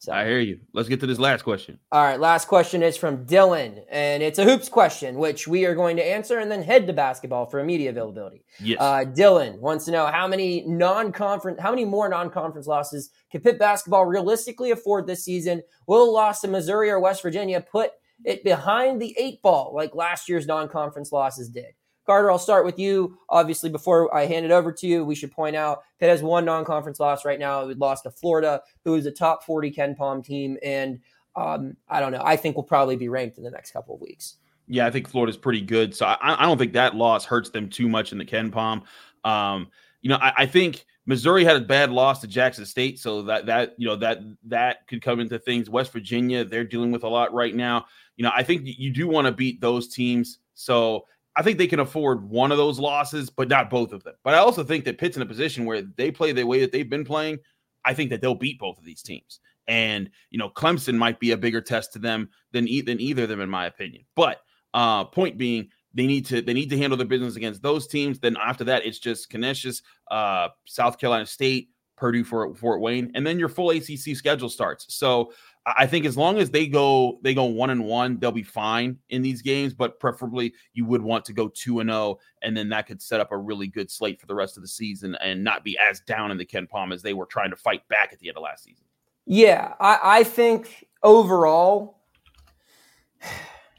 So 0.00 0.12
I 0.12 0.24
hear 0.24 0.38
you. 0.38 0.60
Let's 0.72 0.88
get 0.88 1.00
to 1.00 1.06
this 1.06 1.18
last 1.18 1.42
question. 1.42 1.76
All 1.90 2.04
right, 2.04 2.20
last 2.20 2.46
question 2.46 2.84
is 2.84 2.96
from 2.96 3.26
Dylan, 3.26 3.82
and 3.90 4.22
it's 4.22 4.38
a 4.38 4.44
hoops 4.44 4.68
question, 4.68 5.16
which 5.16 5.48
we 5.48 5.64
are 5.64 5.74
going 5.74 5.96
to 5.96 6.04
answer 6.04 6.38
and 6.38 6.48
then 6.48 6.62
head 6.62 6.86
to 6.86 6.92
basketball 6.92 7.46
for 7.46 7.62
media 7.64 7.90
availability. 7.90 8.44
Yes. 8.60 8.78
Uh, 8.80 9.04
Dylan 9.04 9.58
wants 9.58 9.86
to 9.86 9.90
know 9.90 10.06
how 10.06 10.28
many 10.28 10.62
non-conference, 10.66 11.60
how 11.60 11.70
many 11.70 11.84
more 11.84 12.08
non-conference 12.08 12.68
losses 12.68 13.10
can 13.32 13.40
Pitt 13.40 13.58
basketball 13.58 14.06
realistically 14.06 14.70
afford 14.70 15.08
this 15.08 15.24
season? 15.24 15.62
Will 15.88 16.08
a 16.08 16.10
loss 16.10 16.42
to 16.42 16.48
Missouri 16.48 16.90
or 16.90 17.00
West 17.00 17.20
Virginia 17.20 17.60
put 17.60 17.90
it 18.24 18.44
behind 18.44 19.02
the 19.02 19.16
eight 19.18 19.42
ball 19.42 19.72
like 19.74 19.96
last 19.96 20.28
year's 20.28 20.46
non-conference 20.46 21.10
losses 21.10 21.48
did? 21.48 21.74
Carter, 22.08 22.30
I'll 22.30 22.38
start 22.38 22.64
with 22.64 22.78
you. 22.78 23.18
Obviously, 23.28 23.68
before 23.68 24.14
I 24.16 24.24
hand 24.24 24.46
it 24.46 24.50
over 24.50 24.72
to 24.72 24.86
you, 24.86 25.04
we 25.04 25.14
should 25.14 25.30
point 25.30 25.54
out 25.54 25.82
Pitt 26.00 26.08
has 26.08 26.22
one 26.22 26.46
non-conference 26.46 26.98
loss 26.98 27.26
right 27.26 27.38
now. 27.38 27.66
We 27.66 27.74
lost 27.74 28.04
to 28.04 28.10
Florida, 28.10 28.62
who 28.82 28.94
is 28.94 29.04
a 29.04 29.10
top 29.10 29.44
40 29.44 29.70
KenPom 29.70 30.24
team, 30.24 30.56
and 30.64 31.00
um, 31.36 31.76
I 31.86 32.00
don't 32.00 32.12
know. 32.12 32.22
I 32.24 32.36
think 32.36 32.56
we'll 32.56 32.64
probably 32.64 32.96
be 32.96 33.10
ranked 33.10 33.36
in 33.36 33.44
the 33.44 33.50
next 33.50 33.72
couple 33.72 33.94
of 33.94 34.00
weeks. 34.00 34.36
Yeah, 34.66 34.86
I 34.86 34.90
think 34.90 35.06
Florida's 35.06 35.36
pretty 35.36 35.60
good, 35.60 35.94
so 35.94 36.06
I, 36.06 36.16
I 36.22 36.46
don't 36.46 36.56
think 36.56 36.72
that 36.72 36.94
loss 36.94 37.26
hurts 37.26 37.50
them 37.50 37.68
too 37.68 37.90
much 37.90 38.10
in 38.10 38.16
the 38.16 38.24
KenPom. 38.24 38.84
Um, 39.24 39.68
you 40.00 40.08
know, 40.08 40.16
I, 40.16 40.32
I 40.38 40.46
think 40.46 40.86
Missouri 41.04 41.44
had 41.44 41.56
a 41.56 41.60
bad 41.60 41.90
loss 41.90 42.22
to 42.22 42.26
Jackson 42.26 42.64
State, 42.64 42.98
so 42.98 43.20
that 43.20 43.44
that 43.44 43.74
you 43.76 43.86
know 43.86 43.96
that 43.96 44.20
that 44.44 44.86
could 44.88 45.02
come 45.02 45.20
into 45.20 45.38
things. 45.38 45.68
West 45.68 45.92
Virginia, 45.92 46.42
they're 46.42 46.64
dealing 46.64 46.90
with 46.90 47.04
a 47.04 47.08
lot 47.08 47.34
right 47.34 47.54
now. 47.54 47.84
You 48.16 48.22
know, 48.22 48.32
I 48.34 48.44
think 48.44 48.62
you 48.64 48.90
do 48.94 49.06
want 49.08 49.26
to 49.26 49.32
beat 49.32 49.60
those 49.60 49.88
teams. 49.88 50.38
So 50.54 51.04
I 51.38 51.42
think 51.42 51.56
they 51.56 51.68
can 51.68 51.78
afford 51.78 52.28
one 52.28 52.50
of 52.50 52.58
those 52.58 52.80
losses, 52.80 53.30
but 53.30 53.48
not 53.48 53.70
both 53.70 53.92
of 53.92 54.02
them. 54.02 54.14
But 54.24 54.34
I 54.34 54.38
also 54.38 54.64
think 54.64 54.84
that 54.84 54.98
Pitt's 54.98 55.16
in 55.16 55.22
a 55.22 55.26
position 55.26 55.66
where 55.66 55.82
they 55.82 56.10
play 56.10 56.32
the 56.32 56.42
way 56.42 56.58
that 56.60 56.72
they've 56.72 56.90
been 56.90 57.04
playing. 57.04 57.38
I 57.84 57.94
think 57.94 58.10
that 58.10 58.20
they'll 58.20 58.34
beat 58.34 58.58
both 58.58 58.76
of 58.76 58.84
these 58.84 59.02
teams. 59.02 59.38
And 59.68 60.10
you 60.30 60.38
know, 60.38 60.50
Clemson 60.50 60.96
might 60.96 61.20
be 61.20 61.30
a 61.30 61.36
bigger 61.36 61.60
test 61.60 61.92
to 61.92 62.00
them 62.00 62.30
than 62.50 62.64
than 62.84 63.00
either 63.00 63.22
of 63.22 63.28
them, 63.28 63.40
in 63.40 63.48
my 63.48 63.66
opinion. 63.66 64.02
But 64.16 64.40
uh, 64.74 65.04
point 65.04 65.38
being, 65.38 65.68
they 65.94 66.08
need 66.08 66.26
to 66.26 66.42
they 66.42 66.54
need 66.54 66.70
to 66.70 66.78
handle 66.78 66.96
their 66.96 67.06
business 67.06 67.36
against 67.36 67.62
those 67.62 67.86
teams. 67.86 68.18
Then 68.18 68.36
after 68.36 68.64
that, 68.64 68.84
it's 68.84 68.98
just 68.98 69.30
Canisius, 69.30 69.82
uh, 70.10 70.48
South 70.64 70.98
Carolina 70.98 71.26
State, 71.26 71.68
Purdue, 71.96 72.24
Fort 72.24 72.58
Fort 72.58 72.80
Wayne, 72.80 73.12
and 73.14 73.24
then 73.24 73.38
your 73.38 73.48
full 73.48 73.70
ACC 73.70 74.16
schedule 74.16 74.48
starts. 74.48 74.92
So 74.92 75.32
I 75.76 75.86
think 75.86 76.06
as 76.06 76.16
long 76.16 76.38
as 76.38 76.50
they 76.50 76.66
go 76.66 77.18
they 77.22 77.34
go 77.34 77.44
one 77.44 77.70
and 77.70 77.84
one, 77.84 78.18
they'll 78.18 78.32
be 78.32 78.42
fine 78.42 78.98
in 79.10 79.22
these 79.22 79.42
games. 79.42 79.74
But 79.74 79.98
preferably, 79.98 80.54
you 80.72 80.84
would 80.86 81.02
want 81.02 81.24
to 81.26 81.32
go 81.32 81.48
two 81.48 81.80
and 81.80 81.90
zero, 81.90 81.98
oh, 81.98 82.20
and 82.42 82.56
then 82.56 82.68
that 82.70 82.86
could 82.86 83.02
set 83.02 83.20
up 83.20 83.32
a 83.32 83.36
really 83.36 83.66
good 83.66 83.90
slate 83.90 84.20
for 84.20 84.26
the 84.26 84.34
rest 84.34 84.56
of 84.56 84.62
the 84.62 84.68
season 84.68 85.16
and 85.16 85.42
not 85.42 85.64
be 85.64 85.76
as 85.78 86.00
down 86.00 86.30
in 86.30 86.38
the 86.38 86.46
KenPom 86.46 86.92
as 86.92 87.02
they 87.02 87.14
were 87.14 87.26
trying 87.26 87.50
to 87.50 87.56
fight 87.56 87.86
back 87.88 88.12
at 88.12 88.18
the 88.20 88.28
end 88.28 88.36
of 88.36 88.42
last 88.42 88.64
season. 88.64 88.84
Yeah, 89.26 89.74
I, 89.80 89.98
I 90.02 90.24
think 90.24 90.86
overall, 91.02 91.98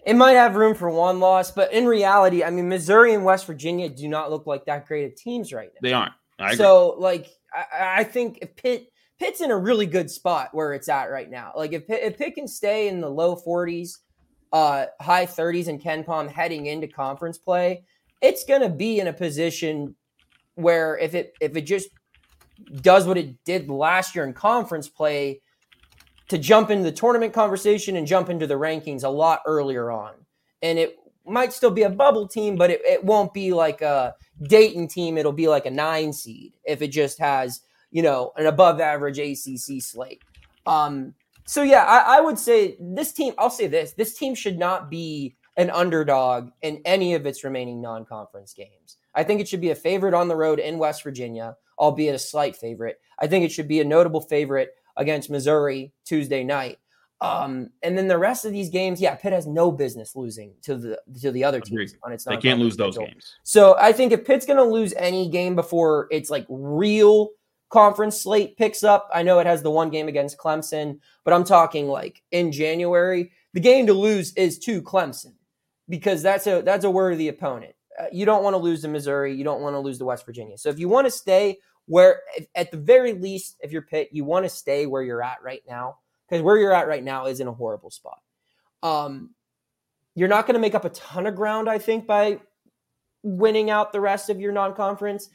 it 0.06 0.16
might 0.16 0.34
have 0.34 0.56
room 0.56 0.76
for 0.76 0.90
one 0.90 1.20
loss, 1.20 1.52
but 1.52 1.74
in 1.74 1.86
reality, 1.86 2.44
I 2.44 2.50
mean, 2.50 2.70
Missouri 2.70 3.14
and 3.14 3.26
West 3.26 3.48
Virginia 3.48 3.90
do 3.90 4.08
not 4.08 4.30
look 4.30 4.46
like 4.46 4.66
that 4.66 4.86
great 4.86 5.06
of 5.06 5.16
teams 5.16 5.52
right 5.52 5.70
now. 5.74 5.80
They 5.82 5.94
aren't. 5.94 6.14
So, 6.56 6.96
like, 6.98 7.28
I, 7.54 8.00
I 8.00 8.04
think 8.04 8.40
if 8.42 8.56
Pitt 8.56 8.92
Pitt's 9.20 9.42
in 9.42 9.52
a 9.52 9.58
really 9.58 9.86
good 9.86 10.10
spot 10.10 10.50
where 10.54 10.74
it's 10.74 10.88
at 10.88 11.12
right 11.12 11.30
now. 11.30 11.52
Like 11.56 11.74
if 11.74 11.88
Pitt, 11.88 12.02
if 12.04 12.18
Pitt 12.18 12.36
can 12.36 12.48
stay 12.48 12.88
in 12.88 13.02
the 13.02 13.10
low 13.10 13.36
40s, 13.36 13.98
uh, 14.54 14.86
high 15.02 15.26
30s 15.26 15.68
and 15.68 15.82
Ken 15.82 16.04
KenPom 16.04 16.32
heading 16.32 16.68
into 16.68 16.88
conference 16.88 17.38
play, 17.38 17.84
it's 18.22 18.46
going 18.46 18.62
to 18.62 18.70
be 18.70 19.00
in 19.00 19.08
a 19.08 19.14
position 19.14 19.96
where 20.56 20.98
if 20.98 21.14
it 21.16 21.34
if 21.40 21.56
it 21.56 21.62
just 21.62 21.90
does 22.82 23.08
what 23.08 23.18
it 23.18 23.44
did 23.46 23.70
last 23.70 24.16
year 24.16 24.26
in 24.26 24.34
conference 24.34 24.90
play 24.90 25.42
to 26.28 26.38
jump 26.38 26.70
into 26.70 26.84
the 26.84 26.92
tournament 26.92 27.34
conversation 27.34 27.96
and 27.96 28.06
jump 28.06 28.30
into 28.30 28.46
the 28.48 28.56
rankings 28.56 29.04
a 29.04 29.10
lot 29.10 29.42
earlier 29.46 29.92
on. 29.92 30.14
And 30.62 30.78
it 30.78 30.98
might 31.26 31.54
still 31.54 31.72
be 31.72 31.84
a 31.84 31.90
bubble 31.90 32.28
team, 32.28 32.56
but 32.56 32.70
it, 32.70 32.82
it 32.86 33.04
won't 33.04 33.34
be 33.34 33.54
like 33.54 33.82
a 33.82 34.14
Dayton 34.44 34.88
team. 34.88 35.18
It'll 35.18 35.32
be 35.32 35.48
like 35.48 35.66
a 35.66 35.72
nine 35.72 36.14
seed 36.14 36.54
if 36.66 36.82
it 36.82 36.90
just 36.90 37.20
has 37.20 37.62
you 37.92 38.02
know, 38.02 38.32
an 38.38 38.46
above 38.46 38.80
average 38.80 39.20
ACC 39.20 39.82
slate. 39.82 40.22
Um, 40.66 41.14
so 41.46 41.64
yeah, 41.64 41.84
I, 41.84 42.18
I, 42.18 42.22
would 42.22 42.38
say 42.38 42.78
this 42.80 43.12
team. 43.12 43.34
I'll 43.38 43.50
say 43.50 43.68
this: 43.68 43.94
this 43.94 44.16
team 44.16 44.36
should 44.36 44.60
not 44.60 44.90
be 44.90 45.36
an 45.58 45.70
underdog 45.72 46.52
in 46.62 46.82
any 46.86 47.16
of 47.16 47.26
its 47.26 47.44
remaining 47.44 47.82
non-conference 47.82 48.54
games. 48.54 48.98
I 49.16 49.24
think 49.24 49.42
it 49.42 49.48
should 49.48 49.62
be 49.62 49.72
a 49.72 49.76
favorite 49.76 50.14
on 50.14 50.28
the 50.28 50.36
road 50.36 50.60
in 50.60 50.78
West 50.78 51.04
Virginia, 51.04 51.58
albeit 51.78 52.16
a 52.16 52.20
slight 52.20 52.56
favorite. 52.56 53.00
I 53.20 53.28
think 53.28 53.44
it 53.44 53.52
should 53.52 53.68
be 53.68 53.80
a 53.82 53.84
notable 53.84 54.22
favorite 54.22 54.76
against 54.96 55.30
Missouri 55.30 55.92
Tuesday 56.06 56.44
night. 56.44 56.78
Um, 57.22 57.72
and 57.84 57.98
then 57.98 58.08
the 58.08 58.18
rest 58.18 58.46
of 58.46 58.54
these 58.54 58.70
games, 58.70 59.02
yeah, 59.02 59.16
Pitt 59.16 59.34
has 59.34 59.46
no 59.46 59.72
business 59.72 60.16
losing 60.16 60.54
to 60.62 60.76
the 60.76 61.02
to 61.22 61.32
the 61.32 61.44
other 61.44 61.60
teams 61.60 61.96
on 62.04 62.14
its. 62.14 62.24
They 62.24 62.38
can't 62.38 62.60
lose 62.60 62.78
those 62.78 62.98
games. 62.98 63.36
So 63.44 63.76
I 63.78 63.92
think 63.92 64.14
if 64.14 64.26
Pitt's 64.26 64.46
going 64.46 64.58
to 64.58 64.64
lose 64.64 64.94
any 64.94 65.28
game 65.30 65.56
before 65.56 66.08
it's 66.12 66.30
like 66.30 66.46
real 66.48 67.32
conference 67.70 68.22
slate 68.22 68.58
picks 68.58 68.84
up. 68.84 69.10
I 69.14 69.24
know 69.24 69.40
it 69.40 69.48
has 69.48 69.62
the 69.62 69.72
one 69.72 69.90
game 69.90 70.08
against 70.08 70.38
Clemson, 70.38 71.00
but 71.24 71.34
I'm 71.34 71.44
talking 71.44 71.88
like 71.88 72.22
in 72.32 72.52
January, 72.52 73.32
the 73.54 73.60
game 73.60 73.88
to 73.88 73.94
lose 73.94 74.34
is 74.34 74.60
to 74.60 74.82
Clemson 74.82 75.34
because 75.88 76.22
that's 76.22 76.48
a 76.48 76.62
that's 76.62 76.86
a 76.86 76.92
worthy 76.92 77.28
opponent. 77.28 77.76
Uh, 78.00 78.06
you 78.12 78.26
don't 78.26 78.44
want 78.44 78.56
to 78.56 78.60
lose 78.60 78.82
to 78.82 78.88
Missouri, 78.88 79.36
you 79.36 79.44
don't 79.44 79.62
want 79.62 79.76
to 79.76 79.80
lose 79.80 80.00
to 80.00 80.06
West 80.06 80.26
Virginia. 80.26 80.58
So 80.58 80.70
if 80.70 80.80
you 80.80 80.90
want 80.90 81.06
to 81.08 81.12
stay 81.12 81.60
where 81.86 82.22
if, 82.36 82.48
at 82.56 82.72
the 82.72 82.78
very 82.78 83.14
least 83.14 83.58
if 83.62 83.72
you're 83.72 83.82
Pitt, 83.84 84.10
you 84.12 84.24
want 84.26 84.46
to 84.46 84.50
stay 84.50 84.86
where 84.86 85.02
you're 85.02 85.24
at 85.24 85.42
right 85.44 85.62
now 85.68 85.98
because 86.28 86.44
where 86.44 86.58
you're 86.58 86.74
at 86.74 86.88
right 86.88 87.04
now 87.04 87.28
is 87.28 87.40
in 87.40 87.48
a 87.48 87.54
horrible 87.54 87.92
spot. 87.92 88.20
Um 88.82 89.32
you're 90.16 90.28
not 90.28 90.48
going 90.48 90.56
to 90.56 90.60
make 90.60 90.76
up 90.76 90.86
a 90.86 90.90
ton 90.90 91.28
of 91.28 91.36
ground 91.36 91.70
I 91.70 91.78
think 91.78 92.08
by 92.08 92.40
winning 93.24 93.70
out 93.70 93.92
the 93.92 94.02
rest 94.02 94.30
of 94.30 94.40
your 94.40 94.52
non-conference 94.52 95.30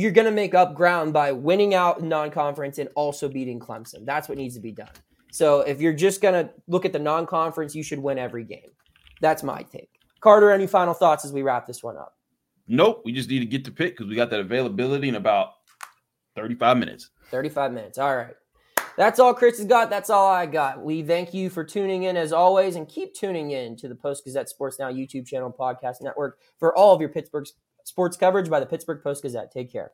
you're 0.00 0.10
going 0.10 0.24
to 0.24 0.32
make 0.32 0.54
up 0.54 0.74
ground 0.74 1.12
by 1.12 1.30
winning 1.30 1.72
out 1.72 2.02
non-conference 2.02 2.78
and 2.78 2.88
also 2.96 3.28
beating 3.28 3.60
Clemson. 3.60 4.04
That's 4.04 4.28
what 4.28 4.36
needs 4.36 4.56
to 4.56 4.60
be 4.60 4.72
done. 4.72 4.90
So 5.30 5.60
if 5.60 5.80
you're 5.80 5.92
just 5.92 6.20
going 6.20 6.34
to 6.34 6.52
look 6.66 6.84
at 6.84 6.92
the 6.92 6.98
non-conference, 6.98 7.76
you 7.76 7.84
should 7.84 8.00
win 8.00 8.18
every 8.18 8.42
game. 8.42 8.72
That's 9.20 9.44
my 9.44 9.62
take. 9.62 9.90
Carter, 10.18 10.50
any 10.50 10.66
final 10.66 10.94
thoughts 10.94 11.24
as 11.24 11.32
we 11.32 11.42
wrap 11.42 11.64
this 11.68 11.84
one 11.84 11.96
up? 11.96 12.16
Nope. 12.66 13.02
We 13.04 13.12
just 13.12 13.30
need 13.30 13.38
to 13.38 13.46
get 13.46 13.64
to 13.66 13.70
Pete 13.70 13.96
because 13.96 14.08
we 14.08 14.16
got 14.16 14.30
that 14.30 14.40
availability 14.40 15.08
in 15.08 15.14
about 15.14 15.50
35 16.34 16.76
minutes. 16.76 17.10
35 17.30 17.72
minutes. 17.72 17.96
All 17.96 18.16
right. 18.16 18.34
That's 18.96 19.20
all 19.20 19.32
Chris 19.32 19.58
has 19.58 19.66
got. 19.66 19.90
That's 19.90 20.10
all 20.10 20.28
I 20.28 20.46
got. 20.46 20.82
We 20.82 21.02
thank 21.02 21.32
you 21.32 21.50
for 21.50 21.62
tuning 21.62 22.04
in 22.04 22.16
as 22.16 22.32
always 22.32 22.74
and 22.74 22.88
keep 22.88 23.14
tuning 23.14 23.52
in 23.52 23.76
to 23.76 23.88
the 23.88 23.94
Post 23.94 24.24
Gazette 24.24 24.48
Sports 24.48 24.78
Now 24.80 24.90
YouTube 24.90 25.26
channel 25.26 25.54
podcast 25.56 25.96
network 26.00 26.38
for 26.58 26.76
all 26.76 26.94
of 26.94 27.00
your 27.00 27.10
Pittsburgh 27.10 27.46
sports 27.84 28.16
coverage 28.16 28.50
by 28.50 28.60
the 28.60 28.66
Pittsburgh 28.66 29.02
Post 29.02 29.22
Gazette. 29.22 29.52
Take 29.52 29.70
care. 29.72 29.92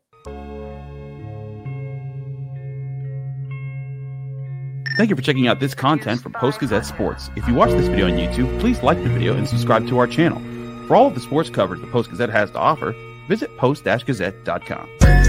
Thank 4.97 5.09
you 5.09 5.17
for 5.17 5.23
checking 5.23 5.49
out 5.49 5.61
this 5.61 5.75
content 5.75 6.21
from 6.21 6.33
Post 6.33 6.61
Gazette 6.61 6.85
Sports. 6.85 7.31
If 7.37 7.49
you 7.49 7.55
watch 7.55 7.71
this 7.71 7.87
video 7.87 8.07
on 8.07 8.13
YouTube, 8.13 8.61
please 8.61 8.83
like 8.83 9.03
the 9.03 9.09
video 9.09 9.35
and 9.35 9.49
subscribe 9.49 9.89
to 9.89 9.99
our 9.99 10.07
channel. 10.07 10.39
For 10.87 10.97
all 10.97 11.07
of 11.07 11.15
the 11.15 11.21
sports 11.21 11.49
coverage 11.49 11.81
the 11.81 11.87
Post 11.87 12.11
Gazette 12.11 12.31
has 12.31 12.51
to 12.51 12.59
offer, 12.59 12.95
visit 13.29 13.57
post-gazette.com. 13.57 15.20